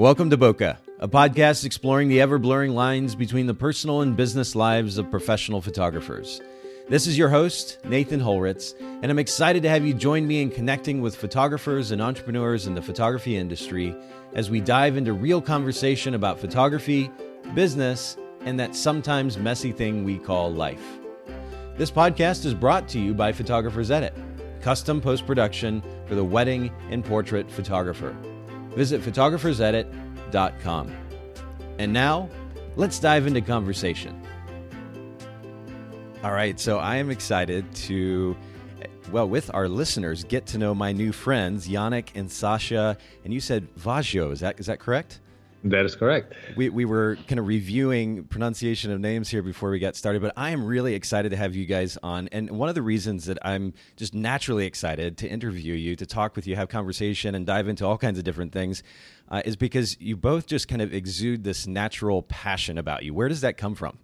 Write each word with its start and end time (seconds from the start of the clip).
Welcome 0.00 0.30
to 0.30 0.38
Boca, 0.38 0.78
a 0.98 1.06
podcast 1.06 1.66
exploring 1.66 2.08
the 2.08 2.22
ever 2.22 2.38
blurring 2.38 2.74
lines 2.74 3.14
between 3.14 3.46
the 3.46 3.52
personal 3.52 4.00
and 4.00 4.16
business 4.16 4.56
lives 4.56 4.96
of 4.96 5.10
professional 5.10 5.60
photographers. 5.60 6.40
This 6.88 7.06
is 7.06 7.18
your 7.18 7.28
host, 7.28 7.76
Nathan 7.84 8.18
Holritz, 8.18 8.72
and 8.80 9.10
I'm 9.10 9.18
excited 9.18 9.62
to 9.62 9.68
have 9.68 9.84
you 9.84 9.92
join 9.92 10.26
me 10.26 10.40
in 10.40 10.48
connecting 10.48 11.02
with 11.02 11.14
photographers 11.14 11.90
and 11.90 12.00
entrepreneurs 12.00 12.66
in 12.66 12.74
the 12.74 12.80
photography 12.80 13.36
industry 13.36 13.94
as 14.32 14.48
we 14.48 14.62
dive 14.62 14.96
into 14.96 15.12
real 15.12 15.42
conversation 15.42 16.14
about 16.14 16.40
photography, 16.40 17.10
business, 17.54 18.16
and 18.46 18.58
that 18.58 18.74
sometimes 18.74 19.36
messy 19.36 19.70
thing 19.70 20.02
we 20.02 20.16
call 20.16 20.50
life. 20.50 20.98
This 21.76 21.90
podcast 21.90 22.46
is 22.46 22.54
brought 22.54 22.88
to 22.88 22.98
you 22.98 23.12
by 23.12 23.32
Photographers 23.32 23.90
Edit, 23.90 24.14
custom 24.62 25.02
post 25.02 25.26
production 25.26 25.82
for 26.06 26.14
the 26.14 26.24
wedding 26.24 26.72
and 26.88 27.04
portrait 27.04 27.50
photographer. 27.50 28.16
Visit 28.70 29.02
photographersedit.com. 29.02 30.96
And 31.78 31.92
now, 31.92 32.28
let's 32.76 32.98
dive 32.98 33.26
into 33.26 33.40
conversation. 33.40 34.20
All 36.22 36.32
right, 36.32 36.60
so 36.60 36.78
I 36.78 36.96
am 36.96 37.10
excited 37.10 37.72
to, 37.74 38.36
well, 39.10 39.26
with 39.26 39.50
our 39.54 39.68
listeners, 39.68 40.24
get 40.24 40.44
to 40.48 40.58
know 40.58 40.74
my 40.74 40.92
new 40.92 41.12
friends, 41.12 41.66
Yannick 41.66 42.08
and 42.14 42.30
Sasha. 42.30 42.98
And 43.24 43.32
you 43.32 43.40
said 43.40 43.74
Vasho, 43.76 44.30
is 44.30 44.40
that 44.40 44.60
is 44.60 44.66
that 44.66 44.80
correct? 44.80 45.20
That 45.64 45.84
is 45.84 45.94
correct. 45.94 46.32
We, 46.56 46.70
we 46.70 46.86
were 46.86 47.16
kind 47.28 47.38
of 47.38 47.46
reviewing 47.46 48.24
pronunciation 48.24 48.90
of 48.92 49.00
names 49.00 49.28
here 49.28 49.42
before 49.42 49.70
we 49.70 49.78
got 49.78 49.94
started, 49.94 50.22
but 50.22 50.32
I 50.36 50.50
am 50.50 50.64
really 50.64 50.94
excited 50.94 51.30
to 51.30 51.36
have 51.36 51.54
you 51.54 51.66
guys 51.66 51.98
on. 52.02 52.28
And 52.28 52.50
one 52.50 52.70
of 52.70 52.74
the 52.74 52.82
reasons 52.82 53.26
that 53.26 53.36
I'm 53.42 53.74
just 53.96 54.14
naturally 54.14 54.64
excited 54.64 55.18
to 55.18 55.28
interview 55.28 55.74
you, 55.74 55.96
to 55.96 56.06
talk 56.06 56.34
with 56.34 56.46
you, 56.46 56.56
have 56.56 56.68
conversation, 56.68 57.34
and 57.34 57.44
dive 57.44 57.68
into 57.68 57.84
all 57.84 57.98
kinds 57.98 58.18
of 58.18 58.24
different 58.24 58.52
things 58.52 58.82
uh, 59.28 59.42
is 59.44 59.56
because 59.56 60.00
you 60.00 60.16
both 60.16 60.46
just 60.46 60.66
kind 60.66 60.80
of 60.80 60.94
exude 60.94 61.44
this 61.44 61.66
natural 61.66 62.22
passion 62.22 62.78
about 62.78 63.02
you. 63.02 63.12
Where 63.12 63.28
does 63.28 63.42
that 63.42 63.58
come 63.58 63.74
from? 63.74 63.98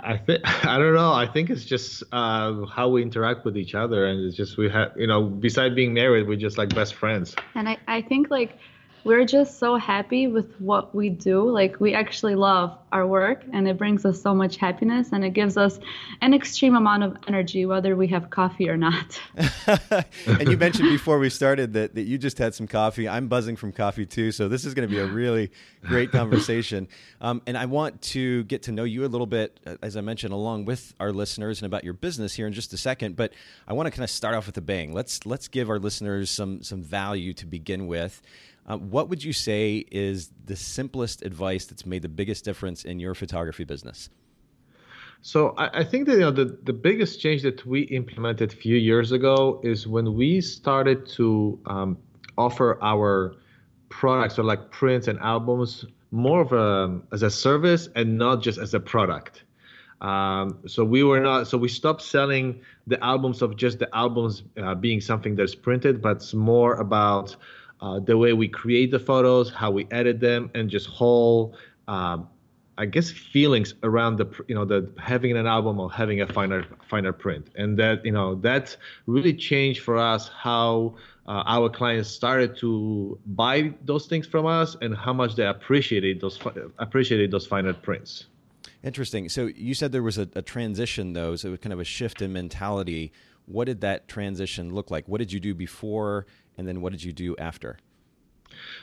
I 0.00 0.18
think 0.18 0.40
I 0.66 0.76
don't 0.76 0.94
know. 0.94 1.12
I 1.12 1.26
think 1.26 1.48
it's 1.48 1.64
just 1.64 2.02
uh, 2.12 2.66
how 2.66 2.88
we 2.88 3.00
interact 3.00 3.46
with 3.46 3.56
each 3.56 3.74
other, 3.74 4.06
and 4.06 4.24
it's 4.26 4.36
just 4.36 4.58
we 4.58 4.68
have 4.68 4.92
you 4.96 5.06
know, 5.06 5.22
beside 5.22 5.74
being 5.74 5.94
married, 5.94 6.28
we're 6.28 6.36
just 6.36 6.58
like 6.58 6.74
best 6.74 6.94
friends. 6.94 7.34
And 7.54 7.68
I 7.68 7.78
I 7.86 8.02
think 8.02 8.30
like 8.30 8.58
we're 9.04 9.24
just 9.24 9.58
so 9.58 9.76
happy 9.76 10.26
with 10.26 10.54
what 10.60 10.94
we 10.94 11.08
do. 11.08 11.48
Like 11.48 11.80
we 11.80 11.94
actually 11.94 12.34
love 12.34 12.76
our 12.90 13.06
work 13.06 13.44
and 13.52 13.68
it 13.68 13.76
brings 13.76 14.04
us 14.04 14.20
so 14.20 14.34
much 14.34 14.56
happiness 14.56 15.10
and 15.12 15.24
it 15.24 15.30
gives 15.30 15.56
us 15.56 15.78
an 16.20 16.34
extreme 16.34 16.74
amount 16.74 17.02
of 17.02 17.16
energy 17.26 17.66
whether 17.66 17.96
we 17.96 18.06
have 18.08 18.30
coffee 18.30 18.68
or 18.68 18.76
not. 18.76 19.20
and 20.26 20.48
you 20.48 20.56
mentioned 20.56 20.88
before 20.90 21.18
we 21.18 21.30
started 21.30 21.72
that, 21.74 21.94
that 21.94 22.02
you 22.02 22.18
just 22.18 22.38
had 22.38 22.54
some 22.54 22.66
coffee. 22.66 23.08
I'm 23.08 23.28
buzzing 23.28 23.56
from 23.56 23.72
coffee 23.72 24.06
too. 24.06 24.32
So 24.32 24.48
this 24.48 24.64
is 24.64 24.74
going 24.74 24.88
to 24.88 24.94
be 24.94 25.00
a 25.00 25.06
really 25.06 25.50
great 25.82 26.10
conversation. 26.12 26.88
Um, 27.20 27.42
and 27.46 27.58
I 27.58 27.66
want 27.66 28.00
to 28.02 28.44
get 28.44 28.62
to 28.64 28.72
know 28.72 28.84
you 28.84 29.04
a 29.04 29.08
little 29.08 29.26
bit, 29.26 29.58
uh, 29.66 29.76
as 29.82 29.96
I 29.96 30.00
mentioned, 30.00 30.32
along 30.32 30.64
with 30.64 30.94
our 31.00 31.12
listeners 31.12 31.60
and 31.60 31.66
about 31.66 31.84
your 31.84 31.94
business 31.94 32.34
here 32.34 32.46
in 32.46 32.52
just 32.52 32.72
a 32.72 32.78
second. 32.78 33.16
But 33.16 33.32
I 33.66 33.72
want 33.72 33.86
to 33.86 33.90
kind 33.90 34.04
of 34.04 34.10
start 34.10 34.34
off 34.34 34.46
with 34.46 34.56
a 34.56 34.62
bang. 34.62 34.92
Let's 34.92 35.26
let's 35.26 35.48
give 35.48 35.68
our 35.68 35.78
listeners 35.78 36.30
some 36.30 36.62
some 36.62 36.82
value 36.82 37.32
to 37.34 37.46
begin 37.46 37.86
with. 37.86 38.22
Uh, 38.68 38.76
what 38.76 39.08
would 39.08 39.24
you 39.24 39.32
say 39.32 39.86
is 39.90 40.30
the 40.44 40.54
simplest 40.54 41.22
advice 41.22 41.64
that's 41.64 41.86
made 41.86 42.02
the 42.02 42.08
biggest 42.08 42.44
difference 42.44 42.84
in 42.84 43.00
your 43.00 43.14
photography 43.14 43.64
business? 43.64 44.10
So 45.22 45.54
I, 45.56 45.80
I, 45.80 45.84
think 45.84 46.06
that 46.06 46.12
you 46.12 46.20
know 46.20 46.30
the, 46.30 46.58
the 46.62 46.74
biggest 46.74 47.18
change 47.20 47.42
that 47.42 47.64
we 47.66 47.82
implemented 47.82 48.52
a 48.52 48.56
few 48.56 48.76
years 48.76 49.10
ago 49.10 49.60
is 49.64 49.86
when 49.86 50.14
we 50.14 50.42
started 50.42 51.06
to 51.16 51.58
um, 51.66 51.98
offer 52.36 52.78
our 52.82 53.34
products 53.88 54.38
or 54.38 54.44
like 54.44 54.70
prints 54.70 55.08
and 55.08 55.18
albums 55.20 55.86
more 56.10 56.42
of 56.42 56.52
a 56.52 57.00
as 57.10 57.22
a 57.22 57.30
service 57.30 57.88
and 57.96 58.18
not 58.18 58.42
just 58.42 58.58
as 58.58 58.74
a 58.74 58.80
product. 58.80 59.44
Um, 60.00 60.58
so 60.66 60.84
we 60.84 61.02
were 61.02 61.20
not 61.20 61.48
so 61.48 61.58
we 61.58 61.68
stopped 61.68 62.02
selling 62.02 62.60
the 62.86 63.02
albums 63.02 63.42
of 63.42 63.56
just 63.56 63.78
the 63.78 63.88
albums 63.96 64.42
uh, 64.62 64.74
being 64.74 65.00
something 65.00 65.34
that's 65.34 65.54
printed, 65.54 66.00
but 66.00 66.18
it's 66.18 66.34
more 66.34 66.74
about 66.74 67.34
uh, 67.80 68.00
the 68.00 68.16
way 68.16 68.32
we 68.32 68.48
create 68.48 68.90
the 68.90 68.98
photos, 68.98 69.52
how 69.52 69.70
we 69.70 69.86
edit 69.90 70.20
them, 70.20 70.50
and 70.54 70.68
just 70.68 70.86
whole, 70.86 71.54
um, 71.86 72.28
I 72.76 72.86
guess, 72.86 73.10
feelings 73.10 73.74
around 73.82 74.16
the 74.16 74.26
you 74.48 74.54
know 74.54 74.64
the 74.64 74.90
having 74.98 75.36
an 75.36 75.46
album 75.46 75.78
or 75.80 75.90
having 75.90 76.20
a 76.20 76.26
finer 76.26 76.64
finer 76.88 77.12
print, 77.12 77.48
and 77.56 77.78
that 77.78 78.04
you 78.04 78.12
know 78.12 78.34
that 78.36 78.76
really 79.06 79.34
changed 79.34 79.82
for 79.82 79.96
us 79.96 80.28
how. 80.28 80.96
Uh, 81.28 81.42
our 81.44 81.68
clients 81.68 82.08
started 82.08 82.56
to 82.56 83.18
buy 83.26 83.70
those 83.84 84.06
things 84.06 84.26
from 84.26 84.46
us 84.46 84.78
and 84.80 84.96
how 84.96 85.12
much 85.12 85.36
they 85.36 85.44
appreciated 85.44 86.22
those 86.22 86.40
appreciated 86.78 87.30
those 87.30 87.46
finer 87.46 87.74
prints. 87.74 88.28
Interesting. 88.82 89.28
So 89.28 89.46
you 89.46 89.74
said 89.74 89.92
there 89.92 90.02
was 90.02 90.18
a, 90.18 90.28
a 90.34 90.42
transition, 90.42 91.12
though, 91.12 91.36
so 91.36 91.48
it 91.48 91.50
was 91.50 91.60
kind 91.60 91.72
of 91.72 91.80
a 91.80 91.84
shift 91.84 92.22
in 92.22 92.32
mentality. 92.32 93.12
What 93.46 93.64
did 93.64 93.80
that 93.80 94.08
transition 94.08 94.72
look 94.72 94.90
like? 94.90 95.08
What 95.08 95.18
did 95.18 95.32
you 95.32 95.40
do 95.40 95.54
before 95.54 96.26
and 96.58 96.68
then 96.68 96.80
what 96.80 96.92
did 96.92 97.02
you 97.02 97.12
do 97.12 97.34
after? 97.38 97.78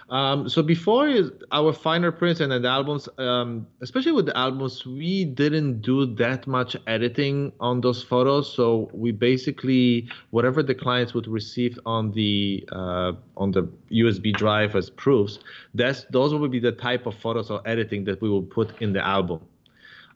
Um, 0.09 0.47
so 0.47 0.61
before 0.61 1.11
our 1.51 1.73
finer 1.73 2.11
prints 2.11 2.39
and 2.39 2.51
the 2.51 2.67
albums, 2.67 3.09
um, 3.17 3.67
especially 3.81 4.11
with 4.11 4.27
the 4.27 4.37
albums, 4.37 4.85
we 4.85 5.25
didn't 5.25 5.81
do 5.81 6.05
that 6.15 6.45
much 6.45 6.75
editing 6.87 7.51
on 7.59 7.81
those 7.81 8.03
photos. 8.03 8.51
So 8.53 8.89
we 8.93 9.11
basically 9.11 10.07
whatever 10.29 10.61
the 10.61 10.75
clients 10.75 11.13
would 11.13 11.27
receive 11.27 11.79
on 11.85 12.11
the 12.11 12.67
uh, 12.71 13.13
on 13.35 13.51
the 13.51 13.63
USB 13.91 14.33
drive 14.33 14.75
as 14.75 14.89
proofs, 14.89 15.39
that's 15.73 16.05
those 16.11 16.33
would 16.33 16.51
be 16.51 16.59
the 16.59 16.71
type 16.71 17.05
of 17.05 17.15
photos 17.15 17.49
or 17.49 17.61
editing 17.65 18.03
that 18.05 18.21
we 18.21 18.29
will 18.29 18.43
put 18.43 18.79
in 18.81 18.93
the 18.93 19.05
album. 19.05 19.41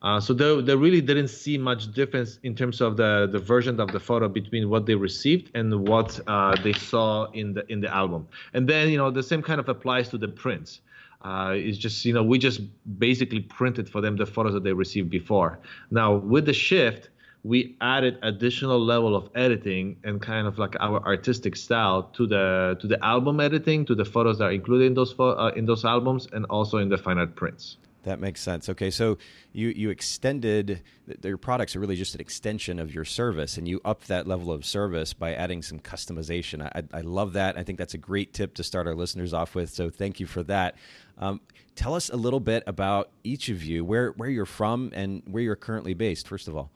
Uh, 0.02 0.20
so 0.20 0.34
they, 0.34 0.62
they 0.62 0.76
really 0.76 1.02
didn't 1.02 1.28
see 1.28 1.58
much 1.58 1.92
difference 1.94 2.40
in 2.44 2.56
terms 2.56 2.80
of 2.80 2.96
the, 2.96 3.28
the 3.32 3.40
version 3.40 3.80
of 3.80 3.92
the 3.92 4.00
photo 4.00 4.30
between 4.30 4.70
what 4.70 4.86
they 4.86 4.96
received 4.96 5.52
and 5.56 5.88
what 5.88 6.20
uh, 6.28 6.56
they 6.64 6.74
saw 6.74 7.30
in 7.32 7.54
the 7.54 7.70
in 7.72 7.82
the 7.82 7.94
album. 7.94 8.28
And 8.54 8.68
then 8.68 8.90
you 8.90 8.98
know 8.98 9.12
the 9.12 9.24
same 9.24 9.42
kind 9.42 9.60
of 9.60 9.68
applies 9.68 10.10
to 10.10 10.18
the 10.18 10.28
prints. 10.28 10.82
Uh, 11.22 11.52
it's 11.54 11.78
just 11.78 12.06
you 12.06 12.14
know 12.14 12.24
we 12.24 12.40
just 12.40 12.62
basically 12.98 13.42
printed 13.42 13.90
for 13.90 14.00
them 14.00 14.16
the 14.16 14.26
photos 14.26 14.54
that 14.54 14.64
they 14.64 14.72
received 14.72 15.10
before. 15.10 15.60
Now 15.92 16.16
with 16.16 16.46
the 16.46 16.54
shift, 16.54 17.10
we 17.44 17.76
added 17.82 18.20
additional 18.22 18.80
level 18.80 19.16
of 19.18 19.30
editing 19.36 19.98
and 20.06 20.22
kind 20.22 20.48
of 20.48 20.58
like 20.58 20.76
our 20.80 21.06
artistic 21.06 21.58
style 21.58 22.04
to 22.14 22.26
the 22.26 22.78
to 22.80 22.88
the 22.88 23.04
album 23.04 23.42
editing, 23.42 23.86
to 23.86 23.96
the 23.96 24.06
photos 24.06 24.38
that 24.38 24.46
are 24.46 24.52
included 24.52 24.86
in 24.86 24.94
those 24.94 25.14
uh, 25.20 25.52
in 25.58 25.66
those 25.66 25.84
albums, 25.84 26.30
and 26.32 26.46
also 26.46 26.78
in 26.78 26.88
the 26.88 26.98
fine 26.98 27.18
art 27.18 27.36
prints. 27.36 27.76
That 28.04 28.20
makes 28.20 28.42
sense. 28.42 28.70
Okay, 28.70 28.92
so 28.92 29.18
you 29.52 29.70
you 29.70 29.90
extended 29.90 30.82
your 31.24 31.38
products 31.38 31.76
are 31.76 31.80
really 31.80 31.98
just 31.98 32.16
an 32.16 32.22
extension 32.22 32.80
of 32.80 32.94
your 32.94 33.04
service, 33.04 33.58
and 33.58 33.68
you 33.68 33.82
up 33.84 34.06
that 34.06 34.26
level 34.26 34.52
of 34.52 34.66
service 34.66 35.14
by 35.14 35.34
adding 35.34 35.62
some 35.62 35.80
customization. 35.80 36.62
I, 36.62 36.84
I 36.98 37.02
love 37.02 37.34
that. 37.34 37.58
I 37.58 37.64
think 37.64 37.78
that's 37.78 37.96
a 37.96 37.98
great 37.98 38.34
tip 38.34 38.54
to 38.56 38.64
start 38.64 38.88
our 38.88 38.96
listeners 38.96 39.34
off 39.34 39.54
with. 39.54 39.70
So 39.70 39.90
thank 39.90 40.20
you 40.20 40.28
for 40.28 40.44
that. 40.44 40.76
Um, 41.18 41.42
tell 41.76 41.94
us 41.94 42.10
a 42.10 42.16
little 42.16 42.40
bit 42.40 42.64
about 42.68 43.10
each 43.24 43.50
of 43.50 43.64
you, 43.64 43.84
where 43.84 44.12
where 44.12 44.30
you're 44.30 44.46
from, 44.46 44.92
and 44.94 45.22
where 45.28 45.44
you're 45.44 45.58
currently 45.58 45.94
based. 45.94 46.28
First 46.28 46.48
of 46.48 46.56
all. 46.56 46.72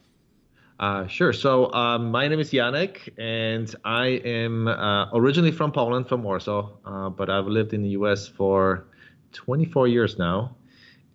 Uh, 0.80 1.08
sure. 1.08 1.32
So 1.32 1.72
um, 1.72 2.12
my 2.12 2.28
name 2.28 2.42
is 2.42 2.52
Yannick, 2.52 3.18
and 3.18 3.74
I 3.86 4.08
am 4.26 4.68
uh, 4.68 5.10
originally 5.14 5.52
from 5.52 5.72
Poland, 5.72 6.10
from 6.10 6.24
Warsaw, 6.24 6.70
uh, 6.84 7.10
but 7.10 7.30
I've 7.30 7.46
lived 7.46 7.74
in 7.74 7.84
the 7.84 7.90
U.S. 7.90 8.28
for 8.28 8.88
24 9.32 9.88
years 9.88 10.18
now 10.18 10.56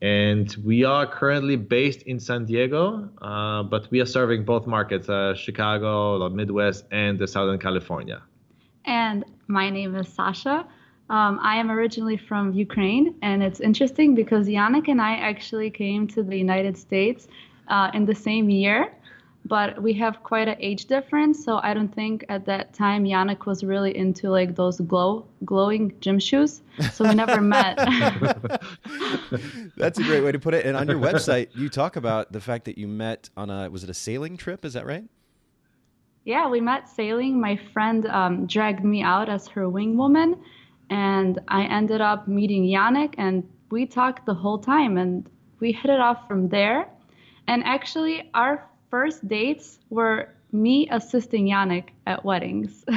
and 0.01 0.55
we 0.65 0.85
are 0.85 1.07
currently 1.07 1.57
based 1.57 2.03
in 2.03 2.21
San 2.21 2.45
Diego, 2.45 3.09
uh, 3.21 3.63
but 3.65 3.91
we 3.91 4.01
are 4.01 4.07
serving 4.07 4.45
both 4.45 4.67
markets, 4.67 5.09
uh, 5.09 5.35
Chicago, 5.35 6.19
the 6.19 6.31
Midwest, 6.31 6.85
and 6.91 7.19
the 7.19 7.27
Southern 7.27 7.59
California. 7.59 8.23
And 8.85 9.25
my 9.49 9.71
name 9.71 9.95
is 9.97 10.09
Sasha. 10.09 10.67
Um, 11.11 11.41
I 11.43 11.57
am 11.57 11.71
originally 11.71 12.17
from 12.17 12.53
Ukraine, 12.53 13.15
and 13.23 13.43
it's 13.43 13.61
interesting 13.61 14.15
because 14.15 14.47
Yannick 14.47 14.89
and 14.89 15.01
I 15.01 15.15
actually 15.17 15.71
came 15.71 16.07
to 16.09 16.23
the 16.23 16.37
United 16.37 16.77
States 16.77 17.27
uh, 17.69 17.91
in 17.95 18.05
the 18.05 18.15
same 18.15 18.51
year 18.51 18.93
but 19.45 19.83
we 19.83 19.93
have 19.95 20.23
quite 20.23 20.47
an 20.49 20.57
age 20.61 20.87
difference. 20.87 21.43
So 21.45 21.61
I 21.63 21.73
don't 21.75 21.95
think 21.95 22.25
at 22.29 22.45
that 22.47 22.75
time 22.75 23.05
Yannick 23.05 23.47
was 23.47 23.65
really 23.65 23.97
into 23.97 24.29
like 24.31 24.55
those 24.55 24.81
glow 24.81 25.27
glowing 25.45 25.95
gym 26.01 26.19
shoes. 26.19 26.63
So 26.93 27.09
we 27.09 27.15
never 27.15 27.41
met. 27.57 27.77
That's 29.77 29.99
a 29.99 30.03
great 30.03 30.23
way 30.23 30.33
to 30.33 30.39
put 30.39 30.55
it. 30.55 30.67
And 30.67 30.77
on 30.77 30.87
your 30.87 30.99
website, 31.11 31.49
you 31.55 31.69
talk 31.69 31.97
about 31.97 32.33
the 32.33 32.41
fact 32.41 32.67
that 32.67 32.77
you 32.79 32.87
met 32.87 33.31
on 33.37 33.51
a 33.51 33.71
was 33.71 33.85
it 33.85 33.91
a 33.91 33.95
sailing 33.95 34.37
trip? 34.37 34.65
Is 34.65 34.75
that 34.75 34.87
right? 34.87 35.05
Yeah, 36.25 36.49
we 36.49 36.61
met 36.61 36.89
sailing. 36.89 37.41
My 37.41 37.59
friend 37.73 38.07
um, 38.07 38.47
dragged 38.47 38.85
me 38.85 39.03
out 39.03 39.31
as 39.31 39.49
her 39.49 39.67
wing 39.67 39.97
woman, 39.97 40.37
and 40.91 41.39
I 41.49 41.65
ended 41.65 42.03
up 42.03 42.29
meeting 42.29 42.65
Yannick, 42.65 43.15
and 43.17 43.49
we 43.71 43.87
talked 43.87 44.27
the 44.27 44.35
whole 44.35 44.59
time, 44.59 44.99
and 44.99 45.27
we 45.59 45.73
hit 45.73 45.91
it 45.91 46.01
off 46.01 46.29
from 46.29 46.51
there. 46.51 46.91
And 47.47 47.65
actually, 47.65 48.31
our 48.35 48.68
first 48.91 49.27
dates 49.29 49.79
were 49.91 50.31
me 50.53 50.89
assisting 50.91 51.47
Yannick 51.47 51.89
at 52.07 52.25
weddings. 52.25 52.85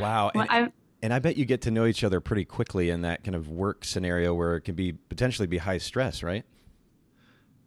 Wow. 0.00 0.32
I, 0.34 0.68
And 1.02 1.12
I 1.14 1.20
bet 1.20 1.36
you 1.36 1.44
get 1.44 1.62
to 1.62 1.70
know 1.70 1.86
each 1.86 2.02
other 2.02 2.20
pretty 2.20 2.44
quickly 2.44 2.90
in 2.90 3.02
that 3.02 3.22
kind 3.22 3.34
of 3.34 3.48
work 3.48 3.84
scenario 3.84 4.34
where 4.34 4.56
it 4.56 4.62
can 4.62 4.74
be 4.74 4.92
potentially 4.92 5.46
be 5.46 5.58
high 5.58 5.78
stress, 5.78 6.22
right? 6.22 6.44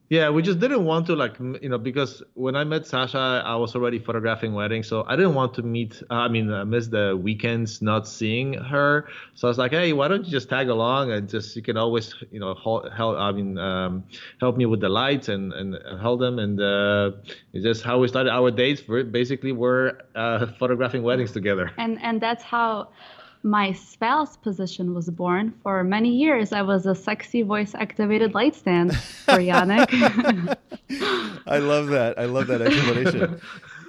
Yeah, 0.09 0.31
we 0.31 0.41
just 0.41 0.59
didn't 0.59 0.85
want 0.85 1.05
to 1.05 1.15
like 1.15 1.37
you 1.39 1.69
know 1.69 1.77
because 1.77 2.23
when 2.33 2.55
I 2.55 2.63
met 2.63 2.87
Sasha, 2.87 3.43
I 3.45 3.55
was 3.57 3.75
already 3.75 3.99
photographing 3.99 4.55
weddings, 4.55 4.87
so 4.87 5.05
I 5.07 5.15
didn't 5.15 5.35
want 5.35 5.53
to 5.53 5.61
meet. 5.61 6.01
Uh, 6.09 6.15
I 6.15 6.27
mean, 6.27 6.51
I 6.51 6.63
miss 6.63 6.87
the 6.87 7.15
weekends 7.15 7.79
not 7.79 8.07
seeing 8.07 8.53
her. 8.53 9.07
So 9.35 9.47
I 9.47 9.49
was 9.49 9.59
like, 9.59 9.69
hey, 9.69 9.93
why 9.93 10.07
don't 10.07 10.25
you 10.25 10.31
just 10.31 10.49
tag 10.49 10.67
along 10.67 11.11
and 11.11 11.29
just 11.29 11.55
you 11.55 11.61
can 11.61 11.77
always 11.77 12.15
you 12.31 12.39
know 12.39 12.55
help. 12.55 13.17
I 13.17 13.31
mean, 13.31 13.59
um, 13.59 14.03
help 14.39 14.57
me 14.57 14.65
with 14.65 14.81
the 14.81 14.89
lights 14.89 15.29
and 15.29 15.53
and 15.53 15.77
help 16.01 16.19
them. 16.21 16.39
And 16.39 16.59
uh, 16.59 17.11
it's 17.53 17.63
just 17.63 17.83
how 17.83 17.99
we 17.99 18.07
started 18.07 18.31
our 18.31 18.49
dates. 18.49 18.81
Basically, 18.81 19.51
we're 19.51 19.93
uh, 20.15 20.47
photographing 20.59 21.03
weddings 21.03 21.33
together. 21.33 21.69
And 21.77 22.01
and 22.01 22.19
that's 22.19 22.43
how 22.43 22.89
my 23.43 23.71
spouse 23.71 24.35
position 24.37 24.93
was 24.93 25.09
born. 25.09 25.53
For 25.63 25.83
many 25.83 26.09
years, 26.09 26.51
I 26.51 26.61
was 26.61 26.85
a 26.85 26.95
sexy 26.95 27.41
voice 27.41 27.73
activated 27.73 28.33
light 28.33 28.55
stand 28.55 28.95
for 28.97 29.37
Yannick. 29.37 30.57
I 31.47 31.57
love 31.59 31.87
that. 31.87 32.19
I 32.19 32.25
love 32.25 32.47
that 32.47 32.61
explanation. 32.61 33.39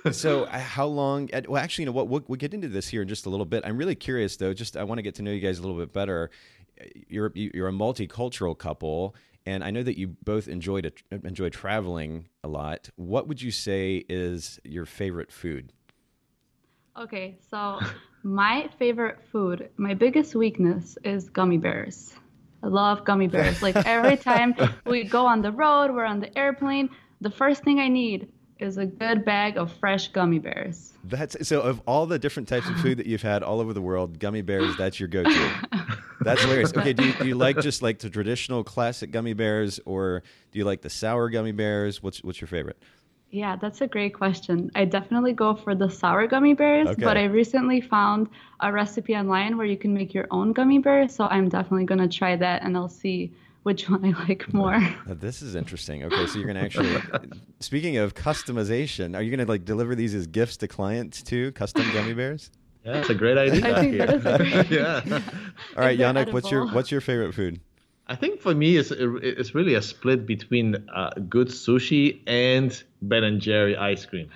so 0.12 0.44
uh, 0.44 0.58
how 0.58 0.86
long 0.86 1.28
well 1.48 1.62
actually 1.62 1.82
you 1.82 1.86
know 1.86 1.92
what 1.92 2.08
we'll, 2.08 2.22
we'll, 2.26 2.36
get 2.36 2.54
into 2.54 2.68
this 2.68 2.88
here 2.88 3.02
in 3.02 3.08
just 3.08 3.26
a 3.26 3.30
little 3.30 3.44
bit 3.44 3.62
i'm 3.66 3.76
really 3.76 3.94
curious 3.94 4.36
though 4.36 4.54
just 4.54 4.76
i 4.76 4.82
want 4.82 4.98
to 4.98 5.02
get 5.02 5.14
to 5.14 5.22
know 5.22 5.30
you 5.30 5.40
guys 5.40 5.58
a 5.58 5.62
little 5.62 5.76
bit 5.76 5.92
better 5.92 6.30
you're 7.08 7.30
you're 7.34 7.68
a 7.68 7.72
multicultural 7.72 8.56
couple 8.56 9.14
and 9.44 9.62
i 9.62 9.70
know 9.70 9.82
that 9.82 9.98
you 9.98 10.08
both 10.24 10.48
enjoyed 10.48 10.90
enjoy 11.24 11.50
traveling 11.50 12.26
a 12.42 12.48
lot 12.48 12.88
what 12.96 13.28
would 13.28 13.42
you 13.42 13.50
say 13.50 14.04
is 14.08 14.58
your 14.64 14.86
favorite 14.86 15.30
food 15.30 15.72
okay 16.96 17.38
so 17.50 17.78
my 18.22 18.68
favorite 18.78 19.18
food, 19.32 19.70
my 19.76 19.94
biggest 19.94 20.34
weakness 20.34 20.98
is 21.04 21.30
gummy 21.30 21.58
bears. 21.58 22.14
I 22.62 22.66
love 22.66 23.04
gummy 23.04 23.28
bears. 23.28 23.62
Like 23.62 23.76
every 23.86 24.16
time 24.30 24.54
we 24.84 25.04
go 25.04 25.26
on 25.26 25.40
the 25.42 25.52
road, 25.52 25.90
we're 25.92 26.04
on 26.04 26.20
the 26.20 26.36
airplane, 26.38 26.90
the 27.20 27.30
first 27.30 27.64
thing 27.64 27.80
I 27.80 27.88
need 27.88 28.28
is 28.58 28.76
a 28.76 28.84
good 28.84 29.24
bag 29.24 29.56
of 29.56 29.72
fresh 29.72 30.08
gummy 30.08 30.38
bears. 30.38 30.92
That's 31.04 31.48
so 31.48 31.62
of 31.62 31.80
all 31.86 32.04
the 32.04 32.18
different 32.18 32.46
types 32.46 32.68
of 32.68 32.76
food 32.80 32.98
that 32.98 33.06
you've 33.06 33.22
had 33.22 33.42
all 33.42 33.60
over 33.60 33.72
the 33.72 33.80
world, 33.80 34.18
gummy 34.18 34.42
bears, 34.42 34.76
that's 34.76 35.00
your 35.00 35.08
go-to. 35.08 35.50
That's 36.22 36.42
hilarious. 36.42 36.74
Okay, 36.76 36.92
do 36.92 37.06
you, 37.06 37.12
do 37.14 37.28
you 37.28 37.34
like 37.34 37.58
just 37.60 37.80
like 37.80 37.98
the 37.98 38.10
traditional 38.10 38.62
classic 38.62 39.10
gummy 39.10 39.32
bears 39.32 39.80
or 39.86 40.22
do 40.52 40.58
you 40.58 40.66
like 40.66 40.82
the 40.82 40.90
sour 40.90 41.30
gummy 41.30 41.52
bears? 41.52 42.02
What's 42.02 42.22
what's 42.22 42.42
your 42.42 42.48
favorite? 42.48 42.76
Yeah, 43.30 43.54
that's 43.56 43.80
a 43.80 43.86
great 43.86 44.12
question. 44.14 44.70
I 44.74 44.84
definitely 44.84 45.32
go 45.32 45.54
for 45.54 45.74
the 45.74 45.88
sour 45.88 46.26
gummy 46.26 46.54
bears, 46.54 46.88
okay. 46.88 47.04
but 47.04 47.16
I 47.16 47.24
recently 47.24 47.80
found 47.80 48.28
a 48.58 48.72
recipe 48.72 49.14
online 49.14 49.56
where 49.56 49.66
you 49.66 49.76
can 49.76 49.94
make 49.94 50.12
your 50.12 50.26
own 50.32 50.52
gummy 50.52 50.78
bears. 50.78 51.14
So 51.14 51.26
I'm 51.26 51.48
definitely 51.48 51.84
going 51.84 52.00
to 52.00 52.08
try 52.08 52.34
that 52.36 52.62
and 52.62 52.76
I'll 52.76 52.88
see 52.88 53.32
which 53.62 53.88
one 53.90 54.04
I 54.04 54.18
like 54.28 54.52
more. 54.52 54.80
This 55.06 55.42
is 55.42 55.54
interesting. 55.54 56.04
Okay, 56.04 56.26
so 56.26 56.38
you're 56.38 56.52
going 56.52 56.56
to 56.56 56.62
actually, 56.62 56.96
speaking 57.60 57.98
of 57.98 58.14
customization, 58.14 59.16
are 59.16 59.22
you 59.22 59.30
going 59.30 59.46
to 59.46 59.50
like 59.50 59.64
deliver 59.64 59.94
these 59.94 60.14
as 60.14 60.26
gifts 60.26 60.56
to 60.58 60.68
clients 60.68 61.22
too? 61.22 61.52
Custom 61.52 61.88
gummy 61.92 62.14
bears? 62.14 62.50
Yeah, 62.84 62.92
that's 62.94 63.10
a 63.10 63.14
great 63.14 63.38
idea. 63.38 63.76
I 63.76 63.80
think 63.80 63.98
that 63.98 64.12
is 64.12 64.26
a 64.26 64.38
great 64.38 64.70
yeah. 64.70 65.20
All 65.76 65.84
right, 65.84 65.98
Yannick, 65.98 66.32
what's 66.32 66.50
your 66.50 66.66
what's 66.72 66.90
your 66.90 67.00
favorite 67.00 67.34
food? 67.34 67.60
I 68.10 68.16
think 68.16 68.40
for 68.40 68.52
me, 68.52 68.76
it's 68.76 68.90
it's 68.90 69.54
really 69.54 69.74
a 69.74 69.82
split 69.82 70.26
between 70.26 70.84
uh, 70.92 71.10
good 71.28 71.46
sushi 71.46 72.20
and 72.26 72.70
Ben 73.02 73.22
and 73.22 73.40
Jerry 73.40 73.76
ice 73.76 74.04
cream. 74.04 74.28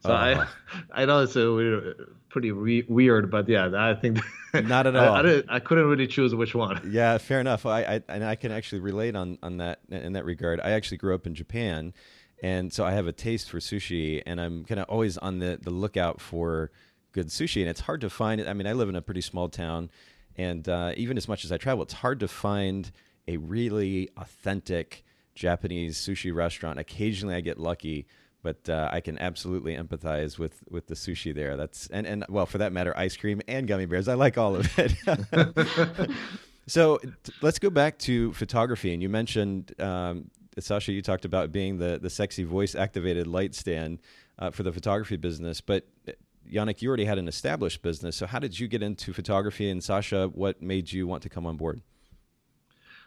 So 0.00 0.12
uh-huh. 0.12 0.44
I 0.92 1.02
I 1.02 1.04
know 1.04 1.20
it's 1.20 1.36
a 1.36 1.52
weird, 1.52 2.08
pretty 2.30 2.50
re- 2.50 2.84
weird, 2.88 3.30
but 3.30 3.48
yeah, 3.48 3.70
I 3.76 3.94
think 3.94 4.18
not 4.54 4.88
at 4.88 4.96
all. 4.96 5.14
I, 5.14 5.20
I, 5.20 5.42
I, 5.48 5.60
couldn't 5.60 5.86
really 5.86 6.08
choose 6.08 6.34
which 6.34 6.56
one. 6.56 6.80
Yeah, 6.90 7.16
fair 7.18 7.40
enough. 7.40 7.64
I, 7.64 7.82
I 7.82 8.02
and 8.08 8.24
I 8.24 8.34
can 8.34 8.50
actually 8.50 8.80
relate 8.80 9.14
on 9.14 9.38
on 9.40 9.58
that 9.58 9.78
in 9.88 10.14
that 10.14 10.24
regard. 10.24 10.60
I 10.60 10.70
actually 10.70 10.96
grew 10.96 11.14
up 11.14 11.24
in 11.24 11.36
Japan, 11.36 11.94
and 12.42 12.72
so 12.72 12.84
I 12.84 12.90
have 12.90 13.06
a 13.06 13.12
taste 13.12 13.50
for 13.50 13.60
sushi, 13.60 14.20
and 14.26 14.40
I'm 14.40 14.64
kind 14.64 14.80
of 14.80 14.88
always 14.88 15.16
on 15.16 15.38
the 15.38 15.60
the 15.62 15.70
lookout 15.70 16.20
for 16.20 16.72
good 17.12 17.28
sushi, 17.28 17.60
and 17.60 17.70
it's 17.70 17.82
hard 17.82 18.00
to 18.00 18.10
find 18.10 18.40
it. 18.40 18.48
I 18.48 18.52
mean, 18.52 18.66
I 18.66 18.72
live 18.72 18.88
in 18.88 18.96
a 18.96 19.02
pretty 19.02 19.20
small 19.20 19.48
town, 19.48 19.90
and 20.36 20.68
uh, 20.68 20.92
even 20.96 21.16
as 21.16 21.28
much 21.28 21.44
as 21.44 21.52
I 21.52 21.56
travel, 21.56 21.84
it's 21.84 21.94
hard 21.94 22.18
to 22.18 22.26
find 22.26 22.90
a 23.28 23.36
really 23.36 24.08
authentic 24.16 25.04
Japanese 25.34 25.98
sushi 25.98 26.34
restaurant. 26.34 26.78
Occasionally, 26.78 27.34
I 27.34 27.40
get 27.40 27.58
lucky, 27.58 28.06
but 28.42 28.68
uh, 28.68 28.88
I 28.92 29.00
can 29.00 29.18
absolutely 29.18 29.76
empathize 29.76 30.38
with 30.38 30.62
with 30.68 30.86
the 30.86 30.94
sushi 30.94 31.34
there. 31.34 31.56
That's 31.56 31.88
and 31.88 32.06
and 32.06 32.24
well, 32.28 32.46
for 32.46 32.58
that 32.58 32.72
matter, 32.72 32.96
ice 32.96 33.16
cream 33.16 33.40
and 33.48 33.66
gummy 33.66 33.86
bears. 33.86 34.08
I 34.08 34.14
like 34.14 34.38
all 34.38 34.56
of 34.56 34.68
it. 34.78 36.10
so 36.66 36.98
t- 36.98 37.32
let's 37.40 37.58
go 37.58 37.70
back 37.70 37.98
to 38.00 38.32
photography. 38.34 38.92
And 38.92 39.02
you 39.02 39.08
mentioned 39.08 39.80
um, 39.80 40.30
Sasha. 40.58 40.92
You 40.92 41.02
talked 41.02 41.24
about 41.24 41.52
being 41.52 41.78
the 41.78 41.98
the 42.00 42.10
sexy 42.10 42.44
voice 42.44 42.74
activated 42.74 43.26
light 43.26 43.54
stand 43.54 44.00
uh, 44.38 44.50
for 44.50 44.62
the 44.62 44.72
photography 44.72 45.16
business, 45.16 45.60
but. 45.60 45.86
Uh, 46.06 46.12
Yannick, 46.50 46.82
you 46.82 46.88
already 46.88 47.04
had 47.04 47.18
an 47.18 47.28
established 47.28 47.82
business. 47.82 48.16
So, 48.16 48.26
how 48.26 48.40
did 48.40 48.58
you 48.58 48.66
get 48.66 48.82
into 48.82 49.12
photography? 49.12 49.70
And 49.70 49.82
Sasha, 49.82 50.26
what 50.26 50.60
made 50.60 50.92
you 50.92 51.06
want 51.06 51.22
to 51.22 51.28
come 51.28 51.46
on 51.46 51.56
board? 51.56 51.82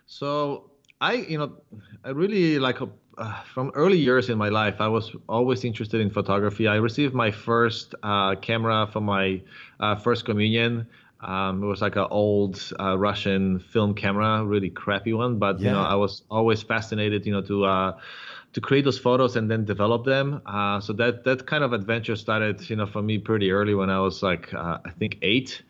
So 0.06 0.72
I, 1.02 1.14
you 1.14 1.38
know, 1.38 1.58
I 2.04 2.10
really 2.10 2.60
like 2.60 2.78
uh, 3.18 3.44
from 3.44 3.72
early 3.76 3.98
years 3.98 4.30
in 4.30 4.38
my 4.38 4.50
life, 4.50 4.76
I 4.80 4.88
was 4.88 5.16
always 5.28 5.64
interested 5.64 6.02
in 6.02 6.10
photography. 6.10 6.68
I 6.68 6.76
received 6.76 7.14
my 7.14 7.32
first 7.32 7.96
uh, 8.04 8.36
camera 8.36 8.88
for 8.92 9.02
my 9.02 9.42
uh, 9.80 9.96
first 9.96 10.26
communion. 10.26 10.88
Um, 11.22 11.64
it 11.64 11.66
was 11.66 11.82
like 11.82 11.96
an 11.96 12.08
old 12.12 12.62
uh, 12.80 12.98
Russian 12.98 13.60
film 13.60 13.94
camera, 13.96 14.44
really 14.44 14.70
crappy 14.70 15.14
one. 15.14 15.40
But 15.40 15.60
yeah. 15.60 15.68
you 15.68 15.72
know, 15.74 15.82
I 15.82 15.96
was 15.96 16.24
always 16.30 16.62
fascinated, 16.62 17.26
you 17.26 17.32
know, 17.32 17.42
to 17.42 17.66
uh, 17.66 18.00
to 18.54 18.62
create 18.62 18.86
those 18.86 19.00
photos 19.00 19.36
and 19.36 19.50
then 19.50 19.66
develop 19.66 20.06
them. 20.06 20.42
Uh, 20.46 20.80
so 20.80 20.94
that 20.94 21.24
that 21.24 21.48
kind 21.48 21.64
of 21.64 21.74
adventure 21.74 22.16
started, 22.16 22.70
you 22.70 22.76
know, 22.76 22.86
for 22.86 23.02
me 23.02 23.18
pretty 23.18 23.52
early 23.52 23.74
when 23.74 23.90
I 23.90 24.00
was 24.00 24.22
like 24.22 24.54
I 24.54 24.92
think 25.00 25.18
eight. 25.22 25.64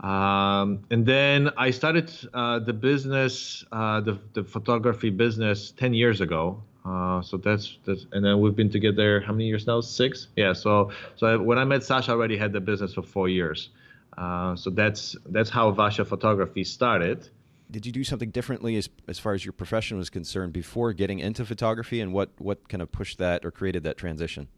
Um, 0.00 0.84
and 0.90 1.04
then 1.04 1.50
I 1.58 1.70
started 1.70 2.10
uh, 2.32 2.58
the 2.58 2.72
business, 2.72 3.64
uh, 3.70 4.00
the, 4.00 4.18
the 4.32 4.42
photography 4.42 5.10
business 5.10 5.72
10 5.72 5.92
years 5.92 6.20
ago. 6.20 6.62
Uh, 6.84 7.20
so 7.20 7.36
that's, 7.36 7.78
that's, 7.84 8.06
and 8.12 8.24
then 8.24 8.40
we've 8.40 8.56
been 8.56 8.70
together 8.70 9.20
how 9.20 9.32
many 9.32 9.46
years 9.46 9.66
now? 9.66 9.82
Six? 9.82 10.28
Yeah. 10.36 10.54
So, 10.54 10.90
so 11.16 11.26
I, 11.26 11.36
when 11.36 11.58
I 11.58 11.64
met 11.64 11.84
Sasha, 11.84 12.12
I 12.12 12.14
already 12.14 12.38
had 12.38 12.52
the 12.52 12.60
business 12.60 12.94
for 12.94 13.02
four 13.02 13.28
years. 13.28 13.68
Uh, 14.16 14.56
so 14.56 14.70
that's, 14.70 15.16
that's 15.26 15.50
how 15.50 15.70
Vasho 15.72 16.06
Photography 16.06 16.64
started. 16.64 17.28
Did 17.70 17.84
you 17.84 17.92
do 17.92 18.02
something 18.02 18.30
differently 18.30 18.76
as, 18.76 18.88
as 19.06 19.18
far 19.18 19.34
as 19.34 19.44
your 19.44 19.52
profession 19.52 19.98
was 19.98 20.10
concerned 20.10 20.52
before 20.52 20.92
getting 20.92 21.20
into 21.20 21.44
photography 21.44 22.00
and 22.00 22.12
what, 22.12 22.30
what 22.38 22.68
kind 22.68 22.82
of 22.82 22.90
pushed 22.90 23.18
that 23.18 23.44
or 23.44 23.50
created 23.50 23.84
that 23.84 23.96
transition? 23.98 24.48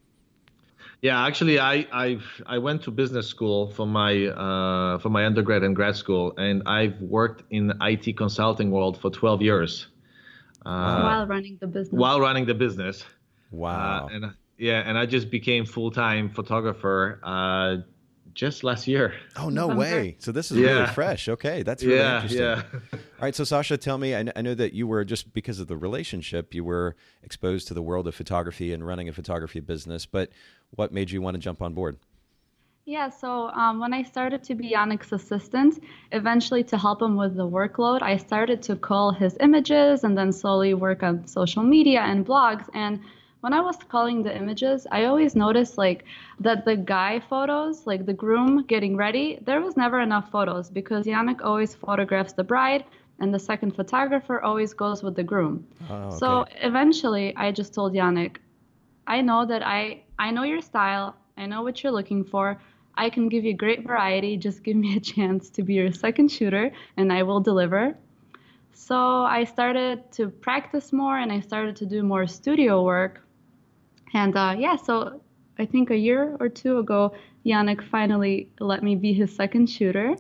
Yeah, 1.03 1.27
actually, 1.27 1.59
I 1.59 1.85
I 1.93 2.19
I 2.47 2.59
went 2.59 2.83
to 2.85 2.93
business 2.93 3.27
school 3.27 3.71
for 3.73 3.89
my 3.89 4.27
uh, 4.27 4.99
for 4.99 5.11
my 5.11 5.27
undergrad 5.27 5.65
and 5.65 5.75
grad 5.75 5.97
school, 5.97 6.33
and 6.39 6.63
I've 6.65 7.01
worked 7.01 7.43
in 7.51 7.67
the 7.67 7.77
IT 7.81 8.17
consulting 8.17 8.71
world 8.71 9.01
for 9.01 9.11
12 9.11 9.43
years. 9.43 9.89
Uh, 10.65 11.03
while 11.03 11.27
running 11.27 11.59
the 11.61 11.67
business. 11.67 11.93
While 11.93 12.21
running 12.21 12.47
the 12.47 12.55
business. 12.55 13.05
Wow. 13.51 14.07
Uh, 14.07 14.15
and 14.15 14.35
yeah, 14.59 14.85
and 14.87 14.97
I 14.97 15.07
just 15.07 15.29
became 15.29 15.67
full 15.67 15.91
time 15.91 16.31
photographer 16.31 17.19
uh, 17.25 17.79
just 18.33 18.63
last 18.63 18.87
year. 18.87 19.13
Oh 19.37 19.49
no 19.49 19.67
way! 19.67 20.15
So 20.21 20.31
this 20.31 20.53
is 20.53 20.59
yeah. 20.59 20.69
really 20.69 20.87
fresh. 20.87 21.29
Okay, 21.29 21.65
that's 21.65 21.83
really 21.83 21.99
yeah, 21.99 22.15
interesting. 22.23 22.43
Yeah. 22.43 22.63
All 22.93 22.99
right, 23.23 23.35
so 23.35 23.43
Sasha, 23.43 23.77
tell 23.77 23.99
me. 23.99 24.15
I, 24.15 24.23
know 24.23 24.55
that 24.55 24.73
you 24.73 24.87
were 24.87 25.05
just 25.05 25.33
because 25.33 25.59
of 25.59 25.67
the 25.67 25.77
relationship, 25.77 26.55
you 26.55 26.63
were 26.63 26.95
exposed 27.25 27.67
to 27.69 27.75
the 27.75 27.83
world 27.83 28.07
of 28.07 28.15
photography 28.15 28.73
and 28.73 28.87
running 28.87 29.09
a 29.09 29.13
photography 29.13 29.61
business. 29.61 30.07
But 30.07 30.31
what 30.77 30.93
made 30.93 31.11
you 31.11 31.21
want 31.21 31.35
to 31.35 31.39
jump 31.39 31.63
on 31.63 31.75
board? 31.75 31.99
Yeah, 32.85 33.11
so 33.11 33.49
um, 33.51 33.79
when 33.79 33.95
I 33.95 34.03
started 34.03 34.43
to 34.45 34.57
be 34.57 34.73
Yannick's 34.73 35.13
assistant, 35.13 35.79
eventually 36.11 36.65
to 36.65 36.77
help 36.77 37.01
him 37.01 37.17
with 37.17 37.37
the 37.37 37.49
workload, 37.49 38.03
I 38.03 38.17
started 38.17 38.61
to 38.63 38.75
cull 38.75 39.13
his 39.13 39.37
images 39.39 40.03
and 40.03 40.19
then 40.19 40.33
slowly 40.33 40.75
work 40.75 41.05
on 41.05 41.25
social 41.29 41.63
media 41.63 42.01
and 42.01 42.27
blogs. 42.27 42.69
And 42.75 42.99
when 43.41 43.53
I 43.53 43.61
was 43.61 43.77
culling 43.89 44.25
the 44.25 44.37
images, 44.37 44.85
I 44.91 45.05
always 45.05 45.37
noticed 45.37 45.79
like 45.79 46.05
that 46.41 46.65
the 46.65 46.77
guy 46.77 47.21
photos, 47.21 47.87
like 47.87 48.05
the 48.05 48.13
groom 48.13 48.65
getting 48.65 48.97
ready, 48.97 49.39
there 49.43 49.61
was 49.61 49.77
never 49.77 50.01
enough 50.01 50.33
photos 50.33 50.69
because 50.69 51.07
Yannick 51.07 51.41
always 51.45 51.77
photographs 51.77 52.33
the 52.33 52.45
bride 52.45 52.85
and 53.21 53.33
the 53.33 53.39
second 53.39 53.77
photographer 53.77 54.43
always 54.43 54.75
goes 54.75 55.05
with 55.05 55.15
the 55.15 55.23
groom. 55.23 55.65
Oh, 55.89 55.95
okay. 55.95 56.17
So 56.19 56.45
eventually 56.61 57.33
I 57.37 57.53
just 57.53 57.75
told 57.75 57.95
Yannick, 57.95 58.39
I 59.07 59.21
know 59.21 59.47
that 59.47 59.65
I 59.65 60.03
I 60.23 60.31
know 60.31 60.45
your 60.45 60.63
style, 60.63 61.17
I 61.37 61.47
know 61.47 61.63
what 61.63 61.83
you're 61.83 61.91
looking 61.91 62.23
for. 62.23 62.61
I 62.95 63.11
can 63.11 63.29
give 63.29 63.45
you 63.45 63.55
great 63.55 63.85
variety. 63.85 64.37
Just 64.37 64.63
give 64.63 64.77
me 64.77 64.97
a 64.97 65.01
chance 65.13 65.51
to 65.51 65.65
be 65.65 65.75
your 65.75 65.91
second 65.93 66.31
shooter 66.31 66.71
and 66.97 67.13
I 67.13 67.25
will 67.25 67.41
deliver. 67.41 67.97
So 68.73 68.97
I 69.39 69.43
started 69.43 70.13
to 70.13 70.29
practice 70.29 70.93
more 70.93 71.19
and 71.19 71.33
I 71.33 71.41
started 71.41 71.75
to 71.77 71.87
do 71.87 72.05
more 72.05 72.29
studio 72.29 72.85
work 72.85 73.21
and 74.15 74.37
uh, 74.37 74.55
yeah, 74.57 74.77
so 74.77 75.21
I 75.59 75.67
think 75.67 75.91
a 75.91 75.97
year 75.97 76.37
or 76.39 76.49
two 76.49 76.79
ago, 76.79 77.15
Yannick 77.45 77.83
finally 77.83 78.49
let 78.61 78.85
me 78.85 78.95
be 78.95 79.13
his 79.13 79.35
second 79.35 79.69
shooter. 79.69 80.15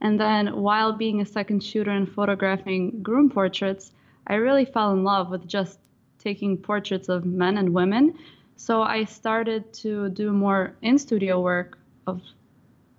And 0.00 0.20
then 0.20 0.62
while 0.62 0.92
being 0.92 1.20
a 1.20 1.26
second 1.26 1.64
shooter 1.64 1.90
and 1.90 2.08
photographing 2.08 3.02
groom 3.02 3.28
portraits, 3.28 3.90
I 4.28 4.34
really 4.34 4.66
fell 4.66 4.92
in 4.92 5.02
love 5.02 5.30
with 5.30 5.48
just 5.48 5.80
taking 6.18 6.56
portraits 6.58 7.08
of 7.08 7.24
men 7.24 7.58
and 7.58 7.74
women. 7.74 8.16
So 8.58 8.82
I 8.82 9.04
started 9.04 9.72
to 9.74 10.10
do 10.10 10.32
more 10.32 10.76
in 10.82 10.98
studio 10.98 11.40
work 11.40 11.78
of 12.06 12.20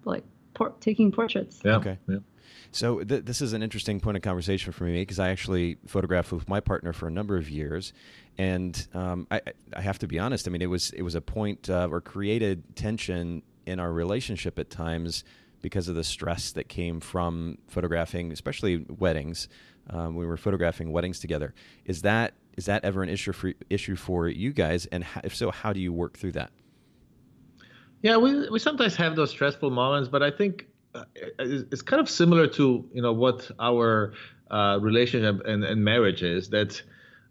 like 0.06 0.24
por- 0.54 0.74
taking 0.80 1.12
portraits. 1.12 1.60
Yeah. 1.64 1.76
Okay. 1.76 1.98
Yeah. 2.08 2.20
So 2.72 3.04
th- 3.04 3.26
this 3.26 3.42
is 3.42 3.52
an 3.54 3.62
interesting 3.62 4.00
point 4.00 4.16
of 4.16 4.24
conversation 4.24 4.72
for 4.72 4.86
me 4.86 5.02
because 5.02 5.20
I 5.20 5.30
actually 5.30 5.78
photographed 5.86 6.32
with 6.32 6.48
my 6.48 6.62
partner 6.62 6.94
for 6.94 7.08
a 7.08 7.12
number 7.12 7.36
of 7.36 7.50
years, 7.50 7.94
and 8.38 8.88
um, 8.94 9.28
I, 9.30 9.42
I 9.76 9.82
have 9.82 10.00
to 10.00 10.08
be 10.08 10.18
honest. 10.18 10.48
I 10.48 10.52
mean, 10.52 10.62
it 10.62 10.70
was 10.70 10.92
it 10.92 11.02
was 11.02 11.14
a 11.14 11.22
point 11.22 11.70
uh, 11.70 11.90
or 11.92 12.00
created 12.00 12.76
tension 12.76 13.44
in 13.66 13.80
our 13.80 13.92
relationship 13.92 14.58
at 14.58 14.70
times 14.70 15.26
because 15.62 15.90
of 15.90 15.96
the 15.96 16.06
stress 16.06 16.52
that 16.54 16.70
came 16.70 17.02
from 17.02 17.58
photographing, 17.68 18.32
especially 18.32 18.86
weddings. 18.88 19.50
Um, 19.90 20.16
we 20.16 20.26
were 20.26 20.38
photographing 20.38 20.92
weddings 20.94 21.20
together. 21.20 21.54
Is 21.84 22.04
that 22.04 22.34
is 22.60 22.66
that 22.66 22.84
ever 22.84 23.02
an 23.02 23.10
issue 23.10 23.32
for 23.32 23.54
issue 23.70 23.96
for 23.96 24.28
you 24.28 24.52
guys? 24.52 24.86
And 24.88 25.02
how, 25.12 25.22
if 25.24 25.34
so, 25.34 25.50
how 25.50 25.72
do 25.72 25.80
you 25.80 25.94
work 25.94 26.18
through 26.20 26.34
that? 26.34 26.52
Yeah, 28.02 28.18
we 28.18 28.50
we 28.50 28.60
sometimes 28.60 28.96
have 28.98 29.16
those 29.16 29.32
stressful 29.32 29.72
moments, 29.72 30.10
but 30.10 30.22
I 30.22 30.32
think 30.40 30.68
uh, 30.94 31.06
it's 31.40 31.82
kind 31.82 32.02
of 32.02 32.10
similar 32.10 32.48
to 32.60 32.66
you 32.94 33.02
know 33.02 33.14
what 33.14 33.50
our 33.60 34.14
uh, 34.52 34.78
relationship 34.82 35.46
and, 35.46 35.64
and 35.64 35.78
marriage 35.94 36.22
is 36.22 36.50
that 36.50 36.82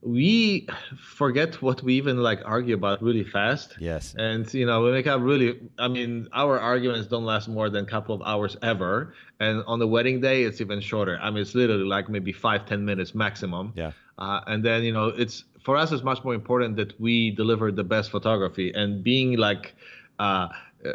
we 0.01 0.67
forget 0.99 1.61
what 1.61 1.83
we 1.83 1.93
even 1.95 2.17
like 2.29 2.41
argue 2.45 2.75
about 2.75 3.03
really 3.03 3.25
fast. 3.25 3.77
Yes. 3.81 4.15
And 4.17 4.43
you 4.55 4.65
know, 4.65 4.83
we 4.85 4.93
make 4.93 5.07
up 5.07 5.21
really 5.21 5.61
I 5.79 5.89
mean, 5.89 6.29
our 6.33 6.59
arguments 6.59 7.09
don't 7.09 7.25
last 7.25 7.49
more 7.49 7.69
than 7.69 7.85
a 7.85 7.91
couple 7.95 8.15
of 8.15 8.23
hours 8.23 8.57
ever. 8.63 9.15
And 9.41 9.63
on 9.67 9.79
the 9.79 9.89
wedding 9.95 10.21
day 10.21 10.45
it's 10.45 10.61
even 10.61 10.81
shorter. 10.81 11.19
I 11.21 11.31
mean 11.31 11.43
it's 11.43 11.55
literally 11.55 11.89
like 11.97 12.09
maybe 12.09 12.33
five, 12.33 12.65
ten 12.65 12.85
minutes 12.85 13.15
maximum. 13.15 13.73
Yeah. 13.75 13.93
Uh, 14.19 14.41
and 14.47 14.65
then, 14.65 14.83
you 14.83 14.93
know, 14.93 15.09
it's 15.09 15.45
for 15.63 15.77
us 15.77 15.93
it's 15.93 16.03
much 16.03 16.23
more 16.25 16.35
important 16.35 16.77
that 16.77 16.99
we 17.01 17.31
deliver 17.31 17.71
the 17.71 17.85
best 17.85 18.11
photography. 18.11 18.73
And 18.75 19.03
being 19.03 19.37
like 19.37 19.75
uh, 20.19 20.49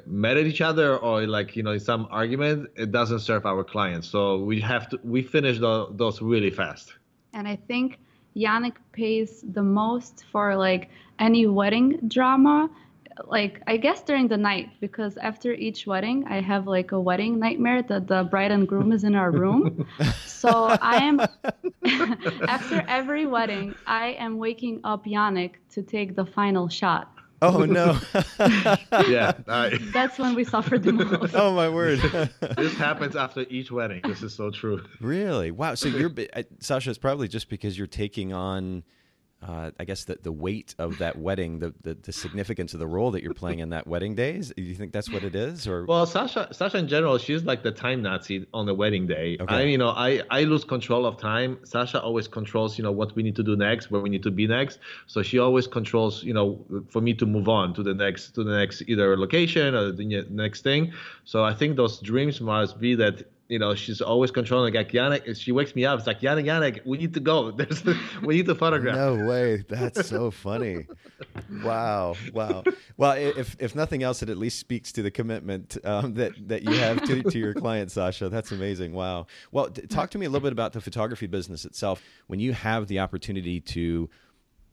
mad 0.05 0.37
at 0.37 0.45
each 0.45 0.61
other 0.61 0.97
or 0.97 1.27
like 1.27 1.55
you 1.55 1.63
know 1.63 1.71
in 1.71 1.79
some 1.79 2.07
argument 2.11 2.69
it 2.75 2.91
doesn't 2.91 3.19
serve 3.19 3.45
our 3.45 3.63
clients. 3.63 4.07
So 4.07 4.39
we 4.39 4.59
have 4.61 4.89
to 4.89 4.99
we 5.03 5.21
finish 5.21 5.59
the, 5.59 5.87
those 5.91 6.21
really 6.21 6.51
fast. 6.51 6.93
And 7.33 7.47
I 7.47 7.55
think 7.55 7.99
Yannick 8.35 8.75
pays 8.91 9.43
the 9.53 9.63
most 9.63 10.25
for 10.31 10.55
like 10.55 10.89
any 11.19 11.47
wedding 11.47 11.99
drama. 12.07 12.69
Like 13.25 13.61
I 13.67 13.77
guess 13.77 14.01
during 14.03 14.27
the 14.27 14.37
night 14.37 14.69
because 14.79 15.17
after 15.17 15.53
each 15.53 15.85
wedding 15.87 16.25
I 16.27 16.41
have 16.41 16.67
like 16.67 16.91
a 16.91 16.99
wedding 16.99 17.39
nightmare 17.39 17.81
that 17.83 18.07
the 18.07 18.23
bride 18.23 18.51
and 18.51 18.67
groom 18.67 18.91
is 18.91 19.03
in 19.03 19.15
our 19.15 19.31
room. 19.31 19.87
so 20.25 20.49
I 20.81 20.97
am 21.03 21.19
after 22.47 22.83
every 22.87 23.25
wedding 23.25 23.75
I 23.85 24.15
am 24.19 24.37
waking 24.37 24.81
up 24.83 25.05
Yannick 25.05 25.53
to 25.71 25.83
take 25.83 26.15
the 26.15 26.25
final 26.25 26.67
shot. 26.67 27.09
Oh 27.41 27.65
no. 27.65 27.99
yeah 29.09 29.33
I, 29.47 29.77
That's 29.91 30.17
when 30.17 30.33
we 30.33 30.43
suffer 30.45 30.79
the 30.79 30.93
most. 30.93 31.35
oh 31.35 31.53
my 31.53 31.67
word. 31.69 31.99
this 32.57 32.73
happens 32.77 33.15
after 33.17 33.45
each 33.49 33.69
wedding 33.69 34.01
this 34.05 34.23
is 34.23 34.33
so 34.33 34.49
true 34.49 34.81
Really? 35.01 35.51
Wow. 35.51 35.75
So 35.75 35.89
you're, 35.89 36.11
uh, 36.33 36.43
Sasha, 36.59 36.89
it's 36.89 36.99
probably 36.99 37.27
just 37.27 37.49
because 37.49 37.77
you're 37.77 37.85
taking 37.87 38.31
on, 38.33 38.83
uh, 39.45 39.71
I 39.79 39.83
guess, 39.83 40.05
the, 40.05 40.17
the 40.21 40.31
weight 40.31 40.73
of 40.79 40.97
that 40.99 41.17
wedding, 41.17 41.59
the, 41.59 41.73
the, 41.81 41.93
the 41.95 42.13
significance 42.13 42.73
of 42.73 42.79
the 42.79 42.87
role 42.87 43.11
that 43.11 43.23
you're 43.23 43.33
playing 43.33 43.59
in 43.59 43.69
that 43.69 43.85
wedding 43.87 44.15
days. 44.15 44.53
Do 44.55 44.63
you 44.63 44.75
think 44.75 44.93
that's 44.93 45.11
what 45.11 45.23
it 45.23 45.35
is? 45.35 45.67
Or 45.67 45.85
well 45.85 46.05
sasha 46.05 46.47
sasha 46.51 46.77
in 46.77 46.87
general 46.87 47.17
she's 47.17 47.43
like 47.43 47.63
the 47.63 47.71
time 47.71 48.01
nazi 48.01 48.45
on 48.53 48.65
the 48.65 48.73
wedding 48.73 49.05
day 49.07 49.37
Okay. 49.39 49.55
i 49.55 49.61
you 49.63 49.77
know 49.77 49.89
i 49.89 50.21
i 50.29 50.41
lose 50.43 50.63
control 50.63 51.05
of 51.05 51.17
time 51.17 51.57
sasha 51.63 52.01
always 52.01 52.27
controls 52.27 52.77
you 52.77 52.83
know 52.83 52.91
what 52.91 53.15
we 53.15 53.23
need 53.23 53.35
to 53.35 53.43
do 53.43 53.55
next 53.55 53.91
where 53.91 54.01
we 54.01 54.09
need 54.09 54.23
to 54.23 54.31
be 54.31 54.47
next 54.47 54.79
so 55.07 55.21
she 55.21 55.39
always 55.39 55.67
controls 55.67 56.23
you 56.23 56.33
know 56.33 56.63
for 56.89 57.01
me 57.01 57.13
to 57.13 57.25
move 57.25 57.49
on 57.49 57.73
to 57.73 57.83
the 57.83 57.93
next 57.93 58.31
to 58.35 58.43
the 58.43 58.55
next 58.57 58.81
either 58.87 59.17
location 59.17 59.75
or 59.75 59.91
the 59.91 60.25
next 60.29 60.61
thing 60.61 60.93
so 61.25 61.43
i 61.43 61.53
think 61.53 61.75
those 61.75 61.99
dreams 61.99 62.39
must 62.41 62.79
be 62.79 62.95
that 62.95 63.23
you 63.53 63.59
know 63.59 63.75
she's 63.75 64.01
always 64.01 64.31
controlling 64.31 64.73
like 64.73 64.91
Yannick 64.91 65.39
she 65.39 65.51
wakes 65.51 65.75
me 65.75 65.85
up 65.85 65.99
it's 65.99 66.07
like 66.07 66.21
Yannick 66.21 66.45
Yannick 66.45 66.85
we 66.85 66.97
need 66.97 67.13
to 67.13 67.19
go 67.19 67.51
there's 67.59 67.83
we 68.21 68.35
need 68.37 68.47
to 68.47 68.55
photograph 68.55 68.95
no 68.95 69.25
way. 69.25 69.63
That's 69.67 70.07
so 70.07 70.31
funny. 70.31 70.87
Wow. 71.63 72.15
Wow. 72.33 72.63
Well, 72.97 73.13
if, 73.13 73.55
if 73.59 73.75
nothing 73.75 74.03
else, 74.03 74.21
it 74.21 74.29
at 74.29 74.37
least 74.37 74.59
speaks 74.59 74.91
to 74.93 75.01
the 75.01 75.11
commitment 75.11 75.77
um, 75.83 76.13
that, 76.15 76.33
that 76.47 76.63
you 76.63 76.73
have 76.73 77.03
to, 77.05 77.23
to 77.23 77.39
your 77.39 77.53
client, 77.53 77.91
Sasha. 77.91 78.29
That's 78.29 78.51
amazing. 78.51 78.93
Wow. 78.93 79.27
Well, 79.51 79.69
talk 79.69 80.11
to 80.11 80.17
me 80.17 80.25
a 80.25 80.29
little 80.29 80.45
bit 80.45 80.53
about 80.53 80.73
the 80.73 80.81
photography 80.81 81.27
business 81.27 81.65
itself. 81.65 82.01
When 82.27 82.39
you 82.39 82.53
have 82.53 82.87
the 82.87 82.99
opportunity 82.99 83.59
to 83.61 84.09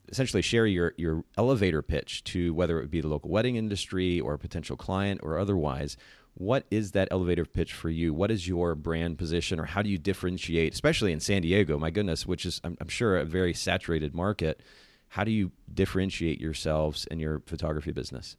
essentially 0.09 0.43
share 0.43 0.67
your, 0.67 0.93
your 0.97 1.25
elevator 1.39 1.83
pitch 1.83 2.25
to 2.25 2.53
whether 2.55 2.79
it 2.79 2.83
would 2.83 2.91
be 2.91 3.01
the 3.01 3.09
local 3.09 3.31
wedding 3.31 3.57
industry 3.57 4.21
or 4.21 4.35
a 4.35 4.39
potential 4.39 4.77
client 4.77 5.21
or 5.23 5.39
otherwise, 5.39 5.97
what 6.35 6.65
is 6.71 6.93
that 6.93 7.09
elevator 7.11 7.45
pitch 7.45 7.73
for 7.73 7.91
you? 7.91 8.15
What 8.15 8.31
is 8.31 8.49
your 8.49 8.75
brand 8.75 9.19
position 9.19 9.61
or 9.61 9.65
how 9.65 9.83
do 9.83 9.91
you 9.91 9.99
differentiate, 9.99 10.73
especially 10.73 11.13
in 11.13 11.21
San 11.21 11.43
Diego, 11.43 11.79
my 11.79 11.91
goodness, 11.91 12.27
which 12.27 12.47
is, 12.47 12.61
I'm, 12.65 12.77
I'm 12.81 12.89
sure, 12.89 13.17
a 13.17 13.25
very 13.25 13.53
saturated 13.53 14.15
market? 14.15 14.63
How 15.09 15.25
do 15.25 15.31
you 15.31 15.51
differentiate 15.73 16.41
yourselves 16.41 17.07
in 17.11 17.19
your 17.19 17.43
photography 17.47 17.93
business? 17.93 18.37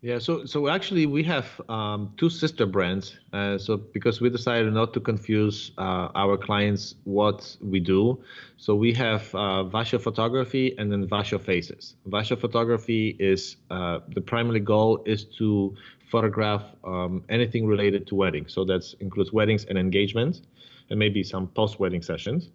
Yeah, 0.00 0.20
so 0.20 0.44
so 0.44 0.68
actually 0.68 1.06
we 1.06 1.24
have 1.24 1.60
um, 1.68 2.12
two 2.16 2.30
sister 2.30 2.66
brands. 2.66 3.18
Uh, 3.32 3.58
so 3.58 3.76
because 3.76 4.20
we 4.20 4.30
decided 4.30 4.72
not 4.72 4.94
to 4.94 5.00
confuse 5.00 5.72
uh, 5.76 6.08
our 6.14 6.36
clients 6.36 6.94
what 7.02 7.56
we 7.60 7.80
do, 7.80 8.22
so 8.58 8.76
we 8.76 8.92
have 8.92 9.34
uh, 9.34 9.64
Vasho 9.64 10.00
Photography 10.00 10.76
and 10.78 10.92
then 10.92 11.08
Vasho 11.08 11.40
Faces. 11.40 11.96
Vasho 12.08 12.38
Photography 12.38 13.16
is 13.18 13.56
uh, 13.70 13.98
the 14.14 14.20
primary 14.20 14.60
goal 14.60 15.02
is 15.04 15.24
to 15.38 15.74
photograph 16.10 16.62
um, 16.84 17.22
anything 17.28 17.66
related 17.66 18.06
to 18.08 18.14
weddings. 18.14 18.52
So 18.52 18.64
that 18.64 18.82
includes 19.00 19.32
weddings 19.32 19.64
and 19.64 19.78
engagements, 19.78 20.42
and 20.90 20.98
maybe 20.98 21.22
some 21.22 21.48
post-wedding 21.48 22.02
sessions. 22.02 22.50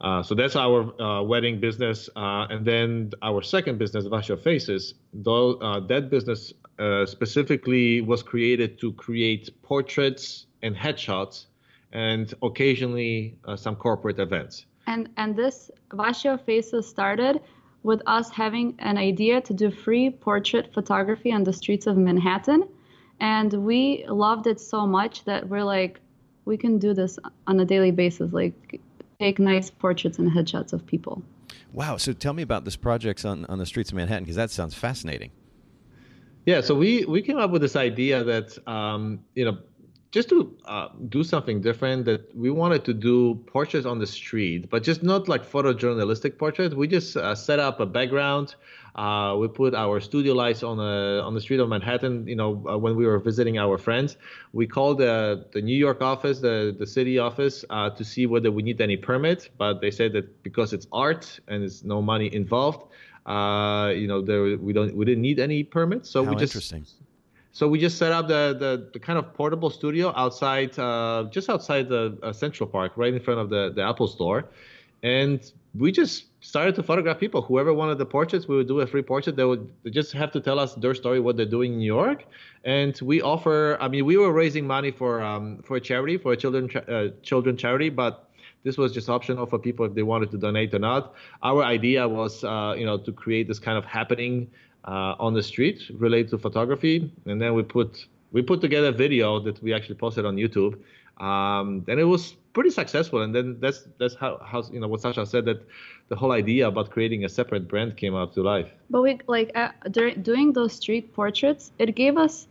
Uh, 0.00 0.22
so 0.22 0.34
that's 0.34 0.54
our 0.54 0.78
uh, 1.02 1.22
wedding 1.22 1.58
business, 1.58 2.08
uh, 2.14 2.46
and 2.50 2.64
then 2.64 3.10
our 3.22 3.42
second 3.42 3.78
business, 3.78 4.04
Vasho 4.04 4.40
Faces. 4.40 4.94
Though 5.12 5.54
uh, 5.54 5.80
that 5.88 6.08
business 6.08 6.52
uh, 6.78 7.04
specifically 7.04 8.00
was 8.00 8.22
created 8.22 8.78
to 8.80 8.92
create 8.92 9.50
portraits 9.62 10.46
and 10.62 10.76
headshots, 10.76 11.46
and 11.92 12.32
occasionally 12.42 13.38
uh, 13.44 13.56
some 13.56 13.74
corporate 13.74 14.20
events. 14.20 14.66
And 14.86 15.08
and 15.16 15.34
this 15.34 15.70
Vasho 15.90 16.40
Faces 16.44 16.86
started 16.86 17.40
with 17.82 18.00
us 18.06 18.30
having 18.30 18.74
an 18.78 18.98
idea 18.98 19.40
to 19.40 19.52
do 19.52 19.70
free 19.70 20.10
portrait 20.10 20.72
photography 20.72 21.32
on 21.32 21.42
the 21.42 21.52
streets 21.52 21.86
of 21.86 21.96
Manhattan. 21.96 22.68
And 23.20 23.52
we 23.52 24.04
loved 24.08 24.46
it 24.46 24.60
so 24.60 24.86
much 24.86 25.24
that 25.24 25.48
we're 25.48 25.64
like, 25.64 26.00
we 26.44 26.56
can 26.56 26.78
do 26.78 26.94
this 26.94 27.18
on 27.46 27.60
a 27.60 27.64
daily 27.64 27.90
basis, 27.90 28.32
like 28.32 28.80
take 29.18 29.38
nice 29.38 29.70
portraits 29.70 30.18
and 30.18 30.30
headshots 30.30 30.72
of 30.72 30.86
people. 30.86 31.22
Wow. 31.72 31.96
So 31.96 32.12
tell 32.12 32.32
me 32.32 32.42
about 32.42 32.64
this 32.64 32.76
project 32.76 33.24
on, 33.24 33.44
on 33.46 33.58
the 33.58 33.66
streets 33.66 33.90
of 33.90 33.96
Manhattan 33.96 34.24
because 34.24 34.36
that 34.36 34.50
sounds 34.50 34.74
fascinating. 34.74 35.30
Yeah, 36.46 36.62
so 36.62 36.74
we 36.74 37.04
we 37.04 37.20
came 37.20 37.36
up 37.36 37.50
with 37.50 37.60
this 37.60 37.76
idea 37.76 38.24
that 38.24 38.56
um, 38.66 39.20
you 39.34 39.44
know 39.44 39.58
just 40.10 40.28
to 40.30 40.56
uh, 40.64 40.88
do 41.08 41.22
something 41.22 41.60
different 41.60 42.06
that 42.06 42.34
we 42.34 42.50
wanted 42.50 42.84
to 42.86 42.94
do 42.94 43.34
portraits 43.46 43.84
on 43.84 43.98
the 43.98 44.06
street, 44.06 44.70
but 44.70 44.82
just 44.82 45.02
not 45.02 45.28
like 45.28 45.44
photojournalistic 45.44 46.38
portraits. 46.38 46.74
We 46.74 46.88
just 46.88 47.16
uh, 47.16 47.34
set 47.34 47.58
up 47.58 47.80
a 47.80 47.86
background. 47.86 48.54
Uh, 48.94 49.36
we 49.36 49.46
put 49.48 49.74
our 49.74 50.00
studio 50.00 50.34
lights 50.34 50.62
on 50.62 50.78
the 50.78 51.22
on 51.22 51.34
the 51.34 51.40
street 51.40 51.60
of 51.60 51.68
Manhattan. 51.68 52.26
You 52.26 52.36
know, 52.36 52.64
uh, 52.68 52.78
when 52.78 52.96
we 52.96 53.06
were 53.06 53.18
visiting 53.18 53.58
our 53.58 53.76
friends, 53.76 54.16
we 54.52 54.66
called 54.66 54.98
the 54.98 55.44
the 55.52 55.60
New 55.60 55.76
York 55.76 56.00
office, 56.00 56.40
the 56.40 56.74
the 56.76 56.86
city 56.86 57.18
office, 57.18 57.64
uh, 57.70 57.90
to 57.90 58.02
see 58.02 58.26
whether 58.26 58.50
we 58.50 58.62
need 58.62 58.80
any 58.80 58.96
permit. 58.96 59.50
But 59.58 59.80
they 59.80 59.90
said 59.90 60.14
that 60.14 60.42
because 60.42 60.72
it's 60.72 60.86
art 60.90 61.38
and 61.48 61.62
there's 61.62 61.84
no 61.84 62.00
money 62.00 62.32
involved, 62.34 62.90
uh, 63.26 63.92
you 63.94 64.08
know, 64.08 64.22
there 64.22 64.56
we 64.56 64.72
don't 64.72 64.96
we 64.96 65.04
didn't 65.04 65.22
need 65.22 65.38
any 65.38 65.62
permits. 65.62 66.08
So 66.08 66.24
How 66.24 66.30
we 66.30 66.36
just 66.36 66.54
interesting. 66.54 66.86
So 67.58 67.66
we 67.66 67.80
just 67.80 67.98
set 67.98 68.12
up 68.12 68.28
the, 68.28 68.56
the, 68.56 68.88
the 68.92 69.00
kind 69.00 69.18
of 69.18 69.34
portable 69.34 69.68
studio 69.68 70.12
outside, 70.14 70.78
uh, 70.78 71.24
just 71.28 71.50
outside 71.50 71.88
the 71.88 72.16
uh, 72.22 72.32
Central 72.32 72.68
Park, 72.68 72.92
right 72.94 73.12
in 73.12 73.18
front 73.18 73.40
of 73.40 73.50
the, 73.50 73.72
the 73.74 73.82
Apple 73.82 74.06
Store, 74.06 74.44
and 75.02 75.50
we 75.76 75.90
just 75.90 76.26
started 76.40 76.76
to 76.76 76.84
photograph 76.84 77.18
people. 77.18 77.42
Whoever 77.42 77.74
wanted 77.74 77.98
the 77.98 78.06
portraits, 78.06 78.46
we 78.46 78.54
would 78.54 78.68
do 78.68 78.78
a 78.78 78.86
free 78.86 79.02
portrait. 79.02 79.34
They 79.34 79.42
would 79.42 79.68
they 79.82 79.90
just 79.90 80.12
have 80.12 80.30
to 80.36 80.40
tell 80.40 80.60
us 80.60 80.76
their 80.76 80.94
story, 80.94 81.18
what 81.18 81.36
they're 81.36 81.46
doing 81.46 81.72
in 81.72 81.78
New 81.80 81.92
York, 82.00 82.26
and 82.64 82.96
we 83.02 83.22
offer. 83.22 83.76
I 83.80 83.88
mean, 83.88 84.04
we 84.04 84.16
were 84.16 84.32
raising 84.32 84.64
money 84.64 84.92
for 84.92 85.20
um, 85.20 85.58
for 85.64 85.78
a 85.78 85.80
charity, 85.80 86.16
for 86.16 86.34
a 86.34 86.36
children 86.36 86.70
uh, 86.76 87.08
children 87.22 87.56
charity, 87.56 87.88
but 87.88 88.30
this 88.62 88.78
was 88.78 88.92
just 88.92 89.08
optional 89.08 89.46
for 89.46 89.58
people 89.58 89.84
if 89.84 89.94
they 89.94 90.04
wanted 90.04 90.30
to 90.30 90.38
donate 90.38 90.72
or 90.74 90.78
not. 90.78 91.14
Our 91.42 91.64
idea 91.64 92.06
was, 92.06 92.44
uh, 92.44 92.74
you 92.78 92.86
know, 92.86 92.98
to 92.98 93.12
create 93.12 93.48
this 93.48 93.58
kind 93.58 93.76
of 93.76 93.84
happening 93.84 94.48
uh, 94.88 95.26
on 95.26 95.34
the 95.34 95.42
street 95.42 95.78
related 96.06 96.30
to 96.32 96.38
photography, 96.38 96.96
and 97.30 97.36
then 97.42 97.52
we 97.54 97.62
put 97.62 97.90
we 98.32 98.42
put 98.42 98.60
together 98.60 98.88
a 98.88 98.98
video 99.06 99.40
that 99.46 99.56
we 99.64 99.70
actually 99.76 99.98
posted 100.06 100.24
on 100.26 100.36
YouTube 100.44 100.74
Um, 101.30 101.84
and 101.90 101.98
it 102.00 102.08
was 102.14 102.36
pretty 102.56 102.70
successful. 102.70 103.18
And 103.24 103.32
then 103.36 103.46
that's 103.62 103.80
that's 104.00 104.16
how, 104.22 104.32
how 104.50 104.60
you 104.74 104.80
know 104.80 104.88
what 104.92 105.00
Sasha 105.00 105.24
said 105.26 105.44
that 105.50 105.60
the 106.10 106.16
whole 106.20 106.32
idea 106.42 106.64
about 106.72 106.90
creating 106.94 107.24
a 107.24 107.28
separate 107.28 107.64
brand 107.72 107.90
came 108.02 108.14
out 108.20 108.30
to 108.34 108.42
life. 108.54 108.70
But 108.90 109.00
we 109.02 109.12
like 109.36 109.50
uh, 109.62 109.70
during 109.96 110.14
doing 110.22 110.52
those 110.58 110.72
street 110.82 111.06
portraits, 111.18 111.72
it 111.78 111.94
gave 112.02 112.16
us 112.26 112.48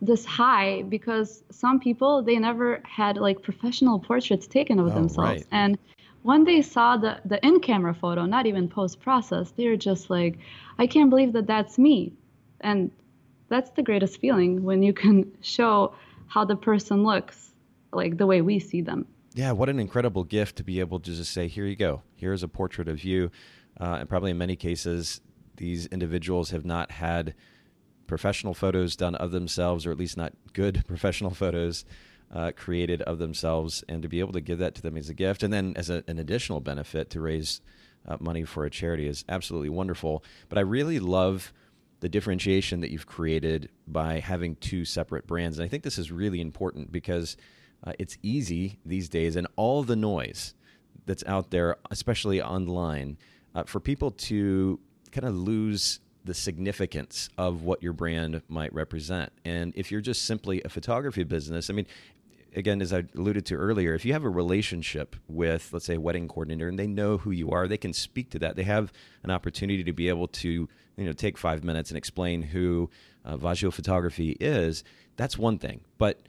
this 0.00 0.24
high 0.24 0.82
because 0.88 1.42
some 1.50 1.78
people 1.80 2.22
they 2.22 2.38
never 2.38 2.80
had 2.84 3.16
like 3.16 3.42
professional 3.42 3.98
portraits 3.98 4.46
taken 4.46 4.78
of 4.78 4.86
Oh, 4.88 4.94
themselves 4.98 5.42
right. 5.42 5.46
and 5.50 5.78
when 6.22 6.44
they 6.44 6.62
saw 6.62 6.96
the 6.96 7.20
the 7.24 7.44
in-camera 7.46 7.94
photo 7.94 8.26
not 8.26 8.46
even 8.46 8.68
post 8.68 9.00
process 9.00 9.52
they 9.52 9.68
were 9.68 9.76
just 9.76 10.10
like 10.10 10.38
i 10.78 10.86
can't 10.86 11.10
believe 11.10 11.32
that 11.32 11.46
that's 11.46 11.78
me 11.78 12.12
and 12.60 12.90
that's 13.48 13.70
the 13.70 13.82
greatest 13.82 14.20
feeling 14.20 14.62
when 14.62 14.82
you 14.82 14.92
can 14.92 15.30
show 15.40 15.94
how 16.26 16.44
the 16.44 16.56
person 16.56 17.04
looks 17.04 17.52
like 17.92 18.18
the 18.18 18.26
way 18.26 18.42
we 18.42 18.58
see 18.58 18.82
them 18.82 19.06
Yeah, 19.34 19.52
what 19.52 19.68
an 19.68 19.78
incredible 19.78 20.24
gift 20.24 20.56
to 20.56 20.64
be 20.64 20.80
able 20.80 21.00
to 21.00 21.10
just 21.12 21.32
say, 21.32 21.48
here 21.48 21.64
you 21.64 21.76
go. 21.76 22.02
Here's 22.16 22.42
a 22.42 22.48
portrait 22.48 22.88
of 22.88 23.04
you. 23.04 23.30
Uh, 23.80 23.98
and 24.00 24.08
probably 24.08 24.30
in 24.32 24.38
many 24.38 24.56
cases, 24.56 25.20
these 25.56 25.86
individuals 25.86 26.50
have 26.50 26.64
not 26.64 26.90
had 26.90 27.34
professional 28.06 28.52
photos 28.52 28.96
done 28.96 29.14
of 29.14 29.30
themselves, 29.30 29.86
or 29.86 29.92
at 29.92 29.98
least 29.98 30.16
not 30.16 30.32
good 30.52 30.84
professional 30.88 31.30
photos 31.30 31.84
uh, 32.32 32.52
created 32.56 33.02
of 33.02 33.18
themselves. 33.18 33.84
And 33.88 34.02
to 34.02 34.08
be 34.08 34.20
able 34.20 34.32
to 34.32 34.40
give 34.40 34.58
that 34.58 34.74
to 34.76 34.82
them 34.82 34.96
as 34.96 35.08
a 35.08 35.14
gift, 35.14 35.42
and 35.42 35.52
then 35.52 35.72
as 35.76 35.90
a, 35.90 36.04
an 36.08 36.18
additional 36.18 36.60
benefit 36.60 37.10
to 37.10 37.20
raise 37.20 37.60
uh, 38.06 38.16
money 38.20 38.44
for 38.44 38.64
a 38.64 38.70
charity 38.70 39.06
is 39.06 39.24
absolutely 39.28 39.68
wonderful. 39.68 40.24
But 40.48 40.58
I 40.58 40.62
really 40.62 40.98
love 40.98 41.52
the 42.00 42.08
differentiation 42.08 42.80
that 42.80 42.90
you've 42.90 43.06
created 43.06 43.70
by 43.86 44.20
having 44.20 44.56
two 44.56 44.84
separate 44.84 45.26
brands. 45.26 45.58
And 45.58 45.64
I 45.64 45.68
think 45.68 45.82
this 45.82 45.98
is 45.98 46.12
really 46.12 46.40
important 46.40 46.92
because 46.92 47.36
uh, 47.84 47.92
it's 47.98 48.16
easy 48.22 48.78
these 48.84 49.08
days 49.08 49.36
and 49.36 49.46
all 49.56 49.82
the 49.82 49.96
noise 49.96 50.54
that's 51.06 51.24
out 51.26 51.50
there, 51.50 51.76
especially 51.90 52.40
online, 52.40 53.18
uh, 53.54 53.64
for 53.64 53.80
people 53.80 54.10
to 54.10 54.78
kind 55.10 55.26
of 55.26 55.34
lose 55.34 56.00
the 56.24 56.34
significance 56.34 57.30
of 57.38 57.62
what 57.62 57.82
your 57.82 57.92
brand 57.92 58.42
might 58.48 58.72
represent. 58.74 59.32
And 59.44 59.72
if 59.74 59.90
you're 59.90 60.02
just 60.02 60.24
simply 60.24 60.62
a 60.62 60.68
photography 60.68 61.24
business, 61.24 61.70
I 61.70 61.72
mean, 61.72 61.86
again, 62.58 62.82
as 62.82 62.92
I 62.92 63.04
alluded 63.16 63.46
to 63.46 63.54
earlier, 63.54 63.94
if 63.94 64.04
you 64.04 64.12
have 64.12 64.24
a 64.24 64.28
relationship 64.28 65.16
with, 65.28 65.72
let's 65.72 65.86
say, 65.86 65.94
a 65.94 66.00
wedding 66.00 66.28
coordinator, 66.28 66.68
and 66.68 66.78
they 66.78 66.86
know 66.86 67.16
who 67.18 67.30
you 67.30 67.50
are, 67.50 67.68
they 67.68 67.78
can 67.78 67.92
speak 67.92 68.30
to 68.30 68.38
that. 68.40 68.56
They 68.56 68.64
have 68.64 68.92
an 69.22 69.30
opportunity 69.30 69.84
to 69.84 69.92
be 69.92 70.08
able 70.08 70.28
to, 70.28 70.68
you 70.96 71.04
know, 71.04 71.12
take 71.12 71.38
five 71.38 71.64
minutes 71.64 71.90
and 71.90 71.96
explain 71.96 72.42
who 72.42 72.90
uh, 73.24 73.36
Photography 73.36 74.36
is. 74.40 74.84
That's 75.16 75.38
one 75.38 75.58
thing, 75.58 75.80
but 75.98 76.20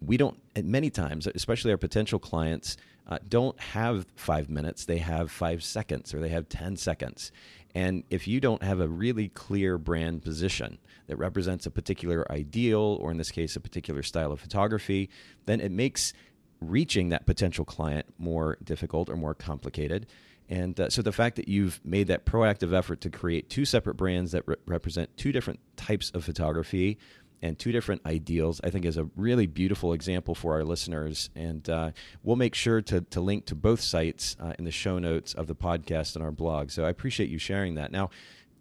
we 0.00 0.16
don't. 0.16 0.38
At 0.56 0.64
many 0.64 0.90
times, 0.90 1.26
especially 1.26 1.72
our 1.72 1.78
potential 1.78 2.18
clients, 2.18 2.76
uh, 3.08 3.18
don't 3.28 3.58
have 3.60 4.06
five 4.14 4.48
minutes. 4.48 4.84
They 4.84 4.98
have 4.98 5.30
five 5.30 5.62
seconds, 5.64 6.14
or 6.14 6.20
they 6.20 6.28
have 6.28 6.48
ten 6.48 6.76
seconds. 6.76 7.32
And 7.74 8.04
if 8.08 8.28
you 8.28 8.40
don't 8.40 8.62
have 8.62 8.80
a 8.80 8.88
really 8.88 9.28
clear 9.28 9.78
brand 9.78 10.22
position 10.22 10.78
that 11.08 11.16
represents 11.16 11.66
a 11.66 11.70
particular 11.70 12.30
ideal, 12.30 12.98
or 13.00 13.10
in 13.10 13.16
this 13.16 13.32
case, 13.32 13.56
a 13.56 13.60
particular 13.60 14.02
style 14.02 14.30
of 14.30 14.40
photography, 14.40 15.10
then 15.46 15.60
it 15.60 15.72
makes 15.72 16.12
reaching 16.60 17.08
that 17.08 17.26
potential 17.26 17.64
client 17.64 18.06
more 18.16 18.58
difficult 18.62 19.10
or 19.10 19.16
more 19.16 19.34
complicated. 19.34 20.06
And 20.48 20.78
uh, 20.78 20.90
so 20.90 21.02
the 21.02 21.12
fact 21.12 21.36
that 21.36 21.48
you've 21.48 21.80
made 21.84 22.08
that 22.08 22.26
proactive 22.26 22.72
effort 22.72 23.00
to 23.02 23.10
create 23.10 23.48
two 23.48 23.64
separate 23.64 23.94
brands 23.94 24.32
that 24.32 24.46
re- 24.46 24.56
represent 24.66 25.16
two 25.16 25.32
different 25.32 25.58
types 25.76 26.10
of 26.10 26.22
photography 26.24 26.98
and 27.44 27.58
two 27.58 27.72
different 27.72 28.00
ideals, 28.06 28.58
I 28.64 28.70
think 28.70 28.86
is 28.86 28.96
a 28.96 29.04
really 29.16 29.46
beautiful 29.46 29.92
example 29.92 30.34
for 30.34 30.54
our 30.54 30.64
listeners. 30.64 31.28
And 31.36 31.68
uh, 31.68 31.90
we'll 32.22 32.36
make 32.36 32.54
sure 32.54 32.80
to, 32.80 33.02
to 33.02 33.20
link 33.20 33.44
to 33.46 33.54
both 33.54 33.82
sites 33.82 34.34
uh, 34.40 34.54
in 34.58 34.64
the 34.64 34.70
show 34.70 34.98
notes 34.98 35.34
of 35.34 35.46
the 35.46 35.54
podcast 35.54 36.16
and 36.16 36.24
our 36.24 36.32
blog. 36.32 36.70
So 36.70 36.86
I 36.86 36.88
appreciate 36.88 37.28
you 37.28 37.36
sharing 37.36 37.74
that. 37.74 37.92
Now, 37.92 38.08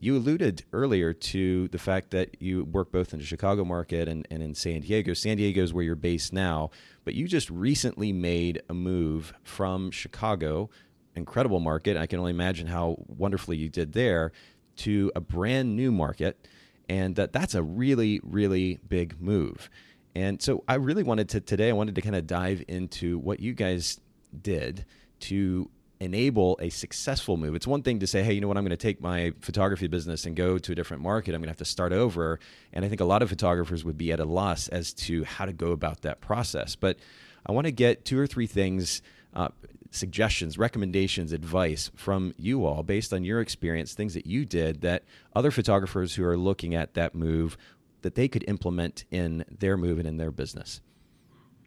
you 0.02 0.18
alluded 0.18 0.66
earlier 0.74 1.14
to 1.14 1.70
the 1.70 1.78
fact 1.78 2.12
that 2.12 2.42
you 2.42 2.66
work 2.66 2.92
both 2.92 3.14
in 3.14 3.20
the 3.20 3.26
Chicago 3.26 3.64
market 3.64 4.10
and, 4.10 4.28
and 4.30 4.44
in 4.44 4.54
San 4.54 4.82
Diego. 4.82 5.14
San 5.14 5.38
Diego 5.38 5.64
is 5.64 5.74
where 5.74 5.86
you're 5.86 5.96
based 5.96 6.34
now, 6.34 6.70
but 7.06 7.14
you 7.16 7.26
just 7.26 7.50
recently 7.50 8.12
made 8.12 8.62
a 8.68 8.74
move 8.74 9.34
from 9.44 9.92
Chicago, 9.92 10.70
incredible 11.16 11.62
market. 11.62 11.96
I 11.96 12.06
can 12.06 12.20
only 12.20 12.32
imagine 12.32 12.68
how 12.68 12.98
wonderfully 13.08 13.56
you 13.56 13.70
did 13.70 13.94
there, 13.94 14.34
to 14.76 15.10
a 15.16 15.22
brand 15.22 15.76
new 15.76 15.92
market. 15.92 16.48
And 16.90 17.16
that, 17.16 17.34
that's 17.34 17.56
a 17.56 17.64
really, 17.64 18.20
really 18.24 18.80
big 18.88 19.22
move. 19.22 19.70
And 20.16 20.42
so 20.42 20.64
I 20.68 20.76
really 20.76 21.04
wanted 21.04 21.30
to 21.30 21.42
today, 21.42 21.70
I 21.70 21.74
wanted 21.74 21.96
to 21.96 22.02
kind 22.02 22.16
of 22.16 22.28
dive 22.28 22.64
into 22.68 23.18
what 23.18 23.40
you 23.40 23.54
guys 23.54 24.00
did 24.42 24.86
to 25.22 25.70
enable 26.00 26.58
a 26.62 26.70
successful 26.70 27.38
move. 27.38 27.56
It's 27.56 27.66
one 27.66 27.82
thing 27.82 28.00
to 28.00 28.08
say, 28.08 28.24
hey, 28.24 28.34
you 28.34 28.42
know 28.42 28.48
what, 28.48 28.58
I'm 28.58 28.64
going 28.64 28.72
to 28.72 28.78
take 28.78 29.02
my 29.02 29.32
photography 29.40 29.88
business 29.88 30.26
and 30.26 30.36
go 30.36 30.58
to 30.58 30.72
a 30.74 30.76
different 30.76 31.02
market. 31.02 31.34
I'm 31.34 31.40
going 31.40 31.48
to 31.48 31.52
have 31.52 31.58
to 31.58 31.66
start 31.66 31.94
over. 31.94 32.40
And 32.74 32.84
I 32.84 32.90
think 32.90 33.00
a 33.00 33.06
lot 33.06 33.22
of 33.22 33.30
photographers 33.30 33.86
would 33.86 33.98
be 33.98 34.12
at 34.12 34.20
a 34.20 34.26
loss 34.26 34.68
as 34.68 34.94
to 34.94 35.24
how 35.24 35.46
to 35.46 35.54
go 35.54 35.72
about 35.72 36.02
that 36.02 36.20
process. 36.20 36.76
But 36.76 36.98
I 37.46 37.54
want 37.54 37.66
to 37.66 37.72
get 37.72 38.06
two 38.06 38.20
or 38.20 38.28
three 38.28 38.48
things, 38.48 39.02
uh, 39.34 39.50
suggestions, 39.94 40.58
recommendations, 40.58 41.32
advice 41.32 41.92
from 41.96 42.34
you 42.38 42.66
all 42.66 42.84
based 42.84 43.14
on 43.14 43.24
your 43.24 43.40
experience, 43.40 43.94
things 43.94 44.16
that 44.16 44.26
you 44.26 44.44
did 44.44 44.82
that 44.82 45.04
other 45.36 45.52
photographers 45.52 46.16
who 46.16 46.26
are 46.26 46.36
looking 46.36 46.74
at 46.74 46.96
that 46.96 47.14
move 47.14 47.58
that 48.02 48.16
they 48.16 48.28
could 48.28 48.44
implement 48.48 49.06
in 49.12 49.46
their 49.60 49.78
move 49.78 50.00
and 50.00 50.08
in 50.08 50.18
their 50.18 50.32
business. 50.32 50.82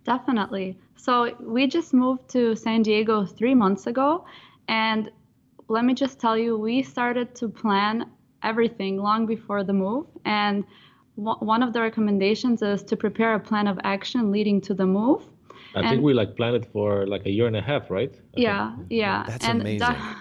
Definitely. 0.05 0.79
So 0.97 1.37
we 1.41 1.67
just 1.67 1.95
moved 1.95 2.29
to 2.31 2.55
San 2.57 2.83
Diego 2.83 3.25
three 3.25 3.55
months 3.55 3.87
ago. 3.87 4.25
And 4.69 5.11
let 5.69 5.85
me 5.85 5.95
just 5.95 6.21
tell 6.21 6.37
you, 6.37 6.59
we 6.59 6.83
started 6.83 7.35
to 7.37 7.49
plan 7.49 8.11
everything 8.43 8.99
long 8.99 9.27
before 9.27 9.65
the 9.65 9.73
move. 9.73 10.07
And 10.25 10.65
w- 11.17 11.39
one 11.39 11.63
of 11.63 11.73
the 11.73 11.81
recommendations 11.81 12.63
is 12.63 12.83
to 12.85 12.97
prepare 12.97 13.35
a 13.35 13.41
plan 13.41 13.67
of 13.67 13.79
action 13.85 14.31
leading 14.31 14.61
to 14.63 14.75
the 14.75 14.87
move. 14.87 15.27
I 15.77 15.81
And- 15.81 15.89
think 15.91 16.03
we 16.03 16.15
like 16.15 16.37
planned 16.37 16.57
it 16.57 16.67
for 16.73 17.07
like 17.07 17.27
a 17.27 17.31
year 17.31 17.47
and 17.47 17.57
a 17.57 17.61
half, 17.61 17.91
right? 17.91 18.13
I 18.37 18.41
Yeah, 18.41 18.77
yeah. 18.89 19.25
That's 19.29 19.45
and 19.47 19.61
amazing. 19.61 19.81
that- 19.81 20.17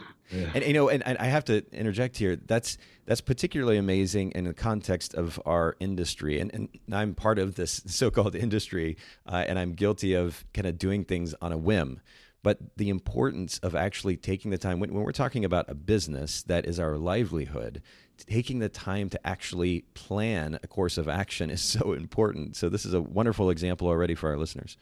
And 0.53 0.65
you 0.65 0.73
know, 0.73 0.89
and, 0.89 1.01
and 1.07 1.17
I 1.19 1.25
have 1.25 1.45
to 1.45 1.63
interject 1.71 2.17
here. 2.17 2.35
That's 2.35 2.77
that's 3.05 3.21
particularly 3.21 3.77
amazing 3.77 4.31
in 4.31 4.45
the 4.45 4.53
context 4.53 5.13
of 5.13 5.39
our 5.45 5.75
industry, 5.79 6.39
and, 6.39 6.51
and 6.55 6.67
I'm 6.91 7.13
part 7.13 7.37
of 7.39 7.53
this 7.55 7.83
so-called 8.01 8.35
industry, 8.35 8.97
uh, 9.27 9.45
and 9.47 9.59
I'm 9.59 9.73
guilty 9.73 10.13
of 10.15 10.43
kind 10.55 10.65
of 10.67 10.77
doing 10.79 11.05
things 11.05 11.35
on 11.41 11.51
a 11.51 11.57
whim. 11.57 12.01
But 12.41 12.57
the 12.77 12.89
importance 12.89 13.59
of 13.59 13.75
actually 13.75 14.17
taking 14.17 14.49
the 14.51 14.57
time 14.57 14.79
when, 14.79 14.93
when 14.93 15.03
we're 15.03 15.11
talking 15.11 15.45
about 15.45 15.65
a 15.69 15.73
business 15.75 16.43
that 16.43 16.65
is 16.65 16.79
our 16.79 16.97
livelihood, 16.97 17.81
taking 18.17 18.59
the 18.59 18.69
time 18.69 19.09
to 19.09 19.27
actually 19.27 19.85
plan 19.93 20.59
a 20.63 20.67
course 20.67 20.97
of 20.97 21.07
action 21.07 21.49
is 21.51 21.61
so 21.77 21.93
important. 21.93 22.55
So 22.55 22.67
this 22.69 22.85
is 22.85 22.93
a 22.93 23.01
wonderful 23.01 23.49
example 23.51 23.87
already 23.87 24.15
for 24.15 24.29
our 24.31 24.37
listeners. 24.37 24.77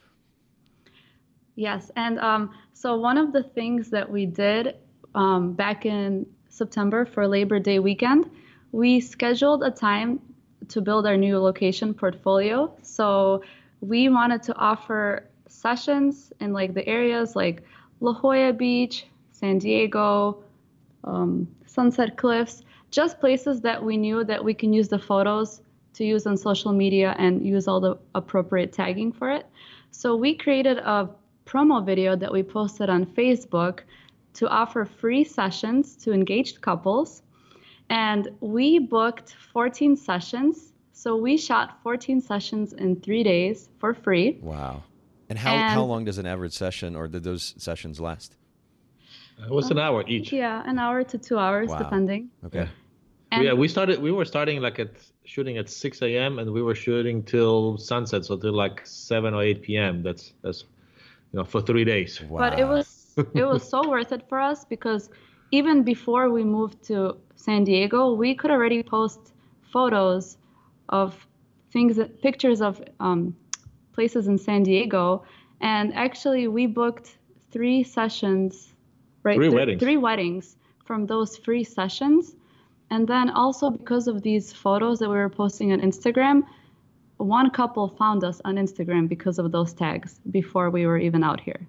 Yes, 1.55 1.91
and 1.95 2.19
um, 2.19 2.51
so 2.73 2.97
one 2.97 3.17
of 3.17 3.31
the 3.31 3.43
things 3.43 3.89
that 3.91 4.09
we 4.09 4.25
did 4.25 4.75
um, 5.13 5.53
back 5.53 5.85
in 5.85 6.25
September 6.49 7.05
for 7.05 7.27
Labor 7.27 7.59
Day 7.59 7.79
weekend, 7.79 8.29
we 8.71 8.99
scheduled 8.99 9.63
a 9.63 9.69
time 9.69 10.19
to 10.69 10.81
build 10.81 11.05
our 11.05 11.17
new 11.17 11.39
location 11.39 11.93
portfolio. 11.93 12.73
So 12.81 13.43
we 13.81 14.09
wanted 14.09 14.41
to 14.43 14.55
offer 14.55 15.29
sessions 15.47 16.33
in 16.39 16.53
like 16.53 16.73
the 16.73 16.87
areas 16.87 17.35
like 17.35 17.63
La 17.99 18.13
Jolla 18.13 18.53
Beach, 18.53 19.05
San 19.31 19.59
Diego, 19.59 20.43
um, 21.03 21.47
Sunset 21.65 22.17
Cliffs, 22.17 22.63
just 22.91 23.19
places 23.19 23.61
that 23.61 23.83
we 23.83 23.97
knew 23.97 24.23
that 24.23 24.43
we 24.43 24.53
can 24.53 24.73
use 24.73 24.87
the 24.87 24.99
photos 24.99 25.61
to 25.93 26.03
use 26.03 26.25
on 26.25 26.37
social 26.37 26.71
media 26.71 27.15
and 27.19 27.45
use 27.45 27.67
all 27.67 27.79
the 27.79 27.97
appropriate 28.15 28.73
tagging 28.73 29.11
for 29.11 29.31
it. 29.31 29.45
So 29.91 30.15
we 30.15 30.35
created 30.35 30.77
a 30.77 31.09
promo 31.45 31.85
video 31.85 32.15
that 32.15 32.31
we 32.31 32.43
posted 32.43 32.89
on 32.89 33.05
Facebook 33.05 33.79
to 34.33 34.47
offer 34.47 34.85
free 34.85 35.23
sessions 35.23 35.95
to 35.97 36.13
engaged 36.13 36.61
couples. 36.61 37.21
And 37.89 38.29
we 38.39 38.79
booked 38.79 39.35
14 39.53 39.95
sessions. 39.95 40.73
So 40.93 41.15
we 41.15 41.37
shot 41.37 41.79
14 41.83 42.21
sessions 42.21 42.73
in 42.73 42.99
three 43.01 43.23
days 43.23 43.69
for 43.79 43.93
free. 43.93 44.39
Wow. 44.41 44.83
And 45.29 45.37
how, 45.37 45.57
how 45.57 45.83
long 45.83 46.05
does 46.05 46.17
an 46.17 46.25
average 46.25 46.53
session 46.53 46.95
or 46.95 47.07
did 47.07 47.23
those 47.23 47.53
sessions 47.57 47.99
last? 47.99 48.35
Uh, 49.41 49.45
it 49.45 49.51
was 49.51 49.71
an 49.71 49.79
hour 49.79 50.03
each. 50.07 50.31
Yeah, 50.31 50.61
an 50.65 50.77
hour 50.79 51.03
to 51.03 51.17
two 51.17 51.37
hours, 51.37 51.69
Wow. 51.69 51.79
depending. 51.79 52.29
Okay. 52.45 52.69
And 53.31 53.43
yeah, 53.43 53.53
we 53.53 53.67
started. 53.67 53.99
We 53.99 54.11
were 54.11 54.25
starting 54.25 54.61
like 54.61 54.77
at 54.77 54.91
shooting 55.25 55.57
at 55.57 55.67
6 55.67 56.01
a.m. 56.03 56.37
and 56.37 56.51
we 56.51 56.61
were 56.61 56.75
shooting 56.75 57.23
till 57.23 57.79
sunset, 57.79 58.25
so 58.25 58.37
till 58.37 58.53
like 58.53 58.85
7 58.85 59.33
or 59.33 59.41
8 59.41 59.63
p.m. 59.63 60.03
That's 60.03 60.33
that's 60.43 60.65
you 61.33 61.39
know 61.39 61.45
for 61.45 61.61
three 61.61 61.83
days. 61.83 62.21
but 62.29 62.59
it 62.59 62.65
was 62.65 63.15
it 63.33 63.45
was 63.45 63.67
so 63.67 63.89
worth 63.93 64.11
it 64.11 64.23
for 64.29 64.39
us 64.39 64.63
because 64.65 65.09
even 65.51 65.83
before 65.83 66.29
we 66.31 66.43
moved 66.43 66.83
to 66.83 67.17
San 67.35 67.63
Diego, 67.63 68.13
we 68.13 68.33
could 68.33 68.49
already 68.49 68.81
post 68.81 69.33
photos 69.71 70.37
of 70.89 71.27
things, 71.71 71.99
pictures 72.21 72.61
of 72.61 72.81
um, 72.99 73.35
places 73.93 74.27
in 74.27 74.37
San 74.37 74.63
Diego, 74.63 75.23
And 75.61 75.93
actually, 75.93 76.47
we 76.47 76.65
booked 76.65 77.17
three 77.51 77.83
sessions, 77.83 78.73
right? 79.23 79.37
Three 79.37 79.49
Th- 79.49 79.59
weddings. 79.59 79.79
Three 79.79 79.97
weddings 79.97 80.57
from 80.85 81.05
those 81.05 81.37
free 81.37 81.63
sessions. 81.63 82.35
And 82.89 83.07
then 83.07 83.29
also 83.29 83.69
because 83.69 84.07
of 84.07 84.21
these 84.21 84.51
photos 84.51 84.99
that 84.99 85.09
we 85.09 85.15
were 85.15 85.29
posting 85.29 85.71
on 85.71 85.79
Instagram, 85.81 86.43
one 87.23 87.49
couple 87.49 87.89
found 87.89 88.23
us 88.23 88.41
on 88.45 88.55
Instagram 88.55 89.07
because 89.07 89.39
of 89.39 89.51
those 89.51 89.73
tags 89.73 90.19
before 90.31 90.69
we 90.69 90.85
were 90.85 90.97
even 90.97 91.23
out 91.23 91.39
here. 91.39 91.67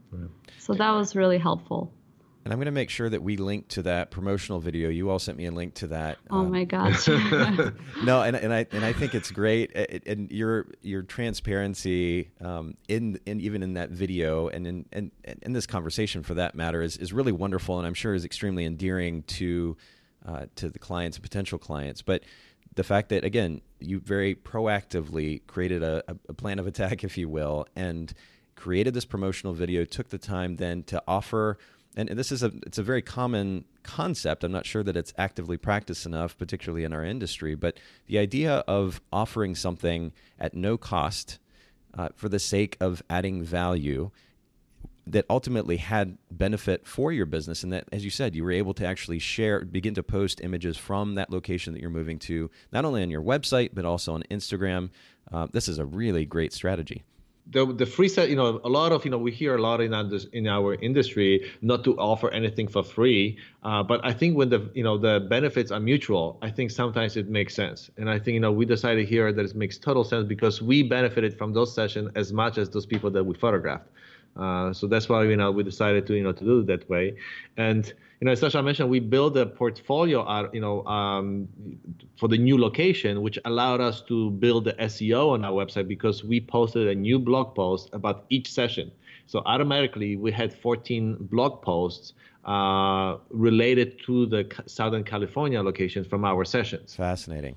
So 0.58 0.74
that 0.74 0.90
was 0.90 1.14
really 1.14 1.38
helpful. 1.38 1.92
And 2.44 2.52
I'm 2.52 2.58
going 2.58 2.66
to 2.66 2.72
make 2.72 2.90
sure 2.90 3.08
that 3.08 3.22
we 3.22 3.38
link 3.38 3.68
to 3.68 3.82
that 3.84 4.10
promotional 4.10 4.60
video. 4.60 4.90
You 4.90 5.08
all 5.08 5.18
sent 5.18 5.38
me 5.38 5.46
a 5.46 5.50
link 5.50 5.72
to 5.76 5.86
that. 5.88 6.18
Oh 6.30 6.40
Um, 6.40 6.50
my 6.50 6.64
gosh. 6.76 7.08
no, 8.04 8.20
and, 8.20 8.36
and 8.36 8.52
I 8.52 8.66
and 8.70 8.84
I 8.84 8.92
think 8.92 9.14
it's 9.14 9.30
great, 9.30 9.74
and 10.06 10.30
your 10.30 10.66
your 10.82 11.02
transparency 11.02 12.32
um, 12.42 12.76
in 12.86 13.18
in 13.24 13.40
even 13.40 13.62
in 13.62 13.74
that 13.74 13.90
video 13.90 14.48
and 14.48 14.66
in 14.66 14.84
and 14.92 15.10
in 15.40 15.54
this 15.54 15.66
conversation 15.66 16.22
for 16.22 16.34
that 16.34 16.54
matter 16.54 16.82
is 16.82 16.98
is 16.98 17.14
really 17.14 17.32
wonderful, 17.32 17.78
and 17.78 17.86
I'm 17.86 17.94
sure 17.94 18.14
is 18.14 18.26
extremely 18.26 18.66
endearing 18.66 19.22
to 19.22 19.78
uh, 20.26 20.46
to 20.56 20.68
the 20.68 20.78
clients 20.78 21.16
and 21.16 21.22
potential 21.22 21.58
clients. 21.58 22.02
But 22.02 22.24
the 22.74 22.84
fact 22.84 23.08
that 23.08 23.24
again 23.24 23.60
you 23.80 24.00
very 24.00 24.34
proactively 24.34 25.40
created 25.46 25.82
a, 25.82 26.02
a- 26.08 26.34
plan 26.34 26.58
of 26.58 26.66
attack, 26.66 27.04
if 27.08 27.18
you 27.18 27.28
will, 27.28 27.66
and 27.76 28.12
created 28.56 28.94
this 28.94 29.04
promotional 29.04 29.52
video, 29.52 29.84
took 29.84 30.08
the 30.08 30.18
time 30.18 30.56
then 30.56 30.82
to 30.84 31.02
offer 31.06 31.58
and 31.96 32.08
this 32.08 32.32
is 32.32 32.42
a 32.42 32.52
it's 32.66 32.78
a 32.78 32.82
very 32.82 33.02
common 33.02 33.64
concept. 33.82 34.42
I'm 34.42 34.52
not 34.52 34.66
sure 34.66 34.82
that 34.82 34.96
it's 34.96 35.12
actively 35.16 35.56
practiced 35.56 36.06
enough, 36.06 36.36
particularly 36.36 36.84
in 36.84 36.92
our 36.92 37.04
industry. 37.04 37.54
But 37.54 37.78
the 38.06 38.18
idea 38.18 38.64
of 38.66 39.00
offering 39.12 39.54
something 39.54 40.12
at 40.38 40.54
no 40.54 40.76
cost 40.76 41.38
uh, 41.96 42.08
for 42.16 42.28
the 42.28 42.38
sake 42.38 42.76
of 42.80 43.02
adding 43.08 43.42
value 43.42 44.10
that 45.06 45.26
ultimately 45.28 45.76
had 45.76 46.16
benefit 46.30 46.86
for 46.86 47.12
your 47.12 47.26
business, 47.26 47.62
and 47.62 47.72
that, 47.72 47.84
as 47.92 48.04
you 48.04 48.10
said, 48.10 48.34
you 48.34 48.44
were 48.44 48.52
able 48.52 48.74
to 48.74 48.86
actually 48.86 49.18
share, 49.18 49.64
begin 49.64 49.94
to 49.94 50.02
post 50.02 50.40
images 50.42 50.76
from 50.76 51.14
that 51.16 51.30
location 51.30 51.72
that 51.74 51.80
you're 51.80 51.90
moving 51.90 52.18
to, 52.20 52.50
not 52.72 52.84
only 52.84 53.02
on 53.02 53.10
your 53.10 53.22
website 53.22 53.70
but 53.74 53.84
also 53.84 54.14
on 54.14 54.22
Instagram. 54.30 54.90
Uh, 55.32 55.46
this 55.52 55.68
is 55.68 55.78
a 55.78 55.84
really 55.84 56.24
great 56.24 56.52
strategy. 56.52 57.02
the 57.50 57.66
the 57.74 57.84
free 57.84 58.08
set 58.08 58.30
you 58.30 58.36
know 58.36 58.60
a 58.64 58.68
lot 58.68 58.90
of 58.92 59.04
you 59.04 59.10
know 59.10 59.18
we 59.18 59.30
hear 59.30 59.54
a 59.56 59.60
lot 59.60 59.80
in 59.80 59.92
our, 59.92 60.08
in 60.32 60.46
our 60.46 60.74
industry 60.76 61.50
not 61.60 61.84
to 61.84 61.94
offer 61.98 62.30
anything 62.30 62.66
for 62.66 62.82
free 62.82 63.36
uh, 63.64 63.82
but 63.82 64.00
i 64.02 64.12
think 64.12 64.34
when 64.36 64.48
the 64.48 64.70
you 64.74 64.82
know 64.82 64.96
the 64.96 65.20
benefits 65.28 65.70
are 65.70 65.80
mutual 65.80 66.38
i 66.40 66.50
think 66.50 66.70
sometimes 66.70 67.16
it 67.18 67.28
makes 67.28 67.54
sense 67.54 67.90
and 67.98 68.08
i 68.08 68.18
think 68.18 68.32
you 68.34 68.40
know 68.40 68.50
we 68.52 68.64
decided 68.64 69.06
here 69.06 69.30
that 69.30 69.44
it 69.44 69.54
makes 69.54 69.76
total 69.76 70.04
sense 70.04 70.26
because 70.26 70.62
we 70.62 70.82
benefited 70.82 71.36
from 71.36 71.52
those 71.52 71.74
sessions 71.74 72.10
as 72.14 72.32
much 72.32 72.56
as 72.56 72.70
those 72.70 72.86
people 72.86 73.10
that 73.10 73.24
we 73.24 73.34
photographed 73.34 73.88
uh, 74.36 74.72
so 74.72 74.86
that's 74.86 75.08
why 75.08 75.24
you 75.24 75.36
know 75.36 75.50
we 75.50 75.62
decided 75.62 76.06
to 76.06 76.14
you 76.14 76.22
know 76.22 76.32
to 76.32 76.44
do 76.44 76.60
it 76.60 76.66
that 76.66 76.88
way, 76.88 77.16
and 77.56 77.92
you 78.20 78.24
know 78.26 78.32
as 78.32 78.40
Sasha 78.40 78.62
mentioned, 78.62 78.90
we 78.90 79.00
built 79.00 79.36
a 79.36 79.46
portfolio 79.46 80.26
out 80.28 80.52
you 80.54 80.60
know 80.60 80.84
um, 80.86 81.48
for 82.16 82.28
the 82.28 82.38
new 82.38 82.58
location, 82.58 83.22
which 83.22 83.38
allowed 83.44 83.80
us 83.80 84.02
to 84.02 84.30
build 84.32 84.64
the 84.64 84.72
SEO 84.74 85.30
on 85.30 85.44
our 85.44 85.52
website 85.52 85.86
because 85.88 86.24
we 86.24 86.40
posted 86.40 86.88
a 86.88 86.94
new 86.94 87.18
blog 87.18 87.54
post 87.54 87.90
about 87.92 88.24
each 88.30 88.50
session. 88.50 88.90
So 89.26 89.42
automatically 89.46 90.16
we 90.16 90.32
had 90.32 90.52
14 90.52 91.16
blog 91.30 91.62
posts 91.62 92.12
uh, 92.44 93.16
related 93.30 93.98
to 94.04 94.26
the 94.26 94.44
Southern 94.66 95.02
California 95.02 95.62
locations 95.62 96.06
from 96.06 96.24
our 96.24 96.44
sessions 96.44 96.94
Fascinating. 96.94 97.56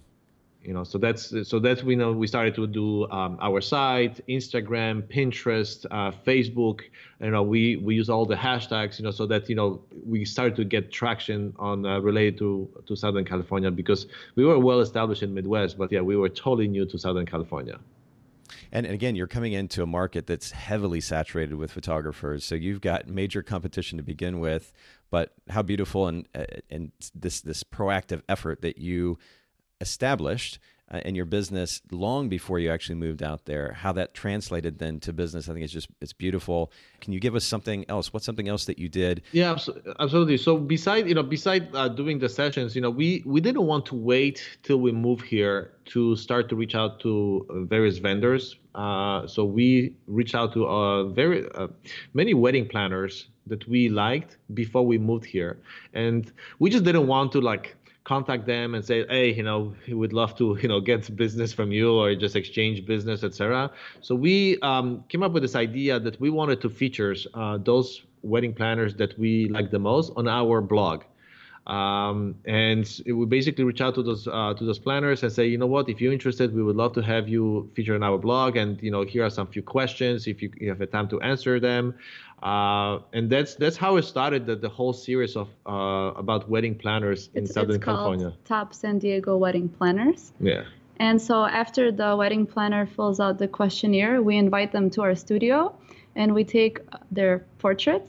You 0.67 0.73
know 0.73 0.83
so 0.83 0.97
that's 0.97 1.33
so 1.49 1.59
that's 1.59 1.81
we 1.81 1.95
know 1.95 2.11
we 2.11 2.27
started 2.27 2.53
to 2.53 2.67
do 2.67 3.09
um, 3.09 3.37
our 3.41 3.61
site 3.61 4.19
instagram 4.27 5.01
pinterest 5.01 5.85
uh, 5.91 6.11
facebook 6.27 6.81
you 7.21 7.31
know 7.31 7.41
we 7.41 7.77
we 7.77 7.95
use 7.95 8.09
all 8.09 8.25
the 8.25 8.35
hashtags 8.35 8.99
you 8.99 9.05
know 9.05 9.11
so 9.11 9.25
that 9.25 9.49
you 9.49 9.55
know 9.55 9.81
we 10.05 10.25
started 10.25 10.55
to 10.57 10.65
get 10.65 10.91
traction 10.91 11.53
on 11.57 11.85
uh, 11.85 11.99
related 11.99 12.37
to 12.37 12.69
to 12.85 12.95
southern 12.95 13.23
california 13.23 13.71
because 13.71 14.07
we 14.35 14.43
were 14.43 14.59
well 14.59 14.81
established 14.81 15.23
in 15.23 15.33
midwest 15.33 15.77
but 15.77 15.89
yeah 15.91 16.01
we 16.01 16.17
were 16.17 16.29
totally 16.29 16.67
new 16.67 16.85
to 16.85 16.99
southern 16.99 17.25
california 17.25 17.79
And 18.71 18.85
and 18.85 18.95
again, 18.95 19.15
you're 19.15 19.33
coming 19.37 19.53
into 19.53 19.83
a 19.83 19.85
market 19.85 20.25
that's 20.27 20.51
heavily 20.51 21.01
saturated 21.01 21.55
with 21.55 21.71
photographers. 21.71 22.45
So 22.45 22.55
you've 22.55 22.81
got 22.81 23.07
major 23.07 23.41
competition 23.43 23.97
to 23.97 24.03
begin 24.03 24.39
with. 24.39 24.73
But 25.09 25.33
how 25.49 25.63
beautiful 25.63 26.07
and 26.07 26.27
uh, 26.33 26.45
and 26.69 26.91
this 27.23 27.41
this 27.41 27.63
proactive 27.63 28.21
effort 28.27 28.61
that 28.61 28.77
you 28.77 29.17
established 29.81 30.59
uh, 30.89 31.01
in 31.03 31.15
your 31.15 31.25
business 31.25 31.81
long 31.91 32.29
before 32.29 32.59
you 32.59 32.71
actually 32.71 32.95
moved 32.95 33.21
out 33.21 33.45
there. 33.45 33.73
How 33.73 33.91
that 33.93 34.13
translated 34.13 34.79
then 34.79 34.99
to 35.01 35.13
business, 35.13 35.49
I 35.49 35.53
think 35.53 35.63
it's 35.63 35.73
just 35.73 35.89
it's 36.01 36.13
beautiful. 36.13 36.71
Can 37.01 37.13
you 37.13 37.19
give 37.19 37.35
us 37.35 37.43
something 37.43 37.85
else? 37.89 38.13
What's 38.13 38.25
something 38.25 38.47
else 38.47 38.65
that 38.65 38.79
you 38.79 38.87
did? 38.87 39.21
Yeah, 39.31 39.57
absolutely. 39.99 40.37
So 40.37 40.57
beside 40.57 41.07
you 41.07 41.15
know 41.15 41.23
beside 41.23 41.75
uh, 41.75 41.89
doing 41.89 42.19
the 42.19 42.29
sessions, 42.29 42.75
you 42.75 42.81
know 42.81 42.89
we 42.89 43.21
we 43.25 43.41
didn't 43.41 43.65
want 43.65 43.85
to 43.87 43.95
wait 43.95 44.47
till 44.63 44.77
we 44.77 44.91
move 44.91 45.21
here 45.21 45.73
to 45.85 46.15
start 46.15 46.49
to 46.49 46.55
reach 46.55 46.75
out 46.75 46.99
to 47.01 47.45
uh, 47.49 47.59
various 47.61 47.97
vendors. 47.97 48.55
Uh, 48.75 49.25
so 49.25 49.43
we 49.43 49.93
reached 50.07 50.35
out 50.35 50.53
to 50.53 50.67
uh, 50.67 51.03
very 51.05 51.49
uh, 51.55 51.67
many 52.13 52.33
wedding 52.33 52.67
planners 52.67 53.27
that 53.47 53.67
we 53.67 53.89
liked 53.89 54.37
before 54.53 54.85
we 54.85 54.97
moved 54.97 55.25
here, 55.25 55.57
and 55.93 56.31
we 56.59 56.69
just 56.69 56.83
didn't 56.85 57.07
want 57.07 57.31
to 57.31 57.41
like 57.41 57.75
contact 58.07 58.45
them 58.45 58.73
and 58.73 58.85
say, 58.85 59.05
hey, 59.09 59.33
you 59.33 59.43
know, 59.43 59.75
we 59.85 59.93
would 59.93 60.13
love 60.13 60.33
to, 60.37 60.57
you 60.61 60.69
know, 60.69 60.79
get 60.79 61.13
business 61.15 61.51
from 61.51 61.73
you 61.73 61.93
or 61.93 62.15
just 62.15 62.35
exchange 62.37 62.85
business, 62.85 63.21
etc. 63.21 63.69
So 63.99 64.15
we 64.15 64.57
um, 64.61 65.03
came 65.09 65.23
up 65.23 65.33
with 65.33 65.43
this 65.43 65.55
idea 65.55 65.99
that 65.99 66.19
we 66.21 66.29
wanted 66.29 66.61
to 66.61 66.69
feature 66.69 67.13
uh, 67.33 67.57
those 67.57 68.03
wedding 68.23 68.53
planners 68.53 68.95
that 68.95 69.19
we 69.19 69.49
like 69.49 69.71
the 69.71 69.79
most 69.79 70.13
on 70.15 70.25
our 70.27 70.61
blog. 70.61 71.03
Um, 71.67 72.35
and 72.45 72.85
we 73.05 73.25
basically 73.25 73.65
reach 73.65 73.81
out 73.81 73.93
to 73.95 74.01
those 74.01 74.25
uh, 74.25 74.53
to 74.53 74.63
those 74.63 74.79
planners 74.79 75.21
and 75.23 75.31
say, 75.31 75.45
you 75.47 75.57
know 75.57 75.67
what, 75.67 75.89
if 75.89 75.99
you're 75.99 76.13
interested, 76.13 76.55
we 76.55 76.63
would 76.63 76.77
love 76.77 76.93
to 76.93 77.01
have 77.01 77.27
you 77.27 77.69
feature 77.75 77.93
on 77.93 78.03
our 78.03 78.17
blog. 78.17 78.55
And 78.55 78.81
you 78.81 78.89
know, 78.89 79.03
here 79.03 79.25
are 79.25 79.29
some 79.29 79.47
few 79.47 79.61
questions 79.61 80.27
if 80.27 80.41
you, 80.41 80.49
you 80.61 80.69
have 80.69 80.79
a 80.79 80.87
time 80.87 81.09
to 81.09 81.19
answer 81.19 81.59
them. 81.59 81.93
Uh, 82.41 82.99
and 83.13 83.29
that's 83.29 83.55
that's 83.55 83.77
how 83.77 83.97
it 83.97 84.03
started 84.03 84.45
the, 84.45 84.55
the 84.55 84.69
whole 84.69 84.93
series 84.93 85.35
of 85.35 85.49
uh, 85.65 86.13
about 86.15 86.47
wedding 86.47 86.75
planners 86.75 87.29
in 87.33 87.45
It's, 87.45 87.53
Southern 87.53 87.75
it's 87.75 87.83
called 87.83 87.97
California. 87.97 88.33
Top 88.45 88.73
San 88.73 88.99
Diego 88.99 89.37
Wedding 89.37 89.69
Planners. 89.69 90.33
Yeah. 90.39 90.63
And 90.99 91.21
so 91.21 91.45
after 91.45 91.91
the 91.91 92.15
wedding 92.15 92.45
planner 92.45 92.85
fills 92.85 93.19
out 93.19 93.37
the 93.37 93.47
questionnaire, 93.47 94.21
we 94.21 94.37
invite 94.37 94.71
them 94.71 94.89
to 94.91 95.01
our 95.01 95.15
studio 95.15 95.75
and 96.15 96.33
we 96.33 96.43
take 96.43 96.79
their 97.11 97.45
portrait 97.59 98.07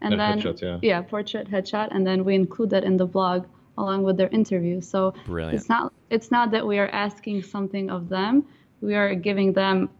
and 0.00 0.12
Their 0.12 0.18
then 0.18 0.40
headshot, 0.40 0.78
yeah. 0.82 1.02
portrait 1.02 1.50
headshot 1.50 1.88
and 1.90 2.06
then 2.06 2.24
we 2.24 2.34
include 2.34 2.70
that 2.70 2.84
in 2.84 2.96
the 2.96 3.06
blog 3.06 3.46
along 3.78 4.02
with 4.02 4.16
their 4.16 4.28
interview. 4.28 4.80
So 4.80 5.14
Brilliant. 5.26 5.54
it's 5.54 5.68
not 5.68 5.92
it's 6.10 6.30
not 6.30 6.50
that 6.52 6.66
we 6.66 6.78
are 6.78 6.88
asking 6.88 7.42
something 7.42 7.90
of 7.90 8.08
them. 8.08 8.44
We 8.80 8.94
are 8.94 9.14
giving 9.14 9.52
them 9.52 9.90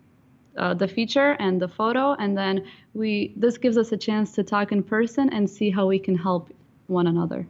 uh, 0.57 0.75
the 0.75 0.89
feature 0.89 1.37
and 1.39 1.61
the 1.61 1.69
photo 1.69 2.15
and 2.15 2.37
then 2.37 2.65
we 2.95 3.33
this 3.37 3.59
gives 3.59 3.79
us 3.79 3.93
a 3.93 3.97
chance 3.97 4.33
to 4.33 4.43
talk 4.43 4.73
in 4.73 4.83
person 4.83 5.33
and 5.33 5.49
see 5.49 5.71
how 5.71 5.87
we 5.87 5.99
can 5.99 6.17
help 6.17 6.53
one 6.87 7.07
another. 7.07 7.47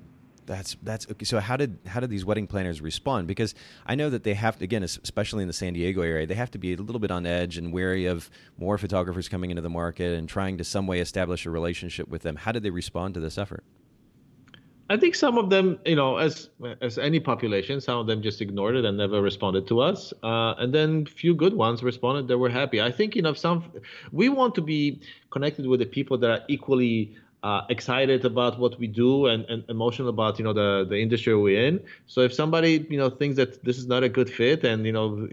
That's 0.47 0.77
that's 0.83 1.07
okay. 1.11 1.25
So 1.25 1.39
how 1.39 1.57
did 1.57 1.79
how 1.87 2.01
did 2.01 2.11
these 2.11 2.25
wedding 2.25 2.47
planners 2.47 2.81
respond? 2.81 3.29
Because 3.29 3.55
I 3.87 3.95
know 3.95 4.11
that 4.11 4.25
they 4.25 4.35
have 4.35 4.59
to 4.59 4.65
again, 4.65 4.83
especially 4.83 5.43
in 5.43 5.47
the 5.47 5.55
San 5.55 5.75
Diego 5.75 6.03
area, 6.03 6.27
they 6.27 6.35
have 6.35 6.51
to 6.51 6.59
be 6.59 6.73
a 6.73 6.77
little 6.77 6.99
bit 6.99 7.11
on 7.11 7.25
edge 7.25 7.57
and 7.57 7.73
wary 7.73 8.07
of 8.07 8.29
more 8.59 8.77
photographers 8.77 9.29
coming 9.29 9.51
into 9.51 9.63
the 9.63 9.71
market 9.71 10.19
and 10.19 10.29
trying 10.29 10.59
to 10.59 10.65
some 10.65 10.87
way 10.87 10.99
establish 11.01 11.47
a 11.47 11.51
relationship 11.51 12.09
with 12.09 12.23
them. 12.23 12.37
How 12.37 12.53
did 12.53 12.65
they 12.65 12.71
respond 12.71 13.15
to 13.15 13.21
this 13.21 13.39
effort? 13.39 13.65
I 14.90 14.96
think 14.96 15.14
some 15.14 15.38
of 15.38 15.50
them, 15.50 15.79
you 15.87 15.94
know, 15.94 16.16
as 16.16 16.50
as 16.81 16.98
any 16.98 17.20
population, 17.20 17.81
some 17.81 17.98
of 17.98 18.09
them 18.09 18.20
just 18.22 18.40
ignored 18.42 18.74
it 18.74 18.85
and 18.85 18.98
never 18.98 19.22
responded 19.22 19.68
to 19.68 19.81
us. 19.81 20.12
Uh, 20.24 20.55
and 20.59 20.74
then 20.74 21.07
few 21.07 21.33
good 21.33 21.55
ones 21.55 21.85
responded. 21.85 22.26
They 22.26 22.35
were 22.35 22.50
happy. 22.50 22.83
I 22.83 22.90
think, 22.90 23.14
you 23.14 23.22
know, 23.22 23.33
some 23.33 23.70
we 24.11 24.29
want 24.29 24.57
to 24.57 24.61
be 24.61 25.00
connected 25.31 25.64
with 25.68 25.79
the 25.79 25.87
people 25.87 26.18
that 26.18 26.31
are 26.31 26.42
equally 26.48 27.14
uh, 27.42 27.62
excited 27.70 28.24
about 28.24 28.59
what 28.59 28.79
we 28.79 28.87
do 28.87 29.26
and, 29.26 29.44
and 29.46 29.64
emotional 29.68 30.09
about 30.09 30.38
you 30.38 30.44
know 30.44 30.53
the 30.53 30.87
the 30.88 30.96
industry 30.96 31.35
we're 31.35 31.64
in. 31.64 31.81
So 32.07 32.20
if 32.20 32.33
somebody 32.35 32.87
you 32.90 32.98
know 32.98 33.11
thinks 33.11 33.37
that 33.37 33.64
this 33.64 33.79
is 33.79 33.87
not 33.87 34.03
a 34.03 34.09
good 34.09 34.29
fit 34.31 34.64
and 34.64 34.85
you 34.85 34.92
know, 34.92 35.29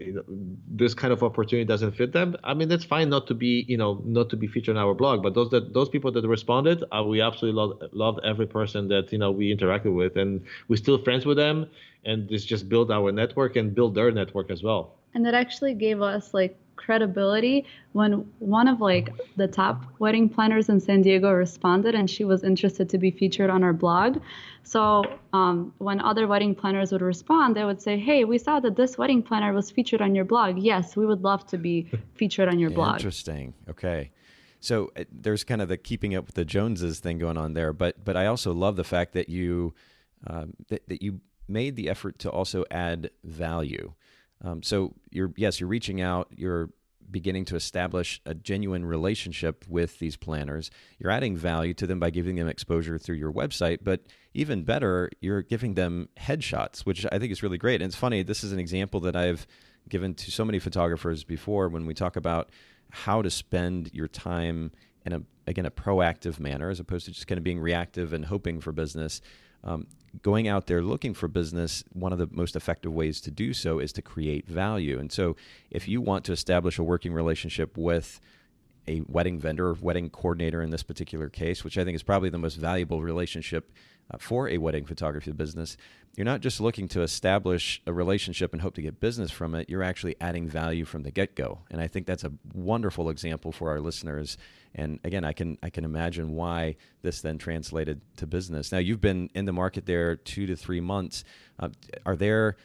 this 0.68 0.94
kind 0.94 1.12
of 1.12 1.22
opportunity 1.22 1.64
doesn't 1.66 1.92
fit 1.92 2.12
them, 2.12 2.36
I 2.44 2.54
mean 2.54 2.68
that's 2.68 2.84
fine 2.84 3.08
not 3.10 3.26
to 3.28 3.34
be 3.34 3.64
you 3.68 3.76
know 3.76 4.00
not 4.04 4.30
to 4.30 4.36
be 4.36 4.46
featured 4.46 4.76
on 4.76 4.82
our 4.82 4.94
blog. 4.94 5.22
But 5.22 5.34
those 5.34 5.50
that 5.50 5.74
those 5.74 5.88
people 5.88 6.10
that 6.12 6.26
responded, 6.26 6.84
uh, 6.92 7.02
we 7.04 7.20
absolutely 7.20 7.60
loved, 7.60 7.82
loved 7.92 8.20
every 8.24 8.46
person 8.46 8.88
that 8.88 9.12
you 9.12 9.18
know 9.18 9.30
we 9.30 9.54
interacted 9.54 9.94
with, 9.94 10.16
and 10.16 10.42
we're 10.68 10.76
still 10.76 10.98
friends 10.98 11.26
with 11.26 11.36
them. 11.36 11.66
And 12.04 12.28
this 12.28 12.44
just 12.44 12.68
build 12.68 12.90
our 12.90 13.12
network 13.12 13.56
and 13.56 13.74
build 13.74 13.94
their 13.94 14.10
network 14.10 14.50
as 14.50 14.62
well. 14.62 14.94
and 15.14 15.26
it 15.26 15.34
actually 15.34 15.74
gave 15.74 16.00
us 16.02 16.32
like 16.34 16.56
credibility 16.78 17.66
when 17.92 18.12
one 18.38 18.68
of 18.68 18.80
like 18.80 19.10
the 19.36 19.46
top 19.46 19.84
wedding 19.98 20.28
planners 20.28 20.70
in 20.70 20.80
San 20.80 21.02
Diego 21.02 21.30
responded 21.32 21.94
and 21.94 22.08
she 22.08 22.24
was 22.24 22.44
interested 22.44 22.88
to 22.88 22.98
be 22.98 23.10
featured 23.10 23.50
on 23.50 23.62
our 23.62 23.74
blog. 23.74 24.20
So 24.62 25.04
um, 25.32 25.74
when 25.78 26.00
other 26.00 26.26
wedding 26.26 26.54
planners 26.54 26.92
would 26.92 27.02
respond, 27.02 27.56
they 27.56 27.64
would 27.64 27.82
say, 27.82 27.98
"Hey, 27.98 28.24
we 28.24 28.38
saw 28.38 28.60
that 28.60 28.76
this 28.76 28.96
wedding 28.96 29.22
planner 29.22 29.52
was 29.52 29.70
featured 29.70 30.00
on 30.00 30.14
your 30.14 30.24
blog. 30.24 30.58
Yes, 30.58 30.96
we 30.96 31.04
would 31.04 31.22
love 31.22 31.46
to 31.48 31.58
be 31.58 31.90
featured 32.14 32.48
on 32.48 32.58
your 32.58 32.70
blog." 32.70 32.96
Interesting. 32.96 33.54
Okay. 33.68 34.10
so 34.60 34.90
uh, 34.96 35.04
there's 35.12 35.44
kind 35.44 35.62
of 35.62 35.68
the 35.68 35.76
keeping 35.76 36.14
up 36.14 36.26
with 36.26 36.34
the 36.34 36.44
Joneses 36.44 37.00
thing 37.00 37.18
going 37.18 37.38
on 37.38 37.54
there. 37.54 37.72
But 37.72 38.04
but 38.04 38.16
I 38.16 38.26
also 38.26 38.52
love 38.52 38.76
the 38.76 38.84
fact 38.84 39.12
that 39.14 39.28
you 39.28 39.74
um, 40.26 40.54
that, 40.68 40.88
that 40.88 41.02
you 41.02 41.20
made 41.48 41.76
the 41.76 41.88
effort 41.88 42.18
to 42.20 42.30
also 42.30 42.64
add 42.70 43.10
value. 43.24 43.94
Um, 44.42 44.62
so 44.62 44.94
you're 45.10 45.32
yes, 45.36 45.60
you're 45.60 45.68
reaching 45.68 46.00
out, 46.00 46.28
you're 46.34 46.70
beginning 47.10 47.44
to 47.46 47.56
establish 47.56 48.20
a 48.26 48.34
genuine 48.34 48.84
relationship 48.84 49.64
with 49.68 49.98
these 49.98 50.16
planners. 50.16 50.70
You're 50.98 51.10
adding 51.10 51.36
value 51.36 51.74
to 51.74 51.86
them 51.86 51.98
by 51.98 52.10
giving 52.10 52.36
them 52.36 52.48
exposure 52.48 52.98
through 52.98 53.16
your 53.16 53.32
website, 53.32 53.78
but 53.82 54.02
even 54.34 54.62
better, 54.62 55.10
you're 55.20 55.42
giving 55.42 55.74
them 55.74 56.08
headshots, 56.18 56.80
which 56.80 57.06
I 57.10 57.18
think 57.18 57.32
is 57.32 57.42
really 57.42 57.58
great. 57.58 57.80
And 57.80 57.88
it's 57.88 57.96
funny, 57.96 58.22
this 58.22 58.44
is 58.44 58.52
an 58.52 58.58
example 58.58 59.00
that 59.00 59.16
I've 59.16 59.46
given 59.88 60.14
to 60.14 60.30
so 60.30 60.44
many 60.44 60.58
photographers 60.58 61.24
before 61.24 61.68
when 61.68 61.86
we 61.86 61.94
talk 61.94 62.16
about 62.16 62.50
how 62.90 63.22
to 63.22 63.30
spend 63.30 63.90
your 63.92 64.08
time 64.08 64.70
in 65.04 65.12
a 65.12 65.22
again 65.46 65.66
a 65.66 65.70
proactive 65.70 66.38
manner 66.38 66.68
as 66.68 66.80
opposed 66.80 67.06
to 67.06 67.12
just 67.12 67.26
kind 67.26 67.38
of 67.38 67.44
being 67.44 67.60
reactive 67.60 68.12
and 68.12 68.26
hoping 68.26 68.60
for 68.60 68.72
business. 68.72 69.20
Um, 69.64 69.86
going 70.22 70.48
out 70.48 70.66
there 70.66 70.82
looking 70.82 71.14
for 71.14 71.28
business, 71.28 71.84
one 71.92 72.12
of 72.12 72.18
the 72.18 72.28
most 72.30 72.56
effective 72.56 72.92
ways 72.92 73.20
to 73.22 73.30
do 73.30 73.52
so 73.52 73.78
is 73.78 73.92
to 73.92 74.02
create 74.02 74.46
value. 74.48 74.98
And 74.98 75.12
so, 75.12 75.36
if 75.70 75.88
you 75.88 76.00
want 76.00 76.24
to 76.26 76.32
establish 76.32 76.78
a 76.78 76.82
working 76.82 77.12
relationship 77.12 77.76
with 77.76 78.20
a 78.86 79.02
wedding 79.06 79.38
vendor, 79.38 79.68
or 79.68 79.74
wedding 79.74 80.10
coordinator 80.10 80.62
in 80.62 80.70
this 80.70 80.82
particular 80.82 81.28
case, 81.28 81.62
which 81.62 81.76
I 81.76 81.84
think 81.84 81.94
is 81.94 82.02
probably 82.02 82.30
the 82.30 82.38
most 82.38 82.56
valuable 82.56 83.02
relationship 83.02 83.70
for 84.18 84.48
a 84.48 84.58
wedding 84.58 84.84
photography 84.84 85.32
business, 85.32 85.76
you're 86.16 86.24
not 86.24 86.40
just 86.40 86.60
looking 86.60 86.88
to 86.88 87.02
establish 87.02 87.80
a 87.86 87.92
relationship 87.92 88.52
and 88.52 88.62
hope 88.62 88.74
to 88.74 88.82
get 88.82 88.98
business 88.98 89.30
from 89.30 89.54
it. 89.54 89.68
You're 89.68 89.82
actually 89.82 90.16
adding 90.20 90.48
value 90.48 90.84
from 90.84 91.02
the 91.02 91.10
get 91.10 91.36
go, 91.36 91.60
and 91.70 91.80
I 91.80 91.86
think 91.86 92.06
that's 92.06 92.24
a 92.24 92.32
wonderful 92.54 93.10
example 93.10 93.52
for 93.52 93.70
our 93.70 93.80
listeners. 93.80 94.38
And 94.74 94.98
again, 95.04 95.24
I 95.24 95.32
can 95.32 95.58
I 95.62 95.70
can 95.70 95.84
imagine 95.84 96.34
why 96.34 96.76
this 97.02 97.20
then 97.20 97.38
translated 97.38 98.00
to 98.16 98.26
business. 98.26 98.72
Now 98.72 98.78
you've 98.78 99.00
been 99.00 99.30
in 99.34 99.44
the 99.44 99.52
market 99.52 99.86
there 99.86 100.16
two 100.16 100.46
to 100.46 100.56
three 100.56 100.80
months. 100.80 101.24
Uh, 101.58 101.68
are 102.04 102.16
there 102.16 102.56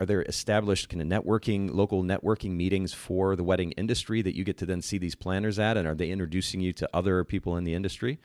are 0.00 0.06
there 0.06 0.22
established 0.22 0.88
kind 0.88 1.00
of 1.00 1.24
networking 1.24 1.72
local 1.72 2.02
networking 2.02 2.52
meetings 2.52 2.92
for 2.92 3.36
the 3.36 3.44
wedding 3.44 3.72
industry 3.72 4.22
that 4.22 4.34
you 4.34 4.44
get 4.44 4.56
to 4.58 4.66
then 4.66 4.80
see 4.82 4.98
these 4.98 5.14
planners 5.14 5.58
at 5.58 5.76
and 5.76 5.86
are 5.86 5.94
they 5.94 6.10
introducing 6.10 6.60
you 6.60 6.72
to 6.72 6.88
other 6.94 7.22
people 7.22 7.56
in 7.56 7.64
the 7.64 7.74
industry 7.74 8.18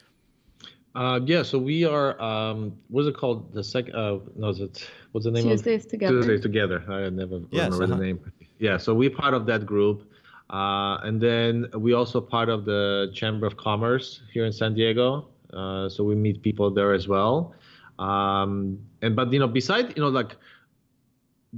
uh, 0.95 1.19
yeah, 1.25 1.43
so 1.43 1.59
we 1.59 1.83
are. 1.83 2.19
Um, 2.21 2.77
what's 2.89 3.07
it 3.07 3.15
called? 3.17 3.53
The 3.53 3.63
second. 3.63 3.95
Uh, 3.95 4.19
no, 4.35 4.49
is 4.49 4.61
it? 4.61 4.89
What's 5.11 5.25
the 5.25 5.31
name 5.31 5.43
Tuesdays 5.43 5.85
of 5.85 5.91
Together. 5.91 6.13
Tuesdays 6.13 6.41
Together. 6.41 6.83
I 6.89 7.09
never 7.09 7.41
yes, 7.51 7.71
remember 7.71 7.83
uh-huh. 7.83 7.95
the 7.95 8.05
name. 8.05 8.31
Yeah, 8.59 8.77
so 8.77 8.93
we're 8.93 9.09
part 9.09 9.33
of 9.33 9.45
that 9.47 9.65
group, 9.65 10.09
uh, 10.49 10.97
and 11.03 11.19
then 11.19 11.67
we 11.75 11.93
also 11.93 12.21
part 12.21 12.47
of 12.47 12.63
the 12.63 13.11
Chamber 13.13 13.45
of 13.45 13.57
Commerce 13.57 14.21
here 14.33 14.45
in 14.45 14.53
San 14.53 14.73
Diego. 14.73 15.27
Uh, 15.53 15.89
so 15.89 16.03
we 16.03 16.15
meet 16.15 16.41
people 16.41 16.71
there 16.71 16.93
as 16.93 17.07
well. 17.07 17.53
Um, 17.99 18.79
and 19.01 19.15
but 19.15 19.31
you 19.33 19.39
know, 19.39 19.47
besides 19.47 19.93
you 19.95 20.01
know 20.01 20.09
like 20.09 20.35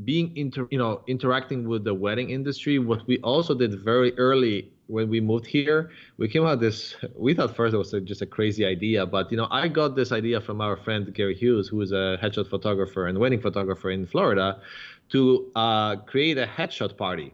being 0.03 0.35
inter 0.35 0.67
you 0.69 0.77
know 0.77 1.01
interacting 1.07 1.67
with 1.67 1.83
the 1.83 1.93
wedding 1.93 2.29
industry, 2.29 2.79
what 2.79 3.05
we 3.07 3.19
also 3.19 3.53
did 3.53 3.79
very 3.79 4.17
early 4.17 4.71
when 4.87 5.09
we 5.09 5.19
moved 5.19 5.45
here, 5.45 5.91
we 6.17 6.27
came 6.27 6.45
out 6.45 6.59
this. 6.59 6.95
We 7.15 7.33
thought 7.33 7.55
first 7.55 7.73
it 7.73 7.77
was 7.77 7.93
a, 7.93 8.01
just 8.01 8.21
a 8.21 8.25
crazy 8.25 8.65
idea, 8.65 9.05
but 9.05 9.31
you 9.31 9.37
know, 9.37 9.47
I 9.51 9.67
got 9.67 9.95
this 9.95 10.11
idea 10.11 10.41
from 10.41 10.61
our 10.61 10.77
friend 10.77 11.13
Gary 11.13 11.35
Hughes, 11.35 11.67
who 11.67 11.81
is 11.81 11.91
a 11.91 12.17
headshot 12.21 12.49
photographer 12.49 13.07
and 13.07 13.17
wedding 13.19 13.41
photographer 13.41 13.91
in 13.91 14.07
Florida, 14.07 14.61
to 15.09 15.51
uh, 15.55 15.97
create 15.97 16.37
a 16.37 16.45
headshot 16.47 16.97
party. 16.97 17.33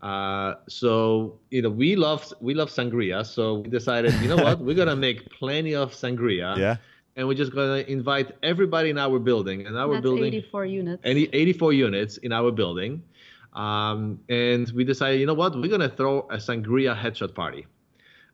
Uh, 0.00 0.54
so 0.68 1.38
you 1.50 1.62
know, 1.62 1.70
we 1.70 1.96
love 1.96 2.32
we 2.40 2.54
love 2.54 2.70
sangria, 2.70 3.24
so 3.26 3.54
we 3.60 3.68
decided, 3.68 4.14
you 4.22 4.28
know 4.28 4.36
what, 4.36 4.58
we're 4.64 4.76
gonna 4.76 4.96
make 4.96 5.30
plenty 5.30 5.74
of 5.74 5.92
sangria. 5.92 6.56
Yeah. 6.56 6.76
And 7.18 7.26
we're 7.26 7.34
just 7.34 7.52
gonna 7.52 7.84
invite 7.88 8.30
everybody 8.44 8.90
in 8.90 8.96
our 8.96 9.18
building, 9.18 9.66
and 9.66 9.76
our 9.76 9.94
That's 9.94 10.02
building, 10.02 10.32
84 10.34 10.66
units. 10.66 11.02
80, 11.04 11.30
84 11.32 11.72
units 11.72 12.16
in 12.18 12.32
our 12.32 12.52
building. 12.52 13.02
Um, 13.54 14.20
and 14.28 14.70
we 14.70 14.84
decided, 14.84 15.18
you 15.18 15.26
know 15.26 15.34
what, 15.34 15.56
we're 15.60 15.66
gonna 15.68 15.88
throw 15.88 16.20
a 16.30 16.36
sangria 16.36 16.96
headshot 16.96 17.34
party. 17.34 17.66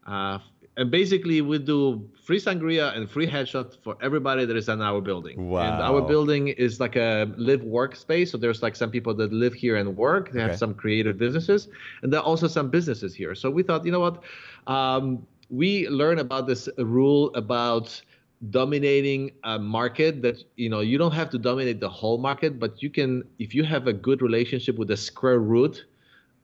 Uh, 0.07 0.39
and 0.77 0.91
basically, 0.91 1.41
we 1.41 1.59
do 1.61 2.07
free 2.27 2.39
sangria 2.39 2.95
and 2.95 3.09
free 3.09 3.27
headshot 3.27 3.79
for 3.83 3.97
everybody 4.03 4.45
that 4.45 4.55
is 4.55 4.69
in 4.69 4.83
our 4.83 5.01
building. 5.01 5.39
And 5.39 5.81
our 5.81 6.03
building 6.03 6.49
is 6.49 6.79
like 6.79 6.97
a 6.97 7.33
live 7.39 7.63
workspace. 7.63 8.29
So 8.33 8.37
there's 8.37 8.63
like 8.63 8.77
some 8.77 8.91
people 8.91 9.15
that 9.15 9.33
live 9.33 9.55
here 9.55 9.77
and 9.77 9.97
work. 9.97 10.31
They 10.33 10.41
Okay. 10.41 10.51
have 10.51 10.59
some 10.59 10.75
creative 10.75 11.17
businesses, 11.17 11.69
and 12.03 12.13
there 12.13 12.21
are 12.21 12.27
also 12.27 12.49
some 12.49 12.69
businesses 12.69 13.15
here. 13.15 13.35
So 13.35 13.51
we 13.51 13.63
thought, 13.63 13.87
you 13.87 13.93
know 13.93 14.01
what, 14.01 14.23
um, 14.67 15.27
we 15.49 15.89
learn 15.89 16.19
about 16.19 16.47
this 16.47 16.69
rule 16.77 17.31
about 17.35 18.03
dominating 18.51 19.31
a 19.45 19.59
market 19.59 20.23
that 20.23 20.37
you 20.57 20.69
know 20.69 20.81
you 20.81 20.99
don't 20.99 21.13
have 21.13 21.31
to 21.31 21.39
dominate 21.39 21.81
the 21.81 21.89
whole 21.89 22.19
market 22.19 22.59
but 22.59 22.83
you 22.83 22.91
can 22.91 23.23
if 23.39 23.55
you 23.55 23.63
have 23.65 23.87
a 23.87 23.93
good 23.93 24.21
relationship 24.21 24.77
with 24.77 24.89
the 24.89 24.97
square 24.97 25.39
root 25.39 25.85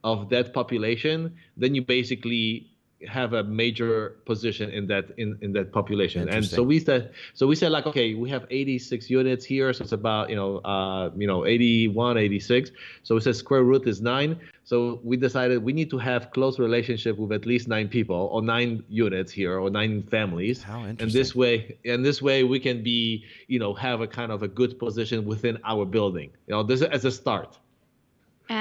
of 0.03 0.29
that 0.29 0.53
population 0.53 1.35
then 1.57 1.75
you 1.75 1.81
basically 1.81 2.71
have 3.07 3.33
a 3.33 3.43
major 3.43 4.17
position 4.25 4.69
in 4.69 4.87
that 4.87 5.09
in, 5.17 5.37
in 5.41 5.53
that 5.53 5.71
population. 5.71 6.29
And 6.29 6.45
so 6.45 6.63
we 6.63 6.79
said 6.79 7.13
so 7.33 7.47
we 7.47 7.55
said 7.55 7.71
like 7.71 7.85
okay 7.87 8.13
we 8.13 8.29
have 8.29 8.45
86 8.49 9.09
units 9.09 9.45
here 9.45 9.73
so 9.73 9.83
it's 9.83 9.91
about 9.91 10.29
you 10.29 10.35
know 10.35 10.57
uh 10.59 11.09
you 11.15 11.27
know 11.27 11.45
81 11.45 12.17
86 12.17 12.71
so 13.03 13.15
we 13.15 13.21
said 13.21 13.35
square 13.35 13.63
root 13.63 13.87
is 13.87 14.01
nine 14.01 14.39
so 14.71 15.01
we 15.03 15.17
decided 15.17 15.55
we 15.69 15.73
need 15.73 15.89
to 15.89 15.97
have 15.97 16.31
close 16.31 16.55
relationship 16.67 17.17
with 17.21 17.31
at 17.39 17.45
least 17.51 17.67
nine 17.67 17.89
people 17.97 18.21
or 18.33 18.41
nine 18.41 18.71
units 18.87 19.29
here 19.39 19.59
or 19.59 19.69
nine 19.69 19.95
families 20.15 20.63
How 20.63 20.79
interesting. 20.79 21.01
and 21.03 21.11
this 21.11 21.29
way 21.41 21.55
and 21.91 21.99
this 22.09 22.19
way 22.27 22.37
we 22.53 22.57
can 22.67 22.77
be 22.81 23.25
you 23.53 23.59
know 23.63 23.71
have 23.73 23.99
a 24.07 24.07
kind 24.19 24.31
of 24.31 24.39
a 24.43 24.47
good 24.59 24.73
position 24.85 25.17
within 25.33 25.55
our 25.71 25.83
building 25.95 26.29
you 26.47 26.53
know 26.55 26.63
this 26.63 26.81
as 26.97 27.03
a 27.03 27.11
start 27.11 27.51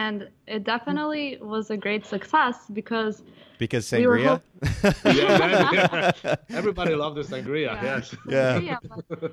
and 0.03 0.29
it 0.49 0.63
definitely 0.65 1.27
was 1.55 1.71
a 1.71 1.79
great 1.87 2.05
success 2.15 2.57
because 2.81 3.23
because 3.65 3.85
We 3.93 4.07
were 4.09 4.19
sangria 4.19 4.41
yeah, 5.05 5.39
that- 6.23 6.45
everybody 6.61 6.95
loved 7.03 7.17
the 7.21 7.25
sangria 7.33 7.71
Yeah. 7.75 7.83
yes 7.91 8.05
Yeah. 8.37 8.59
Yeah, 8.71 8.79
but 9.09 9.33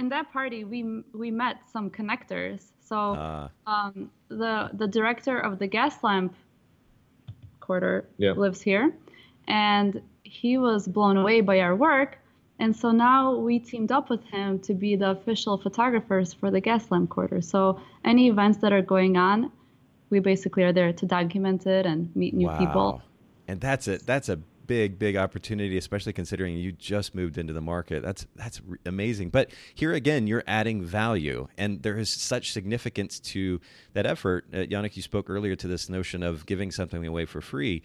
in 0.00 0.06
that 0.14 0.26
party 0.36 0.60
we 0.72 0.80
we 1.22 1.28
met 1.44 1.56
some 1.74 1.86
connectors. 1.98 2.62
So 2.88 2.96
Uh, 3.14 3.48
um, 3.66 4.10
the 4.28 4.70
the 4.80 4.86
director 4.86 5.36
of 5.38 5.58
the 5.58 5.66
gas 5.66 5.94
lamp 6.02 6.34
quarter 7.60 8.04
Yeah. 8.18 8.32
lives 8.32 8.60
here, 8.62 8.94
and 9.48 10.00
he 10.22 10.56
was 10.58 10.86
blown 10.86 11.16
away 11.16 11.40
by 11.40 11.60
our 11.60 11.74
work. 11.74 12.18
And 12.58 12.74
so 12.74 12.90
now 12.90 13.36
we 13.36 13.58
teamed 13.58 13.92
up 13.92 14.08
with 14.08 14.24
him 14.24 14.58
to 14.60 14.72
be 14.72 14.96
the 14.96 15.10
official 15.10 15.58
photographers 15.58 16.32
for 16.32 16.50
the 16.50 16.60
Gaslamp 16.60 17.08
Quarter. 17.10 17.42
So 17.42 17.78
any 18.04 18.28
events 18.28 18.58
that 18.58 18.72
are 18.72 18.82
going 18.82 19.16
on, 19.18 19.52
we 20.08 20.20
basically 20.20 20.62
are 20.62 20.72
there 20.72 20.92
to 20.92 21.06
document 21.06 21.66
it 21.66 21.84
and 21.84 22.14
meet 22.16 22.32
new 22.34 22.46
wow. 22.46 22.58
people. 22.58 23.02
And 23.46 23.60
that's 23.60 23.86
it. 23.88 24.06
That's 24.06 24.28
a 24.28 24.38
big, 24.66 24.98
big 24.98 25.16
opportunity, 25.16 25.76
especially 25.76 26.12
considering 26.12 26.56
you 26.56 26.72
just 26.72 27.14
moved 27.14 27.38
into 27.38 27.52
the 27.52 27.60
market. 27.60 28.02
That's 28.02 28.26
that's 28.36 28.60
amazing. 28.84 29.30
But 29.30 29.50
here 29.74 29.92
again, 29.92 30.26
you're 30.26 30.44
adding 30.46 30.82
value, 30.82 31.48
and 31.56 31.82
there 31.82 31.98
is 31.98 32.10
such 32.10 32.52
significance 32.52 33.20
to 33.20 33.60
that 33.94 34.06
effort. 34.06 34.46
Uh, 34.52 34.58
Yannick, 34.58 34.96
you 34.96 35.02
spoke 35.02 35.30
earlier 35.30 35.56
to 35.56 35.68
this 35.68 35.88
notion 35.88 36.22
of 36.22 36.46
giving 36.46 36.70
something 36.70 37.04
away 37.06 37.24
for 37.24 37.40
free. 37.40 37.82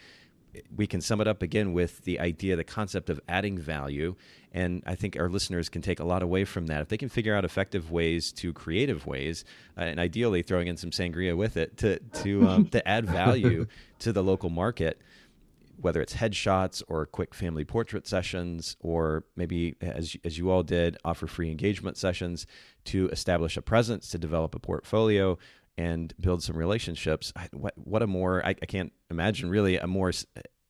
We 0.75 0.85
can 0.85 0.99
sum 0.99 1.21
it 1.21 1.27
up 1.27 1.41
again 1.41 1.71
with 1.71 2.03
the 2.03 2.19
idea, 2.19 2.57
the 2.57 2.65
concept 2.65 3.09
of 3.09 3.21
adding 3.29 3.57
value. 3.57 4.15
And 4.51 4.83
I 4.85 4.95
think 4.95 5.17
our 5.17 5.29
listeners 5.29 5.69
can 5.69 5.81
take 5.81 6.01
a 6.01 6.03
lot 6.03 6.23
away 6.23 6.43
from 6.43 6.67
that. 6.67 6.81
If 6.81 6.89
they 6.89 6.97
can 6.97 7.07
figure 7.07 7.33
out 7.33 7.45
effective 7.45 7.89
ways 7.89 8.33
to 8.33 8.51
creative 8.51 9.07
ways, 9.07 9.45
uh, 9.77 9.83
and 9.83 9.97
ideally 9.97 10.41
throwing 10.41 10.67
in 10.67 10.75
some 10.75 10.91
sangria 10.91 11.37
with 11.37 11.55
it 11.55 11.77
to, 11.77 11.99
to, 11.99 12.47
um, 12.49 12.65
to 12.65 12.85
add 12.85 13.05
value 13.05 13.65
to 13.99 14.11
the 14.11 14.21
local 14.21 14.49
market, 14.49 14.99
whether 15.81 16.01
it's 16.01 16.15
headshots 16.15 16.81
or 16.87 17.05
quick 17.05 17.33
family 17.33 17.65
portrait 17.65 18.07
sessions, 18.07 18.77
or 18.79 19.25
maybe 19.35 19.75
as 19.81 20.15
as 20.23 20.37
you 20.37 20.49
all 20.49 20.63
did, 20.63 20.97
offer 21.03 21.27
free 21.27 21.49
engagement 21.51 21.97
sessions 21.97 22.45
to 22.85 23.09
establish 23.09 23.57
a 23.57 23.61
presence, 23.61 24.09
to 24.09 24.17
develop 24.17 24.55
a 24.55 24.59
portfolio, 24.59 25.37
and 25.77 26.13
build 26.19 26.43
some 26.43 26.57
relationships. 26.57 27.33
What 27.51 27.73
what 27.75 28.01
a 28.01 28.07
more 28.07 28.45
I, 28.45 28.49
I 28.49 28.65
can't 28.65 28.93
imagine 29.09 29.49
really 29.49 29.77
a 29.77 29.87
more 29.87 30.11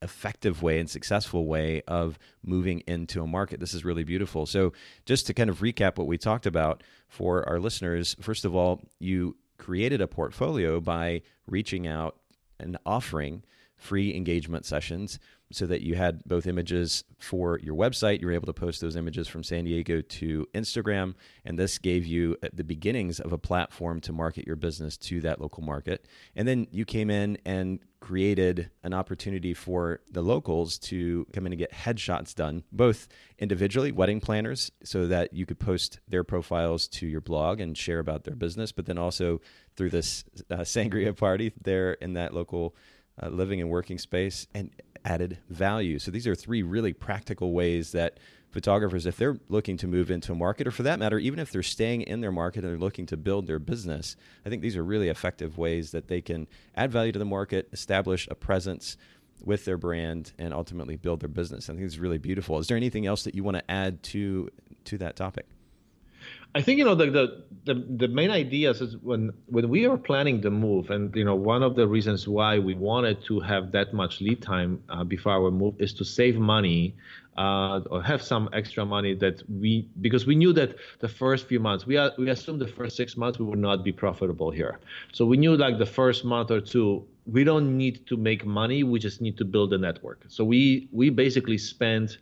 effective 0.02 0.64
way 0.64 0.80
and 0.80 0.90
successful 0.90 1.46
way 1.46 1.84
of 1.88 2.18
moving 2.44 2.80
into 2.88 3.22
a 3.22 3.28
market. 3.28 3.60
This 3.60 3.74
is 3.74 3.86
really 3.86 4.04
beautiful. 4.04 4.46
So 4.46 4.74
just 5.06 5.28
to 5.28 5.34
kind 5.34 5.50
of 5.50 5.60
recap 5.60 5.98
what 5.98 6.08
we 6.08 6.18
talked 6.18 6.48
about 6.48 6.82
for 7.08 7.48
our 7.48 7.60
listeners, 7.60 8.16
first 8.20 8.44
of 8.44 8.56
all, 8.56 8.82
you 9.00 9.38
created 9.58 10.02
a 10.02 10.08
portfolio 10.08 10.80
by 10.80 11.22
reaching 11.46 11.86
out 11.86 12.18
and 12.60 12.78
offering 12.86 13.44
free 13.82 14.16
engagement 14.16 14.66
sessions 14.66 15.20
so 15.52 15.66
that 15.66 15.82
you 15.82 15.96
had 15.96 16.24
both 16.24 16.48
images 16.48 17.04
for 17.20 17.60
your 17.60 17.76
website. 17.76 18.22
You 18.22 18.28
were 18.28 18.34
able 18.34 18.46
to 18.46 18.54
post 18.54 18.80
those 18.80 18.96
images 18.96 19.28
from 19.28 19.44
San 19.44 19.66
Diego 19.66 20.02
to 20.02 20.48
Instagram, 20.54 21.16
and 21.44 21.58
this 21.58 21.78
gave 21.78 22.06
you 22.06 22.38
uh, 22.44 22.48
the 22.54 22.64
beginnings 22.64 23.20
of 23.20 23.34
a 23.34 23.38
platform 23.38 24.00
to 24.02 24.14
market 24.14 24.46
your 24.48 24.56
business 24.56 24.98
to 24.98 25.20
that 25.22 25.42
local 25.42 25.64
market. 25.64 26.06
And 26.36 26.48
then 26.48 26.68
you 26.72 26.86
came 26.86 27.10
in 27.10 27.38
and 27.44 27.80
created 28.00 28.70
an 28.84 28.94
opportunity 28.94 29.54
for 29.54 30.00
the 30.12 30.22
locals 30.22 30.80
to 30.80 31.26
come 31.34 31.46
in 31.46 31.52
and 31.52 31.60
get 31.60 31.72
headshots 31.72 32.34
done, 32.34 32.64
both 32.72 33.08
individually, 33.38 33.92
wedding 33.92 34.20
planners, 34.20 34.72
so 34.84 35.08
that 35.08 35.34
you 35.34 35.46
could 35.46 35.60
post 35.60 36.00
their 36.08 36.24
profiles 36.24 36.88
to 36.88 37.08
your 37.08 37.22
blog 37.22 37.60
and 37.60 37.78
share 37.78 38.00
about 38.00 38.24
their 38.24 38.36
business, 38.36 38.72
but 38.72 38.86
then 38.86 38.98
also 38.98 39.42
through 39.76 39.90
this 39.90 40.24
uh, 40.50 40.56
sangria 40.60 41.16
party 41.16 41.52
there 41.62 41.94
in 41.94 42.14
that 42.14 42.34
local 42.34 42.76
uh, 43.22 43.30
living 43.30 43.62
and 43.62 43.70
working 43.70 43.98
space 43.98 44.48
and 44.54 44.70
added 45.04 45.40
value. 45.50 46.00
So 46.00 46.12
these 46.12 46.28
are 46.28 46.36
three 46.36 46.62
really 46.62 46.94
practical 46.94 47.54
ways 47.54 47.92
that 47.92 48.20
photographers, 48.52 49.06
if 49.06 49.18
they're 49.18 49.38
looking 49.50 49.78
to 49.78 49.88
move 49.88 50.12
into 50.12 50.34
a 50.34 50.36
market, 50.36 50.68
or 50.68 50.72
for 50.72 50.84
that 50.84 51.00
matter, 51.00 51.18
even 51.18 51.40
if 51.40 51.52
they're 51.52 51.64
staying 51.64 52.02
in 52.02 52.22
their 52.22 52.32
market 52.32 52.64
and 52.64 52.72
they're 52.72 52.80
looking 52.80 53.06
to 53.08 53.18
build 53.18 53.48
their 53.48 53.60
business, 53.60 54.16
I 54.46 54.50
think 54.50 54.62
these 54.62 54.76
are 54.76 54.84
really 54.84 55.10
effective 55.10 55.58
ways 55.58 55.92
that 55.92 56.08
they 56.08 56.22
can 56.22 56.48
add 56.76 56.92
value 56.92 57.12
to 57.14 57.20
the 57.20 57.26
market, 57.26 57.70
establish 57.72 58.28
a 58.30 58.36
presence 58.36 58.98
with 59.44 59.66
their 59.66 59.78
brand, 59.78 60.34
and 60.38 60.54
ultimately 60.54 60.98
build 60.98 61.22
their 61.22 61.30
business. 61.30 61.70
I 61.70 61.74
think 61.74 61.86
it's 61.86 61.98
really 61.98 62.20
beautiful. 62.20 62.60
Is 62.60 62.68
there 62.68 62.78
anything 62.78 63.08
else 63.08 63.24
that 63.24 63.34
you 63.34 63.44
want 63.44 63.58
to 63.58 63.72
add 63.72 64.04
to 64.04 64.50
to 64.86 64.98
that 64.98 65.16
topic? 65.16 65.48
I 66.54 66.62
think 66.62 66.80
you 66.80 66.86
know 66.86 66.96
the, 66.96 67.10
the 67.10 67.44
the 67.64 67.74
the 67.98 68.08
main 68.10 68.30
ideas 68.30 68.82
is 68.82 68.98
when 68.98 69.32
when 69.46 69.70
we 69.70 69.86
are 69.86 69.98
planning 69.98 70.42
the 70.42 70.52
move, 70.52 70.90
and 70.90 71.16
you 71.16 71.24
know 71.24 71.36
one 71.36 71.64
of 71.64 71.76
the 71.76 71.88
reasons 71.88 72.28
why 72.28 72.60
we 72.60 72.74
wanted 72.74 73.24
to 73.26 73.40
have 73.40 73.72
that 73.72 73.94
much 73.94 74.20
lead 74.20 74.42
time 74.42 74.84
uh, 74.90 75.04
before 75.06 75.32
our 75.32 75.50
move 75.52 75.76
is 75.80 75.94
to 75.94 76.04
save 76.04 76.38
money 76.38 76.96
uh, 77.38 77.80
or 77.90 78.04
have 78.04 78.22
some 78.22 78.50
extra 78.52 78.86
money 78.86 79.14
that 79.14 79.42
we 79.50 79.88
because 80.02 80.26
we 80.26 80.36
knew 80.36 80.52
that 80.52 80.76
the 81.00 81.08
first 81.08 81.48
few 81.48 81.60
months 81.60 81.88
we 81.88 81.96
are, 81.96 82.12
we 82.18 82.30
assumed 82.30 82.60
the 82.60 82.68
first 82.68 82.98
six 82.98 83.16
months 83.16 83.40
we 83.40 83.46
would 83.46 83.60
not 83.60 83.84
be 83.84 83.94
profitable 83.94 84.52
here, 84.52 84.80
so 85.14 85.26
we 85.26 85.38
knew 85.38 85.56
like 85.56 85.78
the 85.78 85.86
first 85.86 86.26
month 86.26 86.52
or 86.52 86.60
two 86.60 87.06
we 87.26 87.46
don't 87.46 87.78
need 87.78 88.06
to 88.08 88.18
make 88.18 88.46
money 88.46 88.84
we 88.84 89.00
just 89.00 89.22
need 89.22 89.38
to 89.38 89.46
build 89.46 89.72
a 89.72 89.78
network. 89.78 90.26
So 90.28 90.44
we 90.44 90.90
we 90.92 91.10
basically 91.10 91.58
spent 91.58 92.18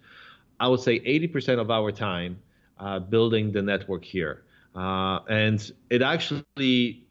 I 0.59 0.67
would 0.67 0.81
say 0.81 0.99
80% 0.99 1.59
of 1.59 1.71
our 1.71 1.91
time 1.91 2.37
uh, 2.79 2.99
building 2.99 3.51
the 3.51 3.61
network 3.61 4.03
here. 4.03 4.43
Uh, 4.75 5.19
and 5.29 5.71
it 5.89 6.01
actually 6.01 7.05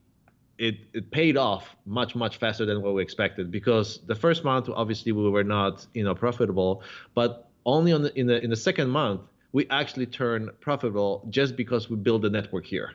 it, 0.58 0.78
it 0.92 1.10
paid 1.10 1.36
off 1.36 1.76
much 1.86 2.14
much 2.14 2.36
faster 2.38 2.66
than 2.66 2.82
what 2.82 2.94
we 2.94 3.02
expected 3.02 3.50
because 3.50 4.00
the 4.06 4.14
first 4.14 4.44
month 4.44 4.68
obviously 4.74 5.12
we 5.12 5.28
were 5.30 5.44
not 5.44 5.86
you 5.94 6.02
know 6.02 6.14
profitable 6.14 6.82
but 7.14 7.48
only 7.64 7.92
on 7.92 8.02
the, 8.02 8.18
in 8.18 8.26
the 8.26 8.42
in 8.42 8.50
the 8.50 8.56
second 8.56 8.88
month 8.90 9.20
we 9.52 9.66
actually 9.70 10.06
turned 10.06 10.50
profitable 10.60 11.26
just 11.30 11.56
because 11.56 11.88
we 11.88 11.96
built 11.96 12.22
the 12.22 12.30
network 12.30 12.64
here 12.64 12.94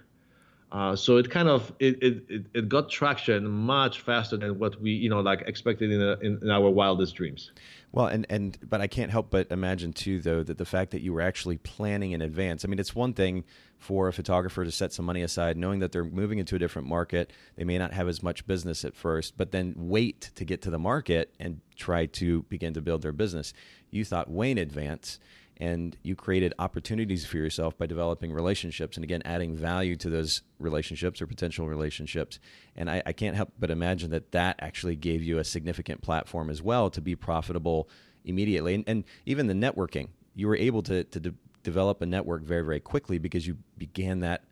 uh, 0.74 0.96
so 0.96 1.18
it 1.18 1.30
kind 1.30 1.48
of 1.48 1.72
it, 1.80 2.02
it, 2.04 2.46
it 2.54 2.70
got 2.70 2.90
traction 2.90 3.48
much 3.48 4.02
faster 4.02 4.36
than 4.36 4.60
what 4.60 4.80
we 4.82 4.92
you 4.92 5.10
know 5.10 5.22
like 5.22 5.42
expected 5.48 5.92
in, 5.92 6.02
a, 6.02 6.18
in, 6.22 6.40
in 6.42 6.50
our 6.50 6.70
wildest 6.70 7.16
dreams 7.16 7.52
well, 7.94 8.08
and 8.08 8.26
and 8.28 8.58
but 8.68 8.82
I 8.82 8.88
can't 8.88 9.12
help 9.12 9.30
but 9.30 9.52
imagine 9.52 9.94
too, 9.94 10.20
though, 10.20 10.42
that 10.42 10.58
the 10.58 10.66
fact 10.66 10.90
that 10.92 11.02
you 11.02 11.14
were 11.14 11.22
actually 11.22 11.58
planning 11.58 12.12
in 12.12 12.24
advance. 12.24 12.66
I 12.66 12.68
mean, 12.68 12.80
it's 12.80 12.96
one 12.96 13.14
thing 13.14 13.44
for 13.78 14.08
a 14.08 14.14
photographer 14.14 14.66
to 14.66 14.72
set 14.72 14.92
some 14.92 15.06
money 15.06 15.22
aside, 15.22 15.58
knowing 15.58 15.78
that 15.80 15.92
they're 15.92 16.04
moving 16.04 16.40
into 16.40 16.56
a 16.56 16.60
different 16.60 16.88
market. 16.88 17.32
They 17.56 17.66
may 17.66 17.78
not 17.78 17.94
have 17.94 18.08
as 18.08 18.24
much 18.24 18.48
business 18.48 18.84
at 18.84 18.96
first, 18.96 19.38
but 19.38 19.52
then 19.52 19.76
wait 19.78 20.32
to 20.34 20.44
get 20.44 20.64
to 20.64 20.72
the 20.72 20.80
market 20.80 21.36
and 21.40 21.62
try 21.76 22.08
to 22.08 22.42
begin 22.44 22.74
to 22.74 22.82
build 22.82 23.04
their 23.04 23.12
business. 23.12 23.54
You 23.92 24.04
thought 24.04 24.28
way 24.28 24.50
in 24.50 24.58
advance 24.58 25.20
and 25.58 25.98
you 26.04 26.16
created 26.16 26.54
opportunities 26.60 27.26
for 27.26 27.38
yourself 27.38 27.78
by 27.78 27.86
developing 27.86 28.34
relationships 28.34 28.98
and 28.98 29.04
again 29.04 29.22
adding 29.26 29.56
value 29.56 29.96
to 29.96 30.10
those 30.10 30.42
relationships 30.60 31.22
or 31.22 31.28
potential 31.28 31.68
relationships. 31.68 32.40
And 32.76 32.90
I, 32.90 33.04
I, 33.06 33.14
can't 33.14 33.36
help 33.36 33.54
but 33.60 33.70
imagine 33.70 34.12
that 34.12 34.32
that 34.32 34.56
actually 34.60 34.96
gave 34.96 35.22
you 35.22 35.38
a 35.38 35.44
significant 35.44 36.02
platform 36.02 36.50
as 36.50 36.62
well 36.62 36.90
to 36.90 37.02
be 37.02 37.16
profitable 37.16 37.88
immediately. 38.26 38.74
And, 38.76 38.84
and 38.88 39.04
even 39.26 39.48
the 39.48 39.54
networking 39.54 40.10
you 40.36 40.48
were 40.48 40.58
able 40.58 40.82
to, 40.84 41.04
to 41.04 41.20
de- 41.20 41.34
develop 41.62 42.02
a 42.02 42.06
network 42.06 42.42
very 42.44 42.64
very 42.64 42.80
quickly 42.80 43.20
because 43.20 43.46
you 43.46 43.58
began 43.78 44.22
that 44.22 44.44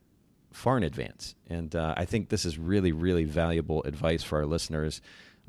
far 0.54 0.78
in 0.78 0.84
advance. 0.84 1.36
And 1.48 1.76
uh, 1.76 1.94
i 1.98 2.06
think 2.06 2.30
this 2.30 2.46
is 2.46 2.58
really 2.58 2.92
really 2.92 3.24
valuable 3.24 3.84
advice 3.84 4.24
for 4.24 4.40
our 4.40 4.46
listeners 4.46 5.02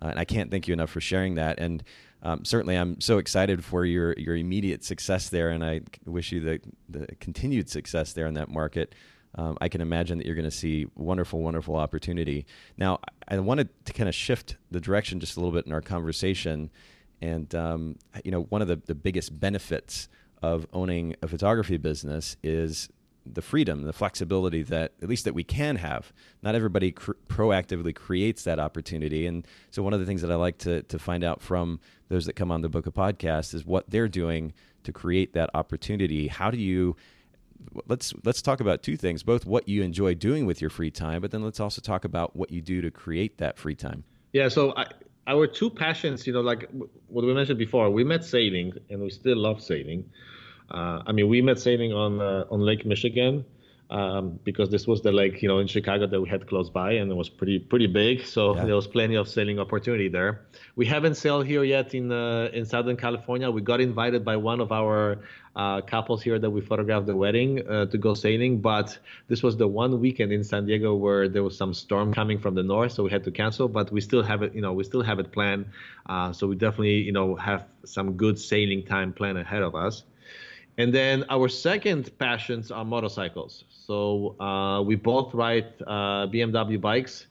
uh, 0.03 0.09
and 0.09 0.19
i 0.19 0.25
can't 0.25 0.51
thank 0.51 0.69
you 0.69 0.73
enough 0.73 0.91
for 0.91 1.01
sharing 1.01 1.37
that 1.37 1.59
and 1.59 1.83
um, 2.23 2.45
certainly 2.45 2.77
I'm 2.77 3.01
so 3.01 3.19
excited 3.19 3.65
for 3.65 3.85
your 3.85 4.13
your 4.15 4.37
immediate 4.37 4.85
success 4.85 5.29
there, 5.29 5.51
and 5.51 5.65
I 5.65 5.81
wish 6.07 6.31
you 6.31 6.41
the 6.41 6.61
the 6.89 7.07
continued 7.17 7.69
success 7.69 8.13
there 8.13 8.27
in 8.27 8.35
that 8.35 8.49
market. 8.49 8.95
Um, 9.35 9.57
I 9.61 9.69
can 9.69 9.81
imagine 9.81 10.19
that 10.19 10.27
you're 10.27 10.37
going 10.37 10.45
to 10.45 10.51
see 10.51 10.87
wonderful, 10.95 11.41
wonderful 11.41 11.75
opportunity. 11.75 12.45
Now, 12.77 13.01
I 13.27 13.39
wanted 13.39 13.71
to 13.87 13.93
kind 13.95 14.09
of 14.09 14.15
shift 14.15 14.57
the 14.71 14.79
direction 14.79 15.21
just 15.21 15.37
a 15.37 15.41
little 15.41 15.53
bit 15.53 15.67
in 15.67 15.73
our 15.73 15.81
conversation, 15.81 16.71
and 17.21 17.53
um, 17.55 17.97
you 18.25 18.31
know, 18.31 18.43
one 18.43 18.63
of 18.63 18.69
the, 18.69 18.77
the 18.77 18.95
biggest 18.95 19.39
benefits 19.41 20.09
of 20.43 20.67
owning 20.73 21.17
a 21.23 21.29
photography 21.29 21.77
business 21.77 22.37
is 22.43 22.89
the 23.25 23.43
freedom, 23.43 23.83
the 23.83 23.93
flexibility 23.93 24.63
that 24.65 24.93
at 25.03 25.09
least 25.09 25.25
that 25.25 25.35
we 25.35 25.45
can 25.45 25.77
have. 25.77 26.13
Not 26.43 26.55
everybody 26.55 26.93
cr- 26.93 27.13
proactively 27.29 27.95
creates 27.95 28.45
that 28.45 28.59
opportunity, 28.59 29.27
and 29.27 29.47
so 29.71 29.83
one 29.83 29.93
of 29.93 30.01
the 30.01 30.07
things 30.07 30.23
that 30.23 30.31
I 30.31 30.37
like 30.37 30.59
to 30.59 30.83
to 30.83 30.99
find 30.99 31.25
out 31.25 31.41
from 31.41 31.81
those 32.09 32.27
that 32.27 32.35
come 32.35 32.51
on 32.51 32.63
the 32.63 32.69
Boca 32.69 32.91
Podcast 32.91 33.55
is 33.55 33.65
what 33.65 33.89
they're 33.91 34.09
doing 34.09 34.53
to 34.85 34.93
create 34.93 35.33
that 35.35 35.51
opportunity. 35.55 36.29
How 36.29 36.51
do 36.51 36.59
you 36.59 36.97
let's 37.87 38.13
let's 38.25 38.43
talk 38.43 38.61
about 38.61 38.83
two 38.83 38.97
things 38.97 39.23
both 39.23 39.47
what 39.47 39.69
you 39.69 39.83
enjoy 39.83 40.15
doing 40.15 40.47
with 40.47 40.61
your 40.61 40.71
free 40.71 40.91
time 40.91 41.21
but 41.21 41.31
then 41.31 41.45
let's 41.45 41.61
also 41.61 41.81
talk 41.81 42.05
about 42.05 42.35
what 42.35 42.51
you 42.51 42.61
do 42.61 42.81
to 42.81 42.91
create 42.91 43.39
that 43.39 43.57
free 43.57 43.75
time 43.75 44.03
yeah 44.33 44.49
so 44.49 44.75
I, 44.77 44.87
our 45.27 45.47
two 45.47 45.71
passions 45.71 46.27
you 46.27 46.33
know 46.33 46.41
like 46.41 46.69
what 47.07 47.25
we 47.25 47.33
mentioned 47.33 47.59
before 47.59 47.89
we 47.91 48.05
met 48.05 48.25
sailing 48.25 48.73
and 48.91 49.01
we 49.01 49.11
still 49.11 49.37
love 49.37 49.63
sailing 49.63 50.05
uh, 50.73 51.03
I 51.07 51.13
mean, 51.13 51.29
we 51.29 51.43
met 51.43 51.59
sailing 51.59 51.93
on 51.93 52.21
uh, 52.21 52.45
on 52.51 52.61
Lake 52.61 52.85
Michigan 52.87 53.45
um, 53.93 54.41
because 54.43 54.71
this 54.71 54.87
was 54.87 55.03
the 55.03 55.13
lake, 55.13 55.43
you 55.43 55.49
know, 55.49 55.59
in 55.59 55.67
Chicago 55.67 56.07
that 56.07 56.19
we 56.19 56.27
had 56.27 56.47
close 56.47 56.71
by, 56.71 56.93
and 56.93 57.11
it 57.11 57.15
was 57.15 57.29
pretty 57.29 57.59
pretty 57.59 57.87
big. 57.87 58.25
So 58.25 58.57
yeah. 58.57 58.65
there 58.65 58.75
was 58.75 58.87
plenty 58.87 59.17
of 59.17 59.29
sailing 59.29 59.59
opportunity 59.59 60.09
there. 60.09 60.41
We 60.77 60.87
haven't 60.87 61.17
sailed 61.17 61.47
here 61.47 61.63
yet 61.63 61.95
in 61.95 62.11
uh, 62.11 62.49
in 62.55 62.65
Southern 62.65 62.97
California. 62.97 63.51
We 63.51 63.61
got 63.61 63.83
invited 63.83 64.25
by 64.25 64.37
one 64.37 64.61
of 64.61 64.73
our 64.73 65.19
uh, 65.55 65.83
couples 65.83 66.23
here 66.23 66.39
that 66.39 66.49
we 66.49 66.63
photographed 66.63 67.05
the 67.05 67.15
wedding 67.15 67.69
uh, 67.69 67.85
to 67.87 67.99
go 67.99 68.15
sailing, 68.15 68.63
but 68.63 68.99
this 69.29 69.43
was 69.43 69.59
the 69.59 69.69
one 69.69 70.01
weekend 70.01 70.33
in 70.33 70.43
San 70.43 70.65
Diego 70.65 70.95
where 70.95 71.29
there 71.29 71.43
was 71.43 71.55
some 71.55 71.75
storm 71.75 72.15
coming 72.15 72.39
from 72.39 72.55
the 72.55 72.63
north, 72.63 72.93
so 72.93 73.03
we 73.03 73.11
had 73.11 73.25
to 73.25 73.31
cancel. 73.31 73.69
But 73.69 73.93
we 73.93 74.01
still 74.01 74.23
have 74.23 74.43
it, 74.43 74.55
you 74.55 74.63
know, 74.63 74.73
we 74.73 74.85
still 74.85 75.03
have 75.03 75.19
it 75.19 75.33
planned. 75.33 75.67
Uh, 76.07 76.33
so 76.33 76.47
we 76.47 76.57
definitely, 76.57 77.03
you 77.03 77.13
know, 77.13 77.37
have 77.37 77.67
some 77.85 78.15
good 78.15 78.39
sailing 78.39 78.87
time 78.87 79.13
planned 79.13 79.37
ahead 79.37 79.63
of 79.63 79.75
us. 79.75 80.05
And 80.79 80.93
then 80.93 81.25
our 81.29 81.49
second 81.49 82.17
passions 82.19 82.71
are 82.71 82.85
motorcycles. 82.85 83.65
So 83.69 84.41
uh, 84.41 84.83
we 84.83 84.97
both 84.97 85.35
ride 85.35 85.67
uh, 85.87 86.27
BMW 86.29 86.81
bikes, 86.81 87.27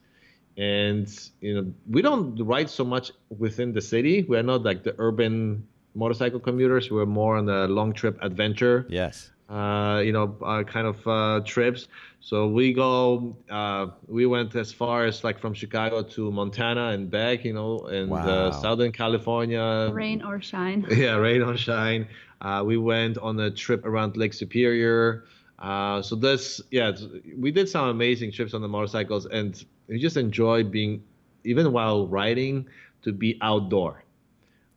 and 0.56 1.08
you 1.40 1.54
know 1.54 1.72
we 1.90 2.02
don't 2.02 2.40
ride 2.44 2.70
so 2.70 2.84
much 2.84 3.10
within 3.36 3.72
the 3.72 3.80
city. 3.80 4.22
We're 4.22 4.42
not 4.44 4.62
like 4.62 4.84
the 4.84 4.94
urban 4.98 5.66
motorcycle 5.94 6.40
commuters. 6.40 6.90
We're 6.90 7.06
more 7.06 7.36
on 7.36 7.46
the 7.46 7.66
long 7.68 7.92
trip 7.92 8.18
adventure. 8.22 8.86
Yes. 8.88 9.30
Uh, 9.48 10.00
you 10.02 10.12
know, 10.12 10.34
uh, 10.42 10.62
kind 10.62 10.86
of 10.86 11.06
uh, 11.06 11.40
trips. 11.44 11.88
So 12.20 12.46
we 12.46 12.72
go. 12.72 13.36
Uh, 13.50 13.88
we 14.06 14.24
went 14.24 14.54
as 14.54 14.72
far 14.72 15.04
as 15.04 15.24
like 15.24 15.38
from 15.40 15.52
Chicago 15.52 16.02
to 16.02 16.30
Montana 16.30 16.88
and 16.90 17.10
back. 17.10 17.44
You 17.44 17.52
know, 17.52 17.80
and 17.80 18.08
wow. 18.08 18.50
Southern 18.52 18.92
California. 18.92 19.90
Rain 19.92 20.22
or 20.22 20.40
shine. 20.40 20.86
Yeah, 20.90 21.16
rain 21.16 21.42
or 21.42 21.56
shine. 21.56 22.06
Uh, 22.42 22.62
we 22.64 22.76
went 22.76 23.16
on 23.18 23.38
a 23.40 23.50
trip 23.50 23.86
around 23.86 24.16
Lake 24.16 24.34
Superior. 24.34 25.24
Uh, 25.58 26.02
so 26.02 26.16
this, 26.16 26.60
yeah, 26.72 26.90
we 27.38 27.52
did 27.52 27.68
some 27.68 27.88
amazing 27.88 28.32
trips 28.32 28.52
on 28.52 28.60
the 28.60 28.68
motorcycles, 28.68 29.26
and 29.26 29.64
we 29.86 29.98
just 29.98 30.16
enjoy 30.16 30.64
being, 30.64 31.04
even 31.44 31.70
while 31.72 32.08
riding, 32.08 32.66
to 33.02 33.12
be 33.12 33.38
outdoor. 33.40 34.02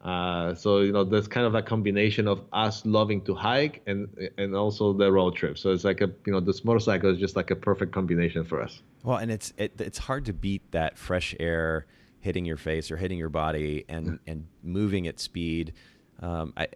Uh, 0.02 0.54
so 0.54 0.82
you 0.82 0.92
know, 0.92 1.04
there's 1.04 1.28
kind 1.28 1.48
of 1.48 1.56
a 1.56 1.64
combination 1.64 2.28
of 2.28 2.44
us 2.54 2.86
loving 2.86 3.22
to 3.22 3.34
hike 3.34 3.82
and 3.88 4.08
and 4.38 4.56
also 4.56 4.94
the 4.94 5.12
road 5.12 5.36
trip. 5.36 5.58
So 5.58 5.72
it's 5.72 5.84
like 5.84 6.02
a 6.02 6.12
you 6.28 6.34
know, 6.34 6.40
this 6.40 6.64
motorcycle 6.64 7.12
is 7.12 7.20
just 7.20 7.36
like 7.36 7.50
a 7.50 7.56
perfect 7.56 7.92
combination 7.92 8.46
for 8.46 8.62
us. 8.62 8.84
Well, 9.04 9.18
and 9.18 9.32
it's 9.32 9.52
it, 9.58 9.82
it's 9.82 9.98
hard 9.98 10.26
to 10.26 10.34
beat 10.34 10.72
that 10.74 11.00
fresh 11.00 11.34
air 11.40 11.88
hitting 12.20 12.46
your 12.46 12.58
face 12.58 12.92
or 12.92 12.98
hitting 12.98 13.18
your 13.18 13.30
body 13.30 13.86
and 13.90 14.20
and 14.28 14.46
moving 14.62 15.08
at 15.08 15.20
speed. 15.20 15.74
Um, 16.22 16.54
I, 16.56 16.68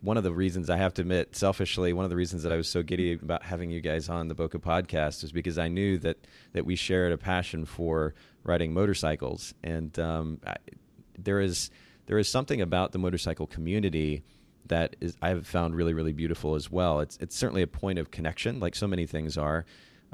one 0.00 0.16
of 0.16 0.24
the 0.24 0.32
reasons 0.32 0.68
I 0.68 0.76
have 0.76 0.94
to 0.94 1.02
admit, 1.02 1.36
selfishly, 1.36 1.92
one 1.92 2.04
of 2.04 2.10
the 2.10 2.16
reasons 2.16 2.42
that 2.42 2.52
I 2.52 2.56
was 2.56 2.68
so 2.68 2.82
giddy 2.82 3.12
about 3.12 3.42
having 3.42 3.70
you 3.70 3.80
guys 3.80 4.08
on 4.08 4.28
the 4.28 4.34
Boca 4.34 4.58
podcast 4.58 5.22
is 5.22 5.32
because 5.32 5.58
I 5.58 5.68
knew 5.68 5.98
that 5.98 6.18
that 6.52 6.64
we 6.64 6.76
shared 6.76 7.12
a 7.12 7.18
passion 7.18 7.64
for 7.64 8.14
riding 8.42 8.72
motorcycles, 8.72 9.54
and 9.62 9.96
um, 9.98 10.40
I, 10.46 10.56
there 11.18 11.40
is 11.40 11.70
there 12.06 12.18
is 12.18 12.28
something 12.28 12.60
about 12.60 12.92
the 12.92 12.98
motorcycle 12.98 13.46
community 13.46 14.22
that 14.66 14.96
is 15.00 15.16
I've 15.22 15.46
found 15.46 15.76
really 15.76 15.94
really 15.94 16.12
beautiful 16.12 16.54
as 16.54 16.70
well. 16.70 17.00
It's 17.00 17.16
it's 17.20 17.36
certainly 17.36 17.62
a 17.62 17.68
point 17.68 17.98
of 17.98 18.10
connection, 18.10 18.60
like 18.60 18.74
so 18.74 18.86
many 18.86 19.06
things 19.06 19.38
are. 19.38 19.64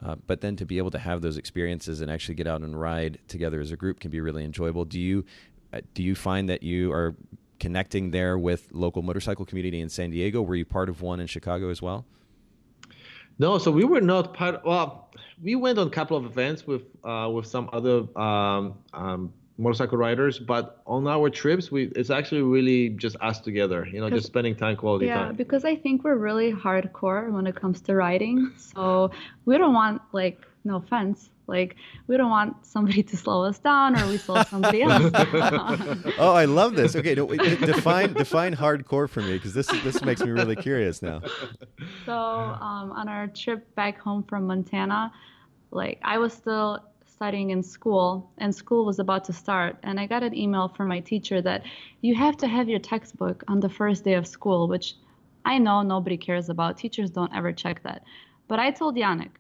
Uh, 0.03 0.17
but 0.27 0.41
then 0.41 0.57
to 0.57 0.65
be 0.65 0.79
able 0.79 0.91
to 0.91 0.99
have 0.99 1.21
those 1.21 1.37
experiences 1.37 2.01
and 2.01 2.11
actually 2.11 2.35
get 2.35 2.47
out 2.47 2.63
and 2.63 2.81
ride 2.81 3.19
together 3.29 3.61
as 3.61 3.71
a 3.71 3.77
group 3.77 4.01
can 4.01 4.11
be 4.11 4.21
really 4.21 4.45
enjoyable. 4.45 4.85
Do 4.85 4.99
you 4.99 5.25
uh, 5.73 5.81
do 5.95 6.03
you 6.03 6.15
find 6.15 6.49
that 6.49 6.63
you 6.63 6.93
are 6.93 7.15
connecting 7.63 8.11
there 8.11 8.37
with 8.37 8.69
local 8.73 9.03
motorcycle 9.03 9.45
community 9.45 9.81
in 9.81 9.89
San 9.89 10.11
Diego? 10.11 10.43
Were 10.43 10.57
you 10.57 10.65
part 10.65 10.89
of 10.89 11.01
one 11.01 11.21
in 11.21 11.29
Chicago 11.29 11.71
as 11.71 11.81
well? 11.81 12.05
No, 13.39 13.57
so 13.59 13.71
we 13.71 13.85
were 13.85 14.01
not 14.01 14.35
part. 14.35 14.65
Well, 14.65 15.09
we 15.41 15.55
went 15.55 15.79
on 15.79 15.87
a 15.87 15.91
couple 15.91 16.17
of 16.17 16.25
events 16.27 16.67
with 16.67 16.83
uh, 17.05 17.31
with 17.33 17.47
some 17.47 17.71
other 17.73 17.97
um, 18.19 18.75
um, 18.93 19.33
motorcycle 19.59 19.97
riders, 19.97 20.41
but 20.41 20.83
on 20.87 21.07
our 21.07 21.31
trips, 21.31 21.71
we 21.71 21.85
it's 21.95 22.11
actually 22.11 22.43
really 22.43 22.89
just 22.91 23.17
us 23.21 23.41
together. 23.41 23.87
You 23.87 24.01
know, 24.01 24.11
just 24.11 24.27
spending 24.27 24.57
time, 24.57 24.77
quality 24.77 25.07
yeah, 25.07 25.19
time. 25.19 25.27
Yeah, 25.29 25.33
because 25.33 25.65
I 25.65 25.77
think 25.77 26.03
we're 26.03 26.17
really 26.17 26.53
hardcore 26.53 27.31
when 27.31 27.47
it 27.47 27.55
comes 27.55 27.81
to 27.83 27.95
riding. 27.95 28.51
So 28.57 29.13
we 29.45 29.57
don't 29.57 29.73
want 29.73 30.03
like 30.13 30.41
no 30.65 30.77
offense. 30.77 31.31
Like 31.47 31.77
we 32.07 32.17
don't 32.17 32.31
want 32.31 32.65
somebody 32.65 33.03
to 33.03 33.17
slow 33.17 33.45
us 33.45 33.59
down 33.59 33.99
or 33.99 34.09
we 34.09 34.17
slow 34.17 34.43
somebody 34.45 34.83
else 34.89 35.11
down. 35.11 36.13
oh, 36.19 36.35
I 36.35 36.45
love 36.45 36.75
this. 36.75 36.95
Okay, 36.97 37.15
no, 37.15 37.27
define 37.27 38.13
define 38.13 38.55
hardcore 38.55 39.09
for 39.09 39.21
me 39.21 39.35
because 39.35 39.55
this 39.55 39.67
this 39.83 40.03
makes 40.03 40.21
me 40.23 40.31
really 40.31 40.57
curious 40.57 41.03
now. 41.03 41.21
So 42.07 42.15
um, 42.15 42.93
on 42.93 43.09
our 43.09 43.27
trip 43.27 43.75
back 43.75 43.99
home 43.99 44.23
from 44.23 44.47
Montana, 44.47 45.13
like 45.71 45.99
I 46.03 46.19
was 46.19 46.33
still 46.33 46.81
studying 47.23 47.51
in 47.51 47.63
school 47.63 48.33
and 48.39 48.53
school 48.53 48.85
was 48.85 48.99
about 48.99 49.23
to 49.25 49.33
start 49.33 49.77
and 49.85 50.01
i 50.01 50.05
got 50.05 50.25
an 50.25 50.37
email 50.37 50.67
from 50.67 50.89
my 50.89 50.99
teacher 50.99 51.41
that 51.41 51.63
you 52.01 52.17
have 52.17 52.37
to 52.37 52.49
have 52.49 52.69
your 52.69 52.81
textbook 52.81 53.45
on 53.47 53.61
the 53.61 53.69
first 53.69 54.03
day 54.03 54.15
of 54.15 54.27
school 54.27 54.67
which 54.67 54.97
i 55.45 55.57
know 55.57 55.83
nobody 55.83 56.17
cares 56.17 56.49
about 56.49 56.77
teachers 56.77 57.11
don't 57.11 57.33
ever 57.33 57.53
check 57.53 57.81
that 57.85 58.03
but 58.49 58.59
i 58.59 58.73
told 58.73 58.97
yannick 58.97 59.31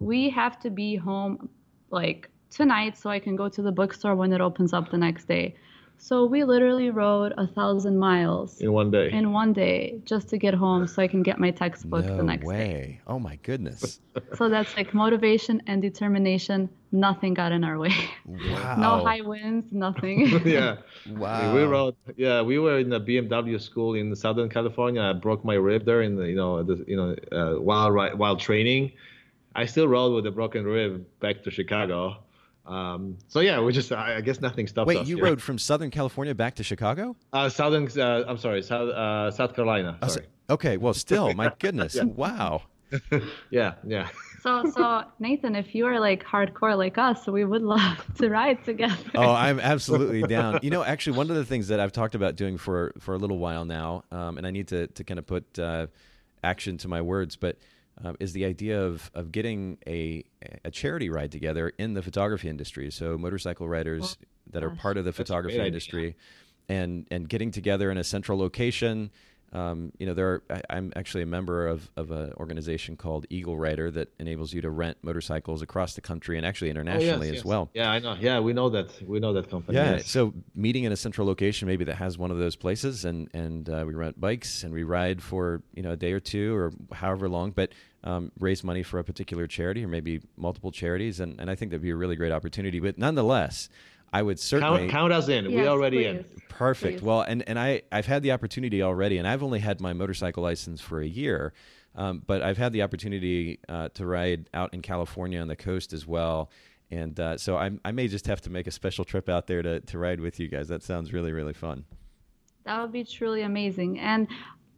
we 0.00 0.30
have 0.30 0.58
to 0.60 0.70
be 0.70 0.96
home 0.96 1.48
like 1.90 2.30
tonight 2.50 2.96
so 2.96 3.10
i 3.10 3.18
can 3.18 3.36
go 3.36 3.48
to 3.48 3.62
the 3.62 3.72
bookstore 3.72 4.14
when 4.14 4.32
it 4.32 4.40
opens 4.40 4.72
up 4.72 4.90
the 4.90 4.98
next 4.98 5.26
day 5.26 5.54
so 5.98 6.26
we 6.26 6.44
literally 6.44 6.90
rode 6.90 7.32
a 7.38 7.46
thousand 7.46 7.98
miles 7.98 8.60
in 8.60 8.72
one 8.72 8.90
day. 8.90 9.10
In 9.10 9.32
one 9.32 9.52
day, 9.52 9.98
just 10.04 10.28
to 10.28 10.38
get 10.38 10.54
home, 10.54 10.86
so 10.86 11.02
I 11.02 11.08
can 11.08 11.22
get 11.22 11.38
my 11.38 11.50
textbook 11.50 12.04
no 12.04 12.16
the 12.18 12.22
next 12.22 12.44
way. 12.44 12.56
day. 12.56 13.00
Oh 13.06 13.18
my 13.18 13.36
goodness! 13.36 14.00
so 14.34 14.48
that's 14.48 14.76
like 14.76 14.92
motivation 14.92 15.62
and 15.66 15.80
determination. 15.80 16.68
Nothing 16.92 17.34
got 17.34 17.52
in 17.52 17.64
our 17.64 17.78
way. 17.78 17.94
Wow. 18.26 18.76
no 18.76 19.04
high 19.04 19.22
winds. 19.22 19.72
Nothing. 19.72 20.26
yeah. 20.44 20.76
Wow. 21.08 21.54
We 21.54 21.62
rode. 21.62 21.96
Yeah, 22.16 22.42
we 22.42 22.58
were 22.58 22.78
in 22.78 22.92
a 22.92 23.00
BMW 23.00 23.60
school 23.60 23.94
in 23.94 24.14
Southern 24.14 24.48
California. 24.48 25.00
I 25.00 25.12
broke 25.14 25.44
my 25.44 25.54
rib 25.54 25.84
there 25.84 26.02
in 26.02 26.16
the, 26.16 26.24
you 26.24 26.36
know 26.36 26.62
the, 26.62 26.84
you 26.86 26.96
know 26.96 27.16
uh, 27.32 27.60
while 27.60 27.92
while 28.16 28.36
training. 28.36 28.92
I 29.56 29.64
still 29.66 29.88
rode 29.88 30.14
with 30.14 30.26
a 30.26 30.30
broken 30.30 30.64
rib 30.64 31.04
back 31.20 31.42
to 31.44 31.50
Chicago 31.50 32.22
um, 32.66 33.16
so 33.28 33.40
yeah, 33.40 33.60
we 33.60 33.72
just 33.72 33.92
I, 33.92 34.16
I 34.16 34.20
guess 34.20 34.40
nothing 34.40 34.66
stopped 34.66 34.88
Wait, 34.88 34.96
us. 34.96 35.00
Wait, 35.02 35.08
you 35.08 35.22
rode 35.22 35.40
from 35.40 35.58
Southern 35.58 35.90
California 35.90 36.34
back 36.34 36.56
to 36.56 36.64
Chicago? 36.64 37.16
Uh, 37.32 37.48
Southern, 37.48 37.88
uh, 37.98 38.24
I'm 38.26 38.38
sorry, 38.38 38.62
South 38.62 38.88
uh, 38.88 39.30
South 39.30 39.54
Carolina. 39.54 39.98
Oh, 40.02 40.08
sorry. 40.08 40.26
okay, 40.50 40.76
well, 40.76 40.94
still, 40.94 41.32
my 41.34 41.52
goodness, 41.58 41.94
yeah. 41.94 42.04
wow. 42.04 42.62
yeah, 43.50 43.74
yeah. 43.84 44.08
So, 44.42 44.70
so 44.70 45.02
Nathan, 45.18 45.56
if 45.56 45.74
you 45.74 45.86
are 45.86 45.98
like 45.98 46.24
hardcore 46.24 46.76
like 46.76 46.98
us, 46.98 47.26
we 47.26 47.44
would 47.44 47.62
love 47.62 48.04
to 48.18 48.28
ride 48.30 48.64
together. 48.64 48.96
Oh, 49.14 49.32
I'm 49.32 49.58
absolutely 49.60 50.22
down. 50.22 50.60
You 50.62 50.70
know, 50.70 50.84
actually, 50.84 51.16
one 51.16 51.30
of 51.30 51.36
the 51.36 51.44
things 51.44 51.68
that 51.68 51.78
I've 51.78 51.92
talked 51.92 52.14
about 52.14 52.36
doing 52.36 52.58
for 52.58 52.92
for 52.98 53.14
a 53.14 53.18
little 53.18 53.38
while 53.38 53.64
now, 53.64 54.02
um, 54.10 54.38
and 54.38 54.46
I 54.46 54.50
need 54.50 54.68
to 54.68 54.88
to 54.88 55.04
kind 55.04 55.18
of 55.18 55.26
put 55.26 55.58
uh, 55.58 55.86
action 56.42 56.78
to 56.78 56.88
my 56.88 57.00
words, 57.00 57.36
but 57.36 57.58
uh, 58.04 58.12
is 58.20 58.32
the 58.32 58.44
idea 58.44 58.80
of 58.80 59.10
of 59.14 59.32
getting 59.32 59.78
a 59.86 60.24
a 60.64 60.70
charity 60.70 61.08
ride 61.08 61.32
together 61.32 61.72
in 61.78 61.94
the 61.94 62.02
photography 62.02 62.48
industry. 62.48 62.90
So 62.90 63.16
motorcycle 63.16 63.68
riders 63.68 64.16
that 64.52 64.62
are 64.62 64.70
part 64.70 64.96
of 64.96 65.04
the 65.04 65.12
photography 65.12 65.56
industry, 65.66 66.16
and 66.68 67.06
and 67.10 67.28
getting 67.28 67.50
together 67.50 67.90
in 67.90 67.98
a 67.98 68.04
central 68.04 68.38
location 68.38 69.10
um, 69.56 69.90
you 69.98 70.04
know, 70.04 70.12
there 70.12 70.28
are, 70.28 70.42
I, 70.68 70.76
am 70.76 70.92
actually 70.96 71.22
a 71.22 71.26
member 71.26 71.66
of, 71.66 71.90
of 71.96 72.10
an 72.10 72.34
organization 72.34 72.94
called 72.94 73.24
Eagle 73.30 73.56
Rider 73.56 73.90
that 73.90 74.12
enables 74.18 74.52
you 74.52 74.60
to 74.60 74.68
rent 74.68 74.98
motorcycles 75.00 75.62
across 75.62 75.94
the 75.94 76.02
country 76.02 76.36
and 76.36 76.44
actually 76.44 76.68
internationally 76.68 77.28
oh, 77.28 77.32
yes, 77.32 77.40
as 77.40 77.44
well. 77.46 77.70
Yeah, 77.72 77.90
I 77.90 77.98
know. 77.98 78.16
Yeah, 78.20 78.40
we 78.40 78.52
know 78.52 78.68
that. 78.68 78.90
We 79.02 79.18
know 79.18 79.32
that 79.32 79.48
company. 79.48 79.78
Yeah. 79.78 79.92
Yes. 79.92 80.10
So 80.10 80.34
meeting 80.54 80.84
in 80.84 80.92
a 80.92 80.96
central 80.96 81.26
location, 81.26 81.68
maybe 81.68 81.84
that 81.84 81.96
has 81.96 82.18
one 82.18 82.30
of 82.30 82.36
those 82.36 82.54
places, 82.54 83.06
and 83.06 83.30
and 83.32 83.70
uh, 83.70 83.84
we 83.86 83.94
rent 83.94 84.20
bikes 84.20 84.62
and 84.62 84.74
we 84.74 84.82
ride 84.82 85.22
for 85.22 85.62
you 85.72 85.82
know 85.82 85.92
a 85.92 85.96
day 85.96 86.12
or 86.12 86.20
two 86.20 86.54
or 86.54 86.72
however 86.92 87.26
long, 87.26 87.50
but 87.50 87.70
um, 88.04 88.32
raise 88.38 88.62
money 88.62 88.82
for 88.82 88.98
a 88.98 89.04
particular 89.04 89.46
charity 89.46 89.82
or 89.82 89.88
maybe 89.88 90.20
multiple 90.36 90.70
charities, 90.70 91.18
and 91.18 91.40
and 91.40 91.50
I 91.50 91.54
think 91.54 91.70
that'd 91.70 91.80
be 91.80 91.90
a 91.90 91.96
really 91.96 92.16
great 92.16 92.32
opportunity. 92.32 92.78
But 92.78 92.98
nonetheless. 92.98 93.70
I 94.16 94.22
would 94.22 94.40
certainly 94.40 94.78
count, 94.78 94.90
count 94.90 95.12
us 95.12 95.28
in. 95.28 95.44
Yes, 95.44 95.54
we 95.54 95.68
already 95.68 95.98
please. 95.98 96.06
in. 96.06 96.24
Perfect. 96.48 97.00
Please. 97.00 97.04
Well, 97.04 97.20
and 97.20 97.46
and 97.46 97.58
I 97.58 97.82
I've 97.92 98.06
had 98.06 98.22
the 98.22 98.32
opportunity 98.32 98.82
already, 98.82 99.18
and 99.18 99.28
I've 99.28 99.42
only 99.42 99.58
had 99.58 99.78
my 99.78 99.92
motorcycle 99.92 100.42
license 100.42 100.80
for 100.80 101.02
a 101.02 101.06
year, 101.06 101.52
um, 101.94 102.22
but 102.26 102.40
I've 102.40 102.56
had 102.56 102.72
the 102.72 102.80
opportunity 102.80 103.58
uh, 103.68 103.90
to 103.90 104.06
ride 104.06 104.48
out 104.54 104.72
in 104.72 104.80
California 104.80 105.38
on 105.38 105.48
the 105.48 105.56
coast 105.56 105.92
as 105.92 106.06
well. 106.06 106.50
And 106.90 107.18
uh, 107.20 107.36
so 107.36 107.58
I, 107.58 107.72
I 107.84 107.92
may 107.92 108.08
just 108.08 108.26
have 108.26 108.40
to 108.42 108.50
make 108.50 108.66
a 108.66 108.70
special 108.70 109.04
trip 109.04 109.28
out 109.28 109.46
there 109.46 109.60
to, 109.60 109.80
to 109.80 109.98
ride 109.98 110.20
with 110.20 110.40
you 110.40 110.48
guys. 110.48 110.68
That 110.68 110.82
sounds 110.82 111.12
really, 111.12 111.32
really 111.32 111.52
fun. 111.52 111.84
That 112.64 112.80
would 112.80 112.92
be 112.92 113.04
truly 113.04 113.42
amazing. 113.42 113.98
And 113.98 114.28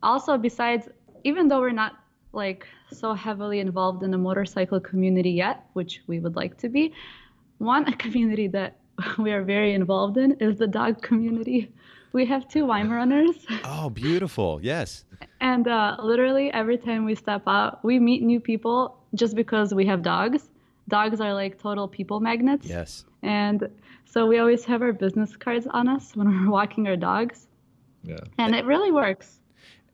also, 0.03 0.37
besides, 0.37 0.89
even 1.23 1.47
though 1.47 1.61
we're 1.61 1.71
not 1.71 1.93
like 2.33 2.67
so 2.91 3.15
heavily 3.15 3.61
involved 3.61 4.03
in 4.03 4.11
the 4.11 4.19
motorcycle 4.19 4.81
community 4.81 5.31
yet, 5.31 5.67
which 5.75 6.03
we 6.09 6.19
would 6.19 6.35
like 6.35 6.57
to 6.59 6.69
be, 6.69 6.93
one 7.59 7.87
a 7.87 7.97
community 8.05 8.49
that 8.49 8.79
we 9.19 9.33
are 9.33 9.43
very 9.43 9.75
involved 9.75 10.17
in 10.17 10.33
is 10.41 10.59
the 10.59 10.67
dog 10.67 11.03
community. 11.03 11.73
We 12.13 12.25
have 12.27 12.49
two 12.49 12.65
Weimaraners. 12.65 13.45
Oh, 13.65 13.91
beautiful. 13.91 14.61
Yes. 14.63 15.05
And 15.41 15.69
uh, 15.69 15.97
literally 16.03 16.51
every 16.53 16.79
time 16.79 17.05
we 17.05 17.15
step 17.15 17.43
out, 17.47 17.85
we 17.85 17.99
meet 17.99 18.23
new 18.23 18.41
people 18.41 18.97
just 19.15 19.37
because 19.37 19.75
we 19.75 19.87
have 19.87 20.03
dogs. 20.03 20.49
Dogs 20.89 21.21
are 21.21 21.35
like 21.35 21.61
total 21.61 21.87
people 21.87 22.19
magnets. 22.21 22.67
Yes. 22.67 23.05
And 23.23 23.69
so 24.07 24.27
we 24.27 24.39
always 24.39 24.65
have 24.65 24.81
our 24.81 24.93
business 24.93 25.37
cards 25.37 25.67
on 25.67 25.87
us 25.89 26.17
when 26.17 26.29
we're 26.29 26.51
walking 26.59 26.87
our 26.89 26.97
dogs. 26.97 27.47
Yeah. 28.03 28.17
And 28.39 28.55
it 28.55 28.65
really 28.65 28.91
works. 28.91 29.38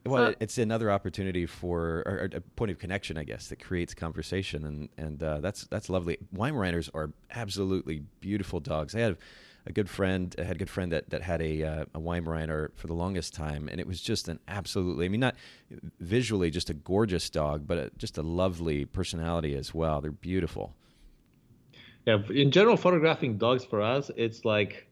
Well, 0.07 0.33
So- 0.33 0.35
it's 0.41 0.59
another 0.59 0.91
opportunity 0.91 1.47
for 1.47 2.03
or, 2.07 2.13
or 2.13 2.29
a 2.37 2.41
point 2.41 2.71
of 2.71 2.79
connection, 2.79 3.17
I 3.17 3.25
guess, 3.25 3.49
that 3.49 3.63
creates 3.63 3.95
conversation, 3.95 4.65
and 4.65 4.89
and 4.99 5.23
uh, 5.23 5.41
that's 5.41 5.65
that's 5.67 5.89
lovely. 5.89 6.19
Weimaraners 6.35 6.91
are 6.95 7.11
absolutely 7.31 8.03
beautiful 8.21 8.61
dogs. 8.61 8.95
I 8.95 9.01
had 9.01 9.17
a 9.67 9.73
good 9.73 9.89
friend, 9.89 10.35
I 10.39 10.43
had 10.43 10.57
a 10.57 10.59
good 10.59 10.69
friend 10.69 10.93
that 10.93 11.09
that 11.09 11.23
had 11.23 11.41
a 11.41 11.63
uh, 11.63 11.85
a 11.95 12.01
Weimaraner 12.01 12.69
for 12.75 12.87
the 12.87 12.93
longest 12.93 13.33
time, 13.33 13.67
and 13.67 13.81
it 13.81 13.87
was 13.87 14.03
just 14.03 14.29
an 14.29 14.39
absolutely, 14.47 15.07
I 15.07 15.09
mean, 15.09 15.21
not 15.21 15.37
visually 16.01 16.51
just 16.51 16.69
a 16.69 16.75
gorgeous 16.75 17.31
dog, 17.31 17.67
but 17.67 17.79
a, 17.79 17.91
just 17.97 18.19
a 18.19 18.23
lovely 18.23 18.85
personality 18.85 19.57
as 19.57 19.73
well. 19.73 20.03
They're 20.03 20.11
beautiful. 20.13 20.75
Yeah. 22.07 22.19
In 22.29 22.51
general, 22.51 22.77
photographing 22.77 23.39
dogs 23.39 23.65
for 23.65 23.81
us, 23.81 24.11
it's 24.17 24.45
like 24.45 24.87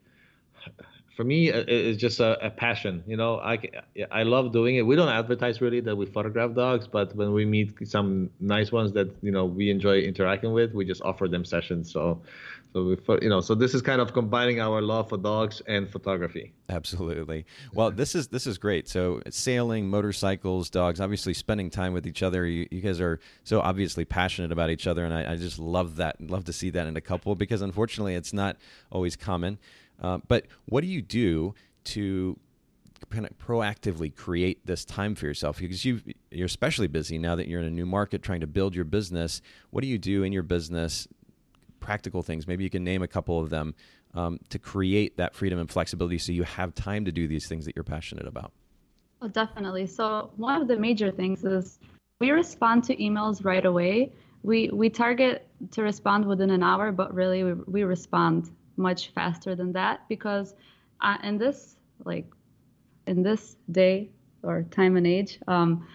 for 1.17 1.25
me 1.25 1.53
uh, 1.53 1.65
it's 1.69 2.01
just 2.01 2.21
a, 2.21 2.45
a 2.45 2.51
passion 2.51 3.03
you 3.07 3.17
know 3.17 3.39
i 3.41 3.59
i 4.11 4.23
love 4.23 4.53
doing 4.53 4.77
it 4.77 4.83
we 4.83 4.97
don't 4.97 5.09
advertise 5.09 5.61
really 5.61 5.81
that 5.81 5.95
we 5.95 6.07
photograph 6.07 6.55
dogs 6.55 6.87
but 6.87 7.15
when 7.15 7.33
we 7.33 7.45
meet 7.45 7.87
some 7.87 8.31
nice 8.41 8.73
ones 8.73 8.93
that 8.93 9.09
you 9.23 9.31
know 9.31 9.45
we 9.45 9.71
enjoy 9.71 9.99
interacting 9.99 10.53
with 10.53 10.73
we 10.73 10.85
just 10.85 11.03
offer 11.03 11.29
them 11.29 11.45
sessions 11.45 11.93
so 11.93 12.21
so 12.73 12.85
we 12.85 12.97
you 13.21 13.29
know 13.29 13.41
so 13.41 13.55
this 13.55 13.75
is 13.75 13.83
kind 13.83 14.01
of 14.01 14.13
combining 14.13 14.61
our 14.61 14.81
love 14.81 15.09
for 15.09 15.19
dogs 15.19 15.61
and 15.67 15.91
photography 15.91 16.53
Absolutely. 16.73 17.45
Well, 17.75 17.91
this 17.91 18.15
is 18.15 18.29
this 18.29 18.47
is 18.47 18.57
great. 18.57 18.89
So 18.89 19.21
sailing, 19.29 19.89
motorcycles, 19.89 20.71
dogs, 20.71 21.01
obviously 21.01 21.35
spending 21.35 21.69
time 21.69 21.93
with 21.93 22.07
each 22.07 22.23
other. 22.23 22.47
You, 22.47 22.67
you 22.71 22.81
guys 22.81 23.01
are 23.01 23.21
so 23.45 23.61
obviously 23.61 24.07
passionate 24.07 24.53
about 24.53 24.71
each 24.71 24.87
other, 24.87 25.05
and 25.05 25.13
I, 25.13 25.33
I 25.33 25.37
just 25.37 25.59
love 25.59 25.97
that. 25.97 26.19
Love 26.21 26.45
to 26.47 26.53
see 26.53 26.71
that 26.71 26.87
in 26.87 26.97
a 26.97 27.01
couple 27.01 27.35
because 27.35 27.61
unfortunately 27.61 28.15
it's 28.15 28.33
not 28.33 28.57
always 28.91 29.17
common. 29.17 29.59
Uh, 30.03 30.19
but 30.29 30.47
what 30.67 30.83
do 30.83 30.89
you 30.89 31.01
do 31.01 31.55
to 31.85 32.39
kind 33.11 33.27
of 33.27 33.37
proactively 33.39 34.15
create 34.15 34.65
this 34.67 34.85
time 34.85 35.15
for 35.15 35.27
yourself 35.27 35.59
because 35.59 35.85
you 35.85 36.01
you're 36.31 36.47
especially 36.47 36.87
busy 36.87 37.19
now 37.19 37.35
that 37.35 37.49
you're 37.49 37.61
in 37.61 37.67
a 37.67 37.71
new 37.71 37.85
market 37.85 38.23
trying 38.23 38.41
to 38.41 38.47
build 38.47 38.75
your 38.75 38.85
business. 38.85 39.43
What 39.71 39.83
do 39.83 39.89
you 39.89 39.99
do 39.99 40.23
in 40.23 40.33
your 40.33 40.45
business 40.45 41.09
practical 41.83 42.23
things. 42.23 42.47
Maybe 42.47 42.65
you 42.65 42.71
can 42.71 42.85
name 42.85 43.03
a 43.03 43.09
couple 43.09 43.39
of 43.39 43.51
them 43.51 43.75
um, 44.15 44.39
to 44.49 44.59
create 44.59 45.17
that 45.19 45.35
freedom 45.35 45.59
and 45.59 45.69
flexibility 45.69 46.17
so 46.17 46.33
you 46.33 46.45
have 46.45 46.75
time 46.75 47.05
to 47.05 47.13
do 47.13 47.29
these 47.29 47.47
things 47.49 47.67
that 47.67 47.77
you're 47.77 47.85
passionate 47.85 48.27
about. 48.27 48.53
Oh, 49.21 49.29
definitely. 49.29 49.87
So 49.87 50.31
one 50.37 50.61
of 50.63 50.69
the 50.69 50.77
major 50.77 51.11
things 51.11 51.45
is 51.45 51.79
we 52.21 52.31
respond 52.31 52.85
to 52.85 52.97
emails 52.97 53.45
right 53.45 53.65
away. 53.65 54.13
We 54.43 54.71
we 54.73 54.91
target 54.91 55.47
to 55.73 55.83
respond 55.83 56.25
within 56.25 56.51
an 56.51 56.63
hour, 56.63 56.91
but 56.91 57.15
really 57.15 57.45
we, 57.45 57.53
we 57.67 57.83
respond 57.85 58.51
much 58.77 59.09
faster 59.11 59.55
than 59.55 59.73
that 59.73 60.09
because 60.09 60.55
uh, 61.01 61.17
in 61.23 61.39
this 61.39 61.77
like 62.05 62.27
in 63.07 63.23
this 63.23 63.57
day 63.71 64.11
or 64.43 64.63
time 64.71 64.97
and 64.97 65.07
age, 65.07 65.39
um, 65.47 65.87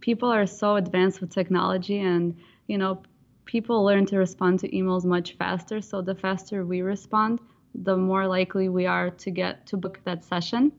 people 0.00 0.30
are 0.30 0.46
so 0.46 0.76
advanced 0.76 1.20
with 1.20 1.30
technology 1.30 2.00
and 2.00 2.36
you 2.66 2.78
know 2.78 3.02
people 3.44 3.84
learn 3.84 4.06
to 4.06 4.18
respond 4.18 4.60
to 4.60 4.68
emails 4.68 5.04
much 5.04 5.36
faster. 5.36 5.80
So 5.80 6.02
the 6.02 6.14
faster 6.14 6.64
we 6.64 6.82
respond 6.82 7.40
the 7.74 7.96
more 7.96 8.26
likely 8.26 8.68
we 8.68 8.86
are 8.86 9.10
to 9.10 9.30
get 9.30 9.66
to 9.66 9.76
book 9.76 10.00
that 10.04 10.24
session. 10.24 10.72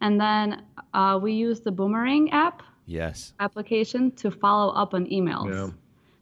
And 0.00 0.20
then 0.20 0.62
uh, 0.94 1.18
we 1.20 1.32
use 1.32 1.60
the 1.60 1.72
boomerang 1.72 2.30
app 2.30 2.62
yes. 2.86 3.32
application 3.40 4.12
to 4.12 4.30
follow 4.30 4.72
up 4.74 4.94
on 4.94 5.06
emails. 5.06 5.52
Yeah. 5.52 5.70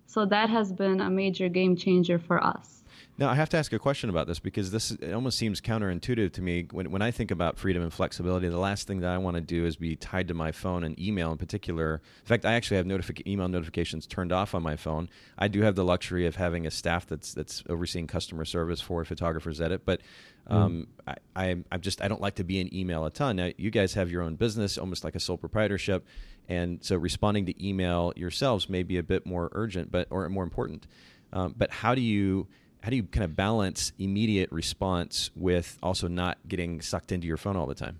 so 0.06 0.24
that 0.26 0.48
has 0.48 0.72
been 0.72 1.00
a 1.00 1.10
major 1.10 1.48
game 1.48 1.76
changer 1.76 2.18
for 2.18 2.42
us 2.42 2.83
now, 3.16 3.28
I 3.28 3.36
have 3.36 3.48
to 3.50 3.56
ask 3.56 3.72
a 3.72 3.78
question 3.78 4.10
about 4.10 4.26
this 4.26 4.40
because 4.40 4.72
this 4.72 4.90
it 4.90 5.12
almost 5.12 5.38
seems 5.38 5.60
counterintuitive 5.60 6.32
to 6.32 6.42
me. 6.42 6.66
When, 6.72 6.90
when 6.90 7.00
I 7.00 7.12
think 7.12 7.30
about 7.30 7.58
freedom 7.58 7.80
and 7.80 7.92
flexibility, 7.92 8.48
the 8.48 8.58
last 8.58 8.88
thing 8.88 9.00
that 9.00 9.10
I 9.10 9.18
want 9.18 9.36
to 9.36 9.40
do 9.40 9.64
is 9.64 9.76
be 9.76 9.94
tied 9.94 10.26
to 10.28 10.34
my 10.34 10.50
phone 10.50 10.82
and 10.82 10.98
email 10.98 11.30
in 11.30 11.38
particular. 11.38 12.02
In 12.22 12.26
fact, 12.26 12.44
I 12.44 12.54
actually 12.54 12.78
have 12.78 12.86
notific- 12.86 13.24
email 13.24 13.46
notifications 13.46 14.08
turned 14.08 14.32
off 14.32 14.52
on 14.52 14.64
my 14.64 14.74
phone. 14.74 15.08
I 15.38 15.46
do 15.46 15.62
have 15.62 15.76
the 15.76 15.84
luxury 15.84 16.26
of 16.26 16.34
having 16.34 16.66
a 16.66 16.72
staff 16.72 17.06
that's 17.06 17.32
that's 17.32 17.62
overseeing 17.68 18.08
customer 18.08 18.44
service 18.44 18.80
for 18.80 19.04
Photographers 19.04 19.60
Edit, 19.60 19.82
but 19.84 20.00
hmm. 20.48 20.56
um, 20.56 20.88
mm. 21.06 21.14
I, 21.36 21.44
I, 21.44 21.56
I'm 21.70 21.80
just 21.82 22.02
I 22.02 22.08
don't 22.08 22.20
like 22.20 22.34
to 22.36 22.44
be 22.44 22.58
in 22.58 22.74
email 22.74 23.04
a 23.04 23.10
ton. 23.10 23.36
Now, 23.36 23.50
you 23.56 23.70
guys 23.70 23.94
have 23.94 24.10
your 24.10 24.22
own 24.22 24.34
business, 24.34 24.76
almost 24.76 25.04
like 25.04 25.14
a 25.14 25.20
sole 25.20 25.36
proprietorship, 25.36 26.04
and 26.48 26.82
so 26.82 26.96
responding 26.96 27.46
to 27.46 27.64
email 27.64 28.12
yourselves 28.16 28.68
may 28.68 28.82
be 28.82 28.98
a 28.98 29.04
bit 29.04 29.24
more 29.24 29.50
urgent, 29.52 29.92
but 29.92 30.08
or 30.10 30.28
more 30.28 30.42
important. 30.42 30.88
Um, 31.32 31.54
but 31.56 31.70
how 31.70 31.94
do 31.94 32.00
you 32.00 32.48
how 32.84 32.90
do 32.90 32.96
you 32.96 33.04
kind 33.04 33.24
of 33.24 33.34
balance 33.34 33.92
immediate 33.98 34.52
response 34.52 35.30
with 35.34 35.78
also 35.82 36.06
not 36.06 36.36
getting 36.46 36.82
sucked 36.82 37.12
into 37.12 37.26
your 37.26 37.38
phone 37.38 37.56
all 37.56 37.64
the 37.66 37.74
time? 37.74 37.98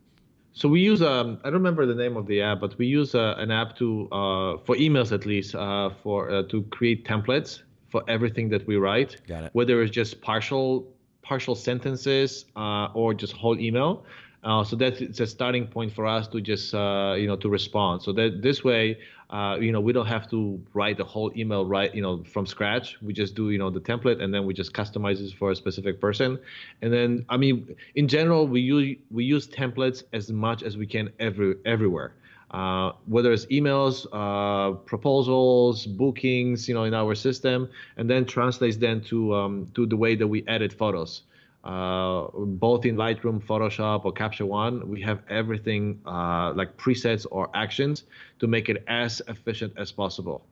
So 0.52 0.68
we 0.68 0.80
use 0.80 1.00
um, 1.00 1.38
I 1.42 1.44
don't 1.44 1.54
remember 1.54 1.86
the 1.86 1.94
name 1.94 2.18
of 2.18 2.26
the 2.26 2.42
app, 2.42 2.60
but 2.60 2.76
we 2.76 2.86
use 2.86 3.14
uh, 3.14 3.34
an 3.38 3.50
app 3.50 3.76
to 3.78 4.08
uh, 4.12 4.58
for 4.58 4.76
emails 4.76 5.10
at 5.10 5.24
least 5.24 5.54
uh, 5.54 5.90
for 6.02 6.30
uh, 6.30 6.42
to 6.44 6.62
create 6.64 7.06
templates 7.06 7.62
for 7.88 8.02
everything 8.08 8.50
that 8.50 8.66
we 8.66 8.76
write. 8.76 9.16
Got 9.26 9.44
it. 9.44 9.50
Whether 9.54 9.82
it's 9.82 9.90
just 9.90 10.20
partial 10.20 10.86
partial 11.22 11.54
sentences 11.54 12.44
uh, 12.54 12.88
or 12.92 13.14
just 13.14 13.32
whole 13.32 13.58
email. 13.58 14.04
Uh, 14.44 14.62
so 14.62 14.76
that's 14.76 15.00
it's 15.00 15.20
a 15.20 15.26
starting 15.26 15.66
point 15.66 15.90
for 15.90 16.06
us 16.06 16.28
to 16.28 16.42
just 16.42 16.74
uh, 16.74 17.14
you 17.16 17.26
know 17.26 17.36
to 17.36 17.48
respond. 17.48 18.02
So 18.02 18.12
that 18.12 18.42
this 18.42 18.62
way, 18.62 18.98
uh, 19.34 19.56
you 19.56 19.72
know, 19.72 19.80
we 19.80 19.92
don't 19.92 20.06
have 20.06 20.30
to 20.30 20.62
write 20.74 20.96
the 20.96 21.04
whole 21.04 21.32
email 21.36 21.66
right 21.66 21.92
you 21.92 22.00
know 22.00 22.22
from 22.22 22.46
scratch. 22.46 22.96
We 23.02 23.12
just 23.12 23.34
do 23.34 23.50
you 23.50 23.58
know 23.58 23.68
the 23.68 23.80
template 23.80 24.22
and 24.22 24.32
then 24.32 24.46
we 24.46 24.54
just 24.54 24.72
customize 24.72 25.20
it 25.20 25.34
for 25.36 25.50
a 25.50 25.56
specific 25.56 26.00
person. 26.00 26.38
And 26.82 26.92
then 26.92 27.26
I 27.28 27.36
mean, 27.36 27.74
in 27.96 28.06
general, 28.06 28.46
we 28.46 28.60
use 28.60 28.96
we 29.10 29.24
use 29.24 29.48
templates 29.48 30.04
as 30.12 30.30
much 30.30 30.62
as 30.62 30.76
we 30.76 30.86
can 30.86 31.10
every 31.18 31.56
everywhere. 31.66 32.12
Uh, 32.52 32.92
whether 33.06 33.32
it's 33.32 33.46
emails, 33.46 34.06
uh, 34.12 34.76
proposals, 34.92 35.84
bookings, 35.84 36.68
you 36.68 36.74
know, 36.74 36.84
in 36.84 36.94
our 36.94 37.16
system, 37.16 37.68
and 37.96 38.08
then 38.08 38.24
translates 38.24 38.76
then 38.76 39.00
to 39.00 39.34
um, 39.34 39.66
to 39.74 39.84
the 39.84 39.96
way 39.96 40.14
that 40.14 40.28
we 40.28 40.44
edit 40.46 40.72
photos 40.72 41.22
uh, 41.64 42.28
both 42.34 42.84
in 42.84 42.96
Lightroom, 42.96 43.42
Photoshop, 43.42 44.04
or 44.04 44.12
Capture 44.12 44.46
One, 44.46 44.86
we 44.86 45.00
have 45.02 45.20
everything 45.30 46.00
uh, 46.06 46.52
like 46.54 46.76
presets 46.76 47.26
or 47.30 47.48
actions 47.54 48.04
to 48.40 48.46
make 48.46 48.68
it 48.68 48.84
as 48.86 49.22
efficient 49.28 49.72
as 49.78 49.90
possible. 49.90 50.44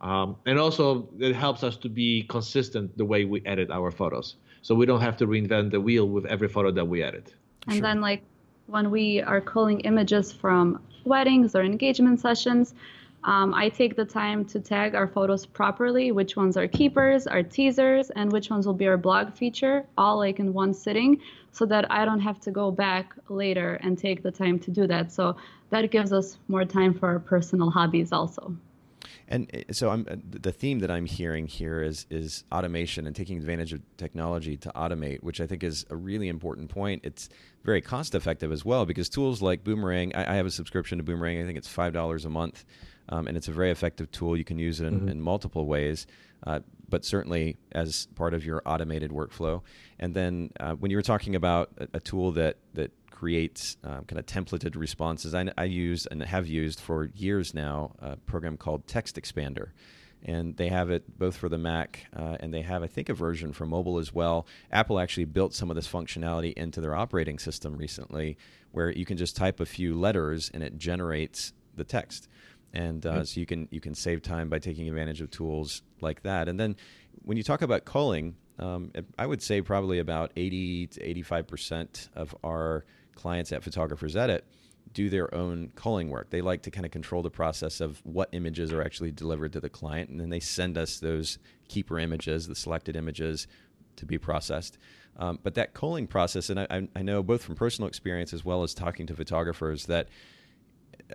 Um, 0.00 0.36
and 0.46 0.58
also, 0.58 1.08
it 1.18 1.34
helps 1.34 1.62
us 1.62 1.76
to 1.78 1.88
be 1.88 2.22
consistent 2.22 2.96
the 2.96 3.04
way 3.04 3.24
we 3.24 3.42
edit 3.44 3.70
our 3.70 3.90
photos, 3.90 4.36
so 4.62 4.74
we 4.74 4.86
don't 4.86 5.02
have 5.02 5.16
to 5.18 5.26
reinvent 5.26 5.72
the 5.72 5.80
wheel 5.80 6.08
with 6.08 6.24
every 6.26 6.48
photo 6.48 6.70
that 6.70 6.84
we 6.86 7.02
edit. 7.02 7.34
And 7.66 7.74
sure. 7.74 7.82
then, 7.82 8.00
like 8.00 8.22
when 8.66 8.90
we 8.90 9.20
are 9.20 9.40
culling 9.40 9.80
images 9.80 10.32
from 10.32 10.80
weddings 11.04 11.54
or 11.54 11.62
engagement 11.62 12.20
sessions, 12.20 12.74
um, 13.24 13.52
I 13.52 13.68
take 13.68 13.96
the 13.96 14.04
time 14.04 14.44
to 14.46 14.60
tag 14.60 14.94
our 14.94 15.06
photos 15.06 15.44
properly, 15.44 16.10
which 16.10 16.36
ones 16.36 16.56
are 16.56 16.66
keepers, 16.66 17.26
our 17.26 17.42
teasers, 17.42 18.10
and 18.10 18.32
which 18.32 18.48
ones 18.48 18.66
will 18.66 18.74
be 18.74 18.88
our 18.88 18.96
blog 18.96 19.34
feature, 19.34 19.84
all 19.98 20.16
like 20.18 20.38
in 20.38 20.54
one 20.54 20.72
sitting, 20.72 21.20
so 21.52 21.66
that 21.66 21.90
I 21.90 22.04
don't 22.04 22.20
have 22.20 22.40
to 22.40 22.50
go 22.50 22.70
back 22.70 23.14
later 23.28 23.74
and 23.82 23.98
take 23.98 24.22
the 24.22 24.30
time 24.30 24.58
to 24.60 24.70
do 24.70 24.86
that. 24.86 25.12
So 25.12 25.36
that 25.68 25.90
gives 25.90 26.12
us 26.12 26.38
more 26.48 26.64
time 26.64 26.94
for 26.94 27.08
our 27.08 27.18
personal 27.18 27.70
hobbies 27.70 28.12
also. 28.12 28.56
And 29.30 29.48
eh, 29.54 29.62
so 29.70 29.90
I'm, 29.90 30.06
uh, 30.10 30.16
the 30.28 30.52
theme 30.52 30.80
that 30.80 30.90
I'm 30.90 31.06
hearing 31.06 31.46
here 31.46 31.82
is 31.82 32.06
is 32.10 32.44
automation 32.52 33.06
and 33.06 33.16
taking 33.16 33.38
advantage 33.38 33.72
of 33.72 33.80
technology 33.96 34.56
to 34.58 34.72
automate, 34.74 35.22
which 35.22 35.40
I 35.40 35.46
think 35.46 35.64
is 35.64 35.86
a 35.88 35.96
really 35.96 36.28
important 36.28 36.68
point. 36.68 37.02
It's 37.04 37.28
very 37.64 37.80
cost 37.80 38.14
effective 38.14 38.52
as 38.52 38.64
well 38.64 38.84
because 38.84 39.08
tools 39.08 39.40
like 39.40 39.64
Boomerang, 39.64 40.14
I, 40.14 40.32
I 40.32 40.34
have 40.34 40.46
a 40.46 40.50
subscription 40.50 40.98
to 40.98 41.04
Boomerang. 41.04 41.40
I 41.40 41.46
think 41.46 41.56
it's 41.56 41.68
five 41.68 41.92
dollars 41.92 42.24
a 42.24 42.30
month 42.30 42.64
um, 43.10 43.26
and 43.26 43.36
it's 43.36 43.48
a 43.48 43.52
very 43.52 43.70
effective 43.70 44.10
tool. 44.10 44.36
You 44.36 44.44
can 44.44 44.58
use 44.58 44.80
it 44.80 44.86
in, 44.86 45.00
mm-hmm. 45.00 45.08
in 45.08 45.20
multiple 45.20 45.66
ways, 45.66 46.06
uh, 46.46 46.60
but 46.88 47.04
certainly 47.04 47.56
as 47.72 48.06
part 48.14 48.34
of 48.34 48.44
your 48.44 48.62
automated 48.64 49.10
workflow. 49.10 49.62
And 49.98 50.14
then 50.14 50.50
uh, 50.58 50.74
when 50.74 50.90
you 50.90 50.96
were 50.96 51.02
talking 51.02 51.34
about 51.34 51.70
a, 51.78 51.88
a 51.94 52.00
tool 52.00 52.32
that 52.32 52.56
that 52.74 52.92
creates 53.20 53.76
um, 53.84 54.02
kind 54.06 54.18
of 54.18 54.24
templated 54.24 54.76
responses, 54.76 55.34
I, 55.34 55.52
I 55.58 55.64
use 55.64 56.06
and 56.06 56.22
have 56.22 56.46
used 56.46 56.80
for 56.80 57.10
years 57.14 57.52
now 57.52 57.92
a 57.98 58.16
program 58.16 58.56
called 58.56 58.86
Text 58.86 59.16
Expander 59.16 59.68
and 60.22 60.56
they 60.56 60.68
have 60.68 60.90
it 60.90 61.18
both 61.18 61.36
for 61.36 61.50
the 61.50 61.58
Mac 61.58 62.06
uh, 62.16 62.38
and 62.40 62.52
they 62.52 62.62
have, 62.62 62.82
I 62.82 62.86
think, 62.86 63.10
a 63.10 63.14
version 63.14 63.52
for 63.52 63.66
mobile 63.66 63.98
as 63.98 64.14
well. 64.14 64.46
Apple 64.72 64.98
actually 64.98 65.26
built 65.26 65.52
some 65.52 65.70
of 65.70 65.76
this 65.76 65.86
functionality 65.86 66.54
into 66.54 66.80
their 66.80 66.94
operating 66.94 67.38
system 67.38 67.76
recently, 67.76 68.38
where 68.72 68.90
you 68.90 69.04
can 69.04 69.18
just 69.18 69.36
type 69.36 69.60
a 69.60 69.66
few 69.66 69.94
letters 69.94 70.50
and 70.54 70.62
it 70.62 70.78
generates 70.78 71.52
the 71.76 71.84
text 71.84 72.26
and 72.72 73.04
uh, 73.04 73.24
so 73.24 73.40
you 73.40 73.46
can 73.46 73.68
you 73.70 73.80
can 73.80 73.94
save 73.94 74.22
time 74.22 74.48
by 74.48 74.58
taking 74.58 74.88
advantage 74.88 75.20
of 75.20 75.30
tools 75.30 75.82
like 76.00 76.22
that. 76.22 76.48
And 76.48 76.58
then 76.58 76.76
when 77.24 77.36
you 77.36 77.42
talk 77.42 77.62
about 77.62 77.84
culling, 77.84 78.36
um, 78.60 78.92
I 79.18 79.26
would 79.26 79.42
say 79.42 79.62
probably 79.62 79.98
about 79.98 80.32
eighty 80.36 80.86
to 80.88 81.02
eighty 81.02 81.22
five 81.22 81.46
percent 81.46 82.08
of 82.14 82.34
our 82.44 82.84
clients 83.14 83.52
at 83.52 83.62
Photographers 83.62 84.16
Edit 84.16 84.44
do 84.92 85.08
their 85.08 85.32
own 85.34 85.70
culling 85.76 86.10
work. 86.10 86.30
They 86.30 86.40
like 86.40 86.62
to 86.62 86.70
kind 86.70 86.84
of 86.84 86.92
control 86.92 87.22
the 87.22 87.30
process 87.30 87.80
of 87.80 88.00
what 88.04 88.28
images 88.32 88.72
are 88.72 88.82
actually 88.82 89.12
delivered 89.12 89.52
to 89.52 89.60
the 89.60 89.68
client, 89.68 90.10
and 90.10 90.20
then 90.20 90.30
they 90.30 90.40
send 90.40 90.76
us 90.76 90.98
those 90.98 91.38
keeper 91.68 91.98
images, 91.98 92.48
the 92.48 92.54
selected 92.54 92.96
images, 92.96 93.46
to 93.96 94.06
be 94.06 94.18
processed. 94.18 94.78
Um, 95.16 95.38
but 95.42 95.54
that 95.54 95.74
culling 95.74 96.06
process, 96.06 96.50
and 96.50 96.60
I, 96.60 96.88
I 96.96 97.02
know 97.02 97.22
both 97.22 97.42
from 97.42 97.54
personal 97.54 97.88
experience 97.88 98.32
as 98.32 98.44
well 98.44 98.62
as 98.62 98.74
talking 98.74 99.06
to 99.06 99.14
photographers 99.14 99.86
that 99.86 100.08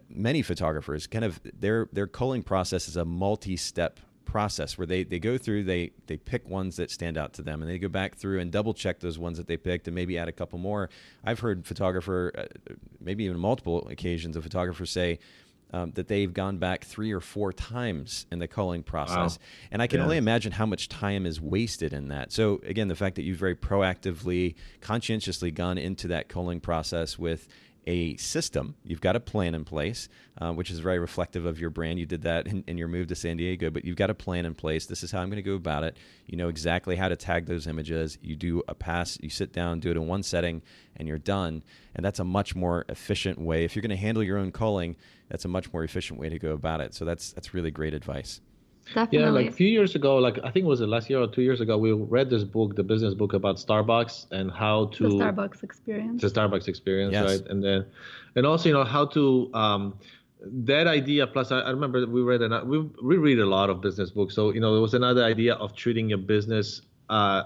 many 0.10 0.42
photographers 0.42 1.08
kind 1.08 1.26
of 1.26 1.40
their 1.60 1.88
their 1.92 2.08
culling 2.08 2.44
process 2.44 2.88
is 2.88 2.98
a 2.98 3.06
multi-step 3.06 4.00
process 4.26 4.78
where 4.78 4.88
they, 4.88 5.04
they 5.04 5.20
go 5.20 5.38
through 5.38 5.64
they 5.64 5.92
they 6.08 6.18
pick 6.18 6.48
ones 6.50 6.76
that 6.76 6.92
stand 6.92 7.18
out 7.18 7.34
to 7.34 7.42
them 7.42 7.62
and 7.62 7.70
they 7.70 7.78
go 7.78 7.88
back 7.88 8.16
through 8.16 8.40
and 8.40 8.52
double 8.52 8.74
check 8.74 9.00
those 9.00 9.18
ones 9.18 9.38
that 9.38 9.48
they 9.48 9.58
picked 9.58 9.88
and 9.88 9.96
maybe 9.96 10.18
add 10.18 10.28
a 10.28 10.32
couple 10.32 10.60
more 10.60 10.90
i've 11.24 11.40
heard 11.40 11.66
photographer 11.66 12.32
uh, 12.38 12.74
maybe 13.00 13.24
even 13.24 13.38
multiple 13.38 13.88
occasions 13.90 14.36
of 14.36 14.44
photographers 14.44 14.92
say 14.92 15.20
um, 15.74 15.92
that 15.96 16.08
they've 16.08 16.34
gone 16.34 16.58
back 16.58 16.86
three 16.86 17.12
or 17.12 17.20
four 17.20 17.52
times 17.52 18.28
in 18.32 18.40
the 18.40 18.48
culling 18.48 18.84
process. 18.84 19.38
Wow. 19.38 19.46
And 19.72 19.82
I 19.82 19.88
can 19.88 19.98
yeah. 19.98 20.04
only 20.04 20.18
imagine 20.18 20.54
how 20.54 20.66
much 20.66 20.88
time 20.88 21.26
is 21.26 21.42
wasted 21.42 21.92
in 21.92 22.10
that. 22.10 22.32
So, 22.32 22.62
again, 22.66 22.88
the 22.88 22.96
fact 22.96 23.16
that 23.16 23.24
you've 23.24 23.38
very 23.38 23.56
proactively, 23.56 24.56
conscientiously 24.80 25.52
gone 25.52 25.78
into 25.78 26.08
that 26.10 26.30
culling 26.30 26.60
process 26.60 27.20
with 27.20 27.48
a 27.88 28.18
system. 28.18 28.76
You've 28.84 29.02
got 29.02 29.16
a 29.16 29.20
plan 29.20 29.54
in 29.54 29.64
place, 29.64 30.10
uh, 30.40 30.52
which 30.54 30.72
is 30.72 30.80
very 30.80 31.00
reflective 31.00 31.46
of 31.46 31.60
your 31.60 31.70
brand. 31.70 32.00
You 32.00 32.06
did 32.06 32.24
that 32.24 32.48
in, 32.48 32.64
in, 32.68 32.78
your 32.78 32.88
move 32.88 33.08
to 33.08 33.16
San 33.16 33.38
Diego, 33.38 33.70
but 33.70 33.86
you've 33.86 33.96
got 33.96 34.10
a 34.10 34.16
plan 34.16 34.46
in 34.46 34.56
place. 34.56 34.86
This 34.86 35.04
is 35.04 35.12
how 35.12 35.22
I'm 35.22 35.30
going 35.30 35.38
to 35.38 35.44
go 35.44 35.56
about 35.56 35.84
it. 35.84 35.98
You 36.26 36.38
know 36.38 36.50
exactly 36.50 36.96
how 36.96 37.10
to 37.10 37.16
tag 37.16 37.46
those 37.46 37.68
images. 37.68 38.18
You 38.22 38.36
do 38.36 38.64
a 38.68 38.74
pass, 38.74 39.18
you 39.22 39.30
sit 39.30 39.54
down, 39.54 39.80
do 39.80 39.92
it 39.92 39.98
in 39.98 40.08
one 40.08 40.24
setting, 40.24 40.62
and 40.96 41.08
you're 41.08 41.20
done. 41.20 41.64
And 41.96 42.04
that's 42.04 42.20
a 42.20 42.26
much 42.26 42.56
more 42.56 42.86
efficient 42.90 43.40
way. 43.40 43.64
If 43.64 43.76
you're 43.76 43.82
going 43.82 43.90
to 43.92 43.96
handle 43.96 44.24
your 44.24 44.38
own 44.38 44.52
culling, 44.52 44.96
that's 45.30 45.46
a 45.46 45.50
much 45.50 45.72
more 45.72 45.84
efficient 45.84 46.20
way 46.20 46.30
to 46.30 46.40
go 46.40 46.54
about 46.54 46.82
it. 46.82 46.94
So 46.94 47.06
that's 47.06 47.34
that's 47.34 47.54
really 47.54 47.72
great 47.72 47.94
advice. 47.94 48.42
Definitely. 48.94 49.20
Yeah, 49.20 49.30
like 49.30 49.48
a 49.48 49.52
few 49.52 49.68
years 49.68 49.96
ago, 49.96 50.18
like 50.18 50.38
I 50.44 50.52
think 50.52 50.66
it 50.66 50.68
was 50.68 50.80
the 50.80 50.88
last 50.88 51.10
year 51.10 51.20
or 51.20 51.28
two 51.28 51.42
years 51.42 51.60
ago, 51.60 51.78
we 51.78 51.92
read 51.92 52.30
this 52.30 52.44
book, 52.44 52.76
the 52.76 52.84
business 52.84 53.14
book 53.14 53.34
about 53.34 53.56
Starbucks 53.56 54.28
and 54.32 54.52
how 54.52 54.86
to 54.94 55.10
the 55.10 55.16
Starbucks 55.16 55.64
experience. 55.64 56.22
The 56.22 56.28
Starbucks 56.28 56.68
experience, 56.68 57.14
yes. 57.14 57.26
right? 57.26 57.48
And 57.48 57.64
then, 57.64 57.86
and 58.36 58.46
also, 58.46 58.70
you 58.70 58.74
know, 58.74 58.84
how 58.84 59.06
to 59.08 59.50
um, 59.56 59.98
that 60.42 60.86
idea. 60.86 61.26
Plus, 61.26 61.52
I, 61.52 61.62
I 61.62 61.72
remember 61.72 62.06
we 62.06 62.22
read 62.22 62.44
and 62.44 62.70
we 62.70 62.80
we 63.02 63.18
read 63.18 63.40
a 63.40 63.46
lot 63.46 63.72
of 63.72 63.82
business 63.82 64.12
books. 64.12 64.36
So 64.36 64.54
you 64.54 64.60
know, 64.60 64.74
there 64.74 64.82
was 64.82 64.94
another 64.94 65.24
idea 65.24 65.56
of 65.56 65.76
treating 65.76 66.08
your 66.08 66.20
business 66.20 66.82
uh, 67.10 67.44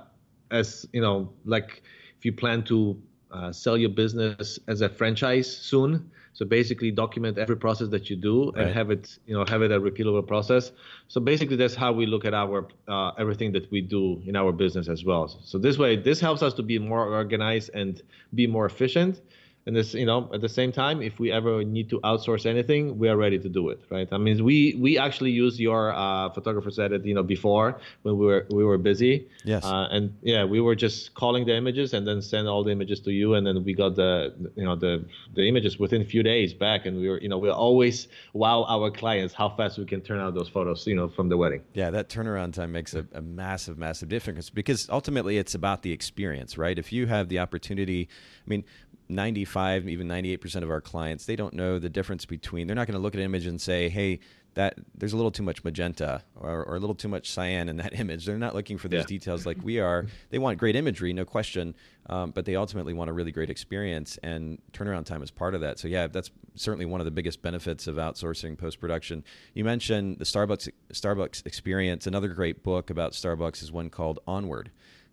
as 0.52 0.86
you 0.92 1.02
know, 1.02 1.32
like 1.46 1.84
if 2.18 2.26
you 2.26 2.34
plan 2.34 2.64
to 2.64 3.02
uh, 3.32 3.52
sell 3.52 3.78
your 3.78 3.90
business 3.90 4.60
as 4.68 4.82
a 4.82 4.90
franchise 4.90 5.56
soon 5.56 6.12
so 6.34 6.46
basically 6.46 6.92
document 6.92 7.38
every 7.38 7.58
process 7.58 7.90
that 7.90 8.10
you 8.10 8.16
do 8.16 8.52
and 8.52 8.74
have 8.74 8.92
it, 8.92 9.18
you 9.26 9.34
know, 9.34 9.46
have 9.46 9.62
it 9.62 9.72
a 9.72 9.80
repeatable 9.80 10.26
process. 10.26 10.72
So 11.08 11.20
basically 11.20 11.56
that's 11.56 11.76
how 11.76 11.92
we 11.92 12.06
look 12.06 12.26
at 12.26 12.34
our 12.34 12.68
uh, 12.88 13.12
everything 13.18 13.52
that 13.54 13.70
we 13.72 13.82
do 13.82 14.22
in 14.26 14.36
our 14.36 14.52
business 14.52 14.88
as 14.88 15.04
well. 15.04 15.28
So 15.44 15.58
this 15.58 15.78
way, 15.78 15.96
this 15.96 16.20
helps 16.20 16.42
us 16.42 16.54
to 16.56 16.64
be 16.64 16.80
more 16.80 17.06
organized 17.06 17.72
and 17.74 18.02
be 18.34 18.48
more 18.48 18.66
efficient. 18.66 19.22
And 19.70 19.78
this 19.78 19.94
you 19.94 20.08
know 20.08 20.28
at 20.34 20.42
the 20.42 20.50
same 20.50 20.72
time 20.72 21.00
if 21.00 21.20
we 21.20 21.32
ever 21.32 21.64
need 21.64 21.92
to 21.92 22.00
outsource 22.00 22.48
anything 22.48 22.98
we 22.98 23.08
are 23.08 23.16
ready 23.16 23.38
to 23.38 23.48
do 23.48 23.70
it 23.70 23.80
right? 23.92 24.08
I 24.12 24.18
mean 24.18 24.44
we 24.44 24.76
we 24.82 24.98
actually 24.98 25.30
used 25.30 25.60
your 25.60 25.94
uh, 25.94 26.32
photographer's 26.32 26.80
edit 26.80 27.06
you 27.06 27.14
know 27.14 27.22
before 27.22 27.80
when 28.02 28.18
we 28.18 28.26
were 28.26 28.48
we 28.50 28.64
were 28.64 28.80
busy. 28.80 29.28
Yes. 29.44 29.64
Uh, 29.64 29.88
and 29.92 30.18
yeah 30.24 30.44
we 30.44 30.60
were 30.60 30.74
just 30.74 31.14
culling 31.14 31.46
the 31.46 31.56
images 31.56 31.94
and 31.94 32.08
then 32.08 32.20
send 32.20 32.48
all 32.48 32.64
the 32.64 32.72
images 32.72 33.00
to 33.02 33.12
you 33.12 33.36
and 33.36 33.46
then 33.46 33.64
we 33.64 33.76
got 33.76 33.96
the 33.96 34.34
you 34.56 34.66
know 34.66 34.76
the 34.76 35.06
the 35.36 35.48
images 35.48 35.78
within 35.78 36.02
a 36.02 36.10
few 36.14 36.24
days 36.24 36.52
back. 36.52 36.88
And 36.88 37.00
we 37.00 37.08
were 37.08 37.22
you 37.22 37.30
know 37.30 37.38
we 37.38 37.52
always 37.52 38.08
wow 38.34 38.66
our 38.68 38.90
clients 38.90 39.36
how 39.36 39.50
fast 39.50 39.78
we 39.78 39.86
can 39.86 40.02
turn 40.02 40.20
out 40.20 40.34
those 40.34 40.50
photos 40.50 40.88
you 40.88 40.96
know 40.96 41.10
from 41.10 41.30
the 41.30 41.38
wedding. 41.38 41.62
Yeah 41.74 41.92
that 41.92 42.10
turnaround 42.10 42.54
time 42.54 42.72
makes 42.72 42.96
a, 42.96 43.06
a 43.14 43.22
massive 43.22 43.78
massive 43.78 44.10
difference 44.10 44.50
because 44.50 44.90
ultimately 44.90 45.38
it's 45.38 45.54
about 45.54 45.84
the 45.84 45.92
experience 45.92 46.58
right? 46.58 46.80
If 46.80 46.92
you 46.92 47.06
have 47.06 47.30
the 47.30 47.38
opportunity 47.38 48.10
i 48.44 48.50
mean 48.50 48.64
95 49.10 49.88
even 49.90 50.08
98% 50.08 50.64
of 50.64 50.70
our 50.70 50.82
clients 50.82 51.26
they 51.26 51.36
don't 51.36 51.54
know 51.54 51.80
the 51.80 51.90
difference 51.90 52.26
between 52.26 52.68
they're 52.68 52.76
not 52.76 52.88
going 52.88 52.94
to 52.96 53.02
look 53.02 53.16
at 53.16 53.20
an 53.20 53.26
image 53.26 53.48
and 53.48 53.60
say 53.60 53.90
hey 53.90 54.20
that 54.56 54.76
there's 54.96 55.14
a 55.14 55.16
little 55.16 55.32
too 55.32 55.44
much 55.44 55.64
magenta 55.64 56.24
or, 56.36 56.64
or, 56.66 56.76
a 56.76 56.80
little 56.80 56.96
too 56.96 57.08
much 57.08 57.30
cyan 57.30 57.70
in 57.70 57.78
that 57.78 57.94
image. 58.00 58.26
They're 58.26 58.38
not 58.38 58.56
looking 58.56 58.78
for 58.78 58.88
those 58.88 59.02
yeah. 59.02 59.08
details 59.08 59.46
like 59.46 59.58
we 59.64 59.80
are. 59.80 60.08
They 60.32 60.40
want 60.40 60.58
great 60.58 60.76
imagery 60.76 61.14
no 61.14 61.26
question 61.26 61.76
um, 62.08 62.32
but 62.32 62.46
they 62.46 62.56
ultimately 62.56 62.94
want 62.94 63.10
a 63.10 63.14
really 63.14 63.32
great 63.32 63.50
experience 63.50 64.18
and 64.24 64.60
turnaround 64.74 65.06
time 65.06 65.22
is 65.22 65.32
part 65.32 65.54
of 65.54 65.62
that. 65.62 65.80
So 65.80 65.88
yeah 65.88 66.08
that's 66.08 66.32
certainly 66.56 66.86
one 66.86 67.00
of 67.00 67.06
the 67.06 67.12
biggest 67.12 67.42
benefits 67.42 67.88
of 67.88 67.96
outsourcing 67.96 68.58
post-production. 68.58 69.24
You 69.54 69.64
mentioned 69.64 70.18
the 70.18 70.26
starbucks 70.26 70.70
starbucks 70.94 71.46
experience. 71.46 72.08
Another 72.08 72.28
great 72.28 72.64
book 72.64 72.90
about 72.90 73.14
starbucks 73.14 73.62
is 73.62 73.72
one 73.72 73.90
called 73.90 74.20
onward 74.28 74.72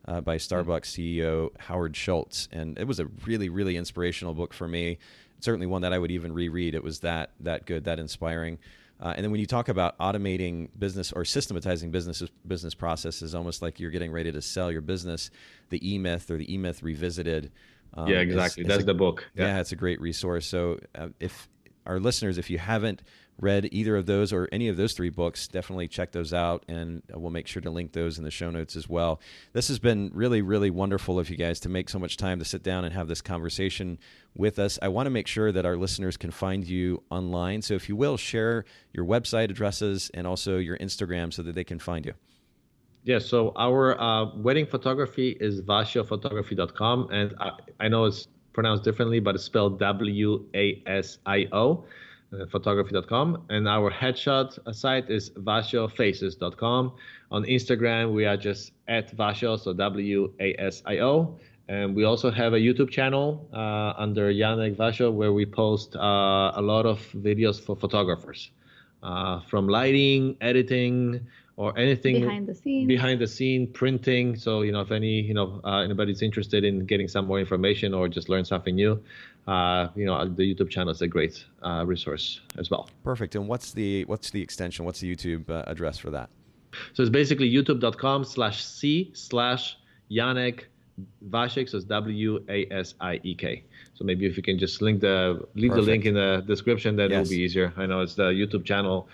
uh, 0.08 0.20
by 0.20 0.36
Starbucks 0.36 0.86
CEO 0.86 1.50
Howard 1.58 1.96
Schultz, 1.96 2.48
and 2.52 2.78
it 2.78 2.86
was 2.86 3.00
a 3.00 3.06
really, 3.26 3.48
really 3.48 3.76
inspirational 3.76 4.34
book 4.34 4.52
for 4.52 4.68
me. 4.68 4.98
Certainly 5.40 5.66
one 5.66 5.82
that 5.82 5.92
I 5.92 5.98
would 5.98 6.10
even 6.10 6.32
reread. 6.32 6.74
It 6.74 6.82
was 6.82 7.00
that 7.00 7.30
that 7.40 7.66
good, 7.66 7.84
that 7.84 7.98
inspiring. 7.98 8.58
Uh, 8.98 9.12
and 9.14 9.22
then 9.22 9.30
when 9.30 9.40
you 9.40 9.46
talk 9.46 9.68
about 9.68 9.98
automating 9.98 10.68
business 10.78 11.12
or 11.12 11.24
systematizing 11.24 11.90
business 11.90 12.22
business 12.46 12.74
processes, 12.74 13.34
almost 13.34 13.60
like 13.60 13.78
you're 13.78 13.90
getting 13.90 14.10
ready 14.10 14.32
to 14.32 14.40
sell 14.40 14.72
your 14.72 14.80
business, 14.80 15.30
the 15.68 15.94
E 15.94 15.98
Myth 15.98 16.30
or 16.30 16.38
the 16.38 16.52
E 16.52 16.56
Myth 16.56 16.82
Revisited. 16.82 17.52
Um, 17.94 18.08
yeah, 18.08 18.18
exactly. 18.18 18.64
That's 18.64 18.82
a, 18.82 18.86
the 18.86 18.94
book. 18.94 19.28
Yeah. 19.34 19.46
yeah. 19.46 19.60
it's 19.60 19.72
a 19.72 19.76
great 19.76 20.00
resource. 20.00 20.46
So 20.46 20.80
uh, 20.94 21.08
if 21.20 21.48
our 21.86 22.00
listeners, 22.00 22.38
if 22.38 22.50
you 22.50 22.58
haven't 22.58 23.02
read 23.38 23.68
either 23.70 23.96
of 23.96 24.06
those 24.06 24.32
or 24.32 24.48
any 24.50 24.68
of 24.68 24.76
those 24.76 24.94
three 24.94 25.10
books, 25.10 25.46
definitely 25.46 25.88
check 25.88 26.12
those 26.12 26.32
out, 26.32 26.64
and 26.68 27.02
we'll 27.12 27.30
make 27.30 27.46
sure 27.46 27.60
to 27.60 27.70
link 27.70 27.92
those 27.92 28.18
in 28.18 28.24
the 28.24 28.30
show 28.30 28.50
notes 28.50 28.76
as 28.76 28.88
well. 28.88 29.20
This 29.52 29.68
has 29.68 29.78
been 29.78 30.10
really, 30.14 30.40
really 30.40 30.70
wonderful 30.70 31.18
of 31.18 31.28
you 31.28 31.36
guys 31.36 31.60
to 31.60 31.68
make 31.68 31.88
so 31.88 31.98
much 31.98 32.16
time 32.16 32.38
to 32.38 32.44
sit 32.44 32.62
down 32.62 32.84
and 32.84 32.94
have 32.94 33.08
this 33.08 33.20
conversation 33.20 33.98
with 34.34 34.58
us. 34.58 34.78
I 34.80 34.88
want 34.88 35.06
to 35.06 35.10
make 35.10 35.26
sure 35.26 35.52
that 35.52 35.66
our 35.66 35.76
listeners 35.76 36.16
can 36.16 36.30
find 36.30 36.66
you 36.66 37.02
online. 37.10 37.62
So 37.62 37.74
if 37.74 37.88
you 37.88 37.96
will, 37.96 38.16
share 38.16 38.64
your 38.92 39.04
website 39.04 39.50
addresses 39.50 40.10
and 40.14 40.26
also 40.26 40.56
your 40.56 40.78
Instagram 40.78 41.32
so 41.32 41.42
that 41.42 41.54
they 41.54 41.64
can 41.64 41.78
find 41.78 42.06
you. 42.06 42.14
Yeah, 43.04 43.20
so 43.20 43.52
our 43.54 44.00
uh, 44.00 44.34
wedding 44.34 44.66
photography 44.66 45.36
is 45.38 45.62
wasiophotography.com, 45.62 47.10
and 47.12 47.34
I, 47.38 47.50
I 47.78 47.86
know 47.86 48.06
it's 48.06 48.26
pronounced 48.56 48.82
differently, 48.82 49.20
but 49.20 49.36
it's 49.36 49.44
spelled 49.44 49.78
W 49.78 50.44
A 50.54 50.82
S 50.86 51.18
I 51.26 51.46
O 51.52 51.84
uh, 52.32 52.44
photography.com 52.46 53.44
and 53.50 53.68
our 53.68 53.90
headshot 53.90 54.58
site 54.74 55.08
is 55.08 55.30
wasiofaces.com 55.30 56.92
on 57.30 57.44
instagram 57.44 58.12
we 58.12 58.24
are 58.24 58.36
just 58.36 58.72
at 58.88 59.16
vasio 59.16 59.56
so 59.56 59.72
w-a-s-i-o 59.72 61.38
and 61.68 61.94
we 61.94 62.02
also 62.02 62.28
have 62.30 62.52
a 62.52 62.58
youtube 62.58 62.90
channel 62.90 63.48
uh, 63.52 63.92
under 63.96 64.32
Janek 64.32 64.76
Vasio 64.76 65.12
where 65.12 65.32
we 65.32 65.46
post 65.46 65.94
uh, 65.94 66.52
a 66.56 66.62
lot 66.62 66.84
of 66.84 66.98
videos 67.12 67.60
for 67.60 67.76
photographers 67.76 68.50
uh, 69.04 69.40
from 69.42 69.68
lighting 69.68 70.36
editing 70.40 71.20
or 71.56 71.76
anything 71.78 72.20
behind 72.20 72.46
the 72.46 72.54
scene 72.54 72.86
behind 72.86 73.20
the 73.20 73.26
scene 73.26 73.66
printing 73.66 74.36
so 74.36 74.62
you 74.62 74.72
know 74.72 74.80
if 74.80 74.90
any 74.90 75.20
you 75.20 75.34
know 75.34 75.60
uh, 75.64 75.78
anybody's 75.78 76.22
interested 76.22 76.64
in 76.64 76.84
getting 76.84 77.08
some 77.08 77.26
more 77.26 77.40
information 77.40 77.94
or 77.94 78.08
just 78.08 78.28
learn 78.28 78.44
something 78.44 78.74
new 78.74 79.02
uh, 79.48 79.88
you 79.94 80.04
know 80.04 80.28
the 80.28 80.54
youtube 80.54 80.70
channel 80.70 80.90
is 80.90 81.02
a 81.02 81.08
great 81.08 81.44
uh, 81.62 81.82
resource 81.86 82.40
as 82.58 82.70
well 82.70 82.88
perfect 83.02 83.34
and 83.34 83.48
what's 83.48 83.72
the 83.72 84.04
what's 84.04 84.30
the 84.30 84.42
extension 84.42 84.84
what's 84.84 85.00
the 85.00 85.14
youtube 85.14 85.48
uh, 85.50 85.62
address 85.66 85.98
for 85.98 86.10
that 86.10 86.28
so 86.92 87.02
it's 87.02 87.10
basically 87.10 87.50
youtube.com 87.50 88.24
slash 88.24 88.64
c 88.64 89.10
slash 89.14 89.78
Janek 90.10 90.64
Vasiek, 91.28 91.68
so 91.68 91.76
it's 91.76 91.86
W 91.86 92.42
A 92.48 92.66
S 92.70 92.94
I 93.00 93.20
E 93.22 93.34
K. 93.34 93.64
So 93.94 94.04
maybe 94.04 94.26
if 94.26 94.36
you 94.36 94.42
can 94.42 94.58
just 94.58 94.80
link 94.80 95.00
the 95.00 95.46
leave 95.54 95.70
Perfect. 95.70 95.86
the 95.86 95.90
link 95.92 96.04
in 96.06 96.14
the 96.14 96.44
description, 96.46 96.96
then 96.96 97.10
yes. 97.10 97.22
it'll 97.22 97.30
be 97.30 97.42
easier. 97.42 97.72
I 97.76 97.86
know 97.86 98.00
it's 98.00 98.14
the 98.14 98.30
YouTube 98.30 98.64
channel 98.64 99.08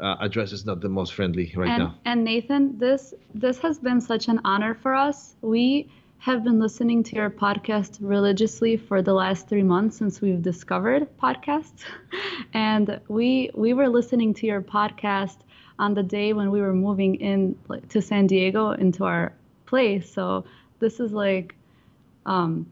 uh, 0.00 0.16
address 0.20 0.52
is 0.52 0.66
not 0.66 0.80
the 0.80 0.88
most 0.88 1.14
friendly 1.14 1.52
right 1.56 1.68
and, 1.68 1.82
now. 1.82 1.94
And 2.04 2.24
Nathan, 2.24 2.78
this 2.78 3.14
this 3.34 3.58
has 3.60 3.78
been 3.78 4.00
such 4.00 4.28
an 4.28 4.40
honor 4.44 4.74
for 4.74 4.94
us. 4.94 5.36
We 5.40 5.88
have 6.18 6.44
been 6.44 6.58
listening 6.58 7.02
to 7.04 7.16
your 7.16 7.30
podcast 7.30 7.98
religiously 8.00 8.76
for 8.76 9.02
the 9.02 9.12
last 9.12 9.48
three 9.48 9.62
months 9.62 9.96
since 9.96 10.20
we've 10.20 10.42
discovered 10.42 11.08
podcasts, 11.18 11.84
and 12.54 13.00
we 13.08 13.50
we 13.54 13.72
were 13.72 13.88
listening 13.88 14.34
to 14.34 14.46
your 14.46 14.60
podcast 14.60 15.38
on 15.78 15.94
the 15.94 16.02
day 16.02 16.32
when 16.32 16.50
we 16.50 16.60
were 16.60 16.74
moving 16.74 17.16
in 17.16 17.56
to 17.88 18.00
San 18.00 18.26
Diego 18.26 18.70
into 18.70 19.04
our 19.04 19.32
place. 19.66 20.10
So 20.10 20.44
this 20.78 21.00
is 21.00 21.12
like 21.12 21.54
um, 22.24 22.66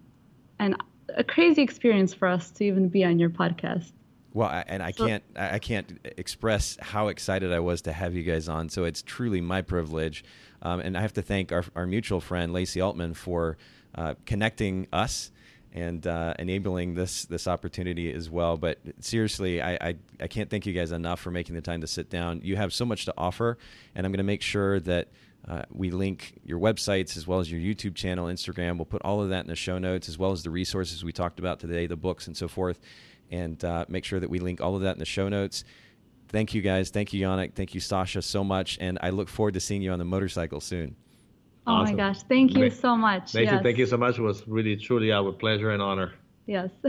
an 0.59 0.77
a 1.16 1.25
crazy 1.25 1.62
experience 1.62 2.14
for 2.14 2.29
us 2.29 2.51
to 2.51 2.64
even 2.64 2.89
be 2.89 3.05
on 3.05 3.18
your 3.18 3.31
podcast. 3.31 3.93
Well, 4.35 4.64
and 4.66 4.82
I 4.82 4.91
can't 4.91 5.22
I 5.37 5.61
can't 5.61 6.01
express 6.18 6.76
how 6.80 7.07
excited 7.07 7.53
I 7.53 7.61
was 7.61 7.82
to 7.82 7.93
have 7.93 8.16
you 8.16 8.24
guys 8.24 8.49
on. 8.49 8.68
So 8.68 8.82
it's 8.82 9.01
truly 9.01 9.41
my 9.41 9.62
privilege, 9.62 10.24
um, 10.61 10.80
and 10.80 10.99
I 10.99 11.03
have 11.03 11.12
to 11.14 11.22
thank 11.22 11.53
our, 11.53 11.64
our 11.76 11.87
mutual 11.87 12.20
friend 12.20 12.53
Lacey 12.53 12.80
Altman 12.80 13.14
for 13.14 13.57
uh, 13.95 14.14
connecting 14.26 14.89
us 14.93 15.30
and 15.72 16.05
uh, 16.05 16.35
enabling 16.41 16.95
this 16.95 17.26
this 17.26 17.47
opportunity 17.47 18.12
as 18.12 18.28
well. 18.28 18.57
But 18.57 18.80
seriously, 18.99 19.62
I, 19.62 19.74
I, 19.74 19.95
I 20.20 20.26
can't 20.26 20.51
thank 20.51 20.66
you 20.66 20.72
guys 20.72 20.91
enough 20.91 21.20
for 21.20 21.30
making 21.30 21.55
the 21.55 21.62
time 21.62 21.80
to 21.82 21.87
sit 21.87 22.11
down. 22.11 22.41
You 22.43 22.57
have 22.57 22.74
so 22.74 22.85
much 22.85 23.05
to 23.05 23.14
offer, 23.16 23.57
and 23.95 24.05
I'm 24.05 24.11
going 24.11 24.18
to 24.18 24.24
make 24.24 24.43
sure 24.43 24.80
that. 24.80 25.09
Uh, 25.47 25.61
we 25.70 25.91
link 25.91 26.41
your 26.43 26.59
websites 26.59 27.18
as 27.18 27.26
well 27.26 27.39
as 27.39 27.53
your 27.53 27.61
YouTube 27.61 27.95
channel, 27.95 28.28
Instagram. 28.28 28.76
We'll 28.76 28.87
put 28.87 29.03
all 29.03 29.20
of 29.20 29.28
that 29.28 29.41
in 29.45 29.47
the 29.47 29.55
show 29.55 29.76
notes, 29.76 30.09
as 30.09 30.16
well 30.16 30.32
as 30.32 30.43
the 30.43 30.49
resources 30.49 31.05
we 31.05 31.12
talked 31.12 31.39
about 31.39 31.61
today, 31.61 31.87
the 31.87 31.97
books 31.99 32.26
and 32.26 32.35
so 32.35 32.49
forth 32.49 32.80
and 33.35 33.62
uh, 33.64 33.85
make 33.89 34.05
sure 34.05 34.20
that 34.20 34.30
we 34.30 34.39
link 34.39 34.61
all 34.61 34.76
of 34.76 34.82
that 34.82 34.93
in 34.93 34.99
the 34.99 35.05
show 35.05 35.28
notes. 35.28 35.64
Thank 36.28 36.55
you 36.55 36.62
guys. 36.62 36.91
Thank 36.91 37.12
you, 37.12 37.26
Yannick. 37.26 37.55
Thank 37.55 37.74
you, 37.74 37.80
Sasha, 37.80 38.22
so 38.22 38.43
much. 38.43 38.78
And 38.80 38.99
I 39.03 39.11
look 39.11 39.28
forward 39.28 39.55
to 39.55 39.61
seeing 39.61 39.82
you 39.82 39.93
on 39.93 39.99
the 39.99 40.05
motorcycle 40.05 40.61
soon. 40.61 40.97
Oh 41.66 41.72
awesome. 41.72 41.97
my 41.97 42.03
gosh. 42.03 42.22
Thank 42.24 42.57
you 42.57 42.70
so 42.70 42.97
much. 42.97 43.35
Nathan, 43.35 43.55
yes. 43.55 43.62
thank 43.62 43.78
you 43.78 43.87
so 43.87 43.97
much. 43.97 44.18
It 44.18 44.22
was 44.22 44.47
really, 44.47 44.76
truly 44.76 45.12
our 45.12 45.32
pleasure 45.32 45.70
and 45.70 45.82
honor. 45.82 46.12
Yes. 46.47 46.70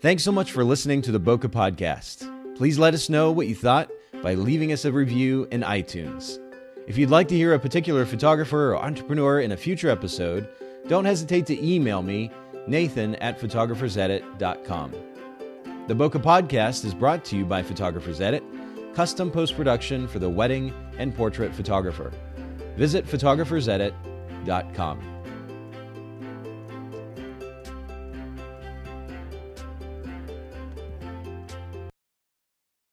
Thanks 0.00 0.22
so 0.22 0.30
much 0.30 0.52
for 0.52 0.62
listening 0.62 1.02
to 1.02 1.12
the 1.12 1.18
Boca 1.18 1.48
Podcast. 1.48 2.56
Please 2.56 2.78
let 2.78 2.94
us 2.94 3.08
know 3.08 3.32
what 3.32 3.48
you 3.48 3.54
thought 3.54 3.90
by 4.22 4.34
leaving 4.34 4.72
us 4.72 4.84
a 4.84 4.92
review 4.92 5.48
in 5.50 5.62
iTunes. 5.62 6.38
If 6.86 6.96
you'd 6.96 7.10
like 7.10 7.26
to 7.28 7.36
hear 7.36 7.52
a 7.52 7.58
particular 7.58 8.06
photographer 8.06 8.72
or 8.72 8.76
entrepreneur 8.76 9.40
in 9.40 9.52
a 9.52 9.56
future 9.56 9.90
episode, 9.90 10.48
don't 10.86 11.04
hesitate 11.04 11.46
to 11.46 11.66
email 11.66 12.02
me, 12.02 12.30
nathan 12.66 13.14
at 13.16 13.40
photographersedit.com. 13.40 14.94
The 15.86 15.94
Boca 15.94 16.18
Podcast 16.18 16.84
is 16.84 16.94
brought 16.94 17.24
to 17.26 17.36
you 17.36 17.44
by 17.44 17.62
Photographers 17.62 18.20
Edit, 18.20 18.42
custom 18.94 19.30
post 19.30 19.56
production 19.56 20.06
for 20.06 20.18
the 20.18 20.28
wedding 20.28 20.72
and 20.98 21.14
portrait 21.14 21.54
photographer. 21.54 22.12
Visit 22.76 23.06
photographersedit.com. 23.06 25.17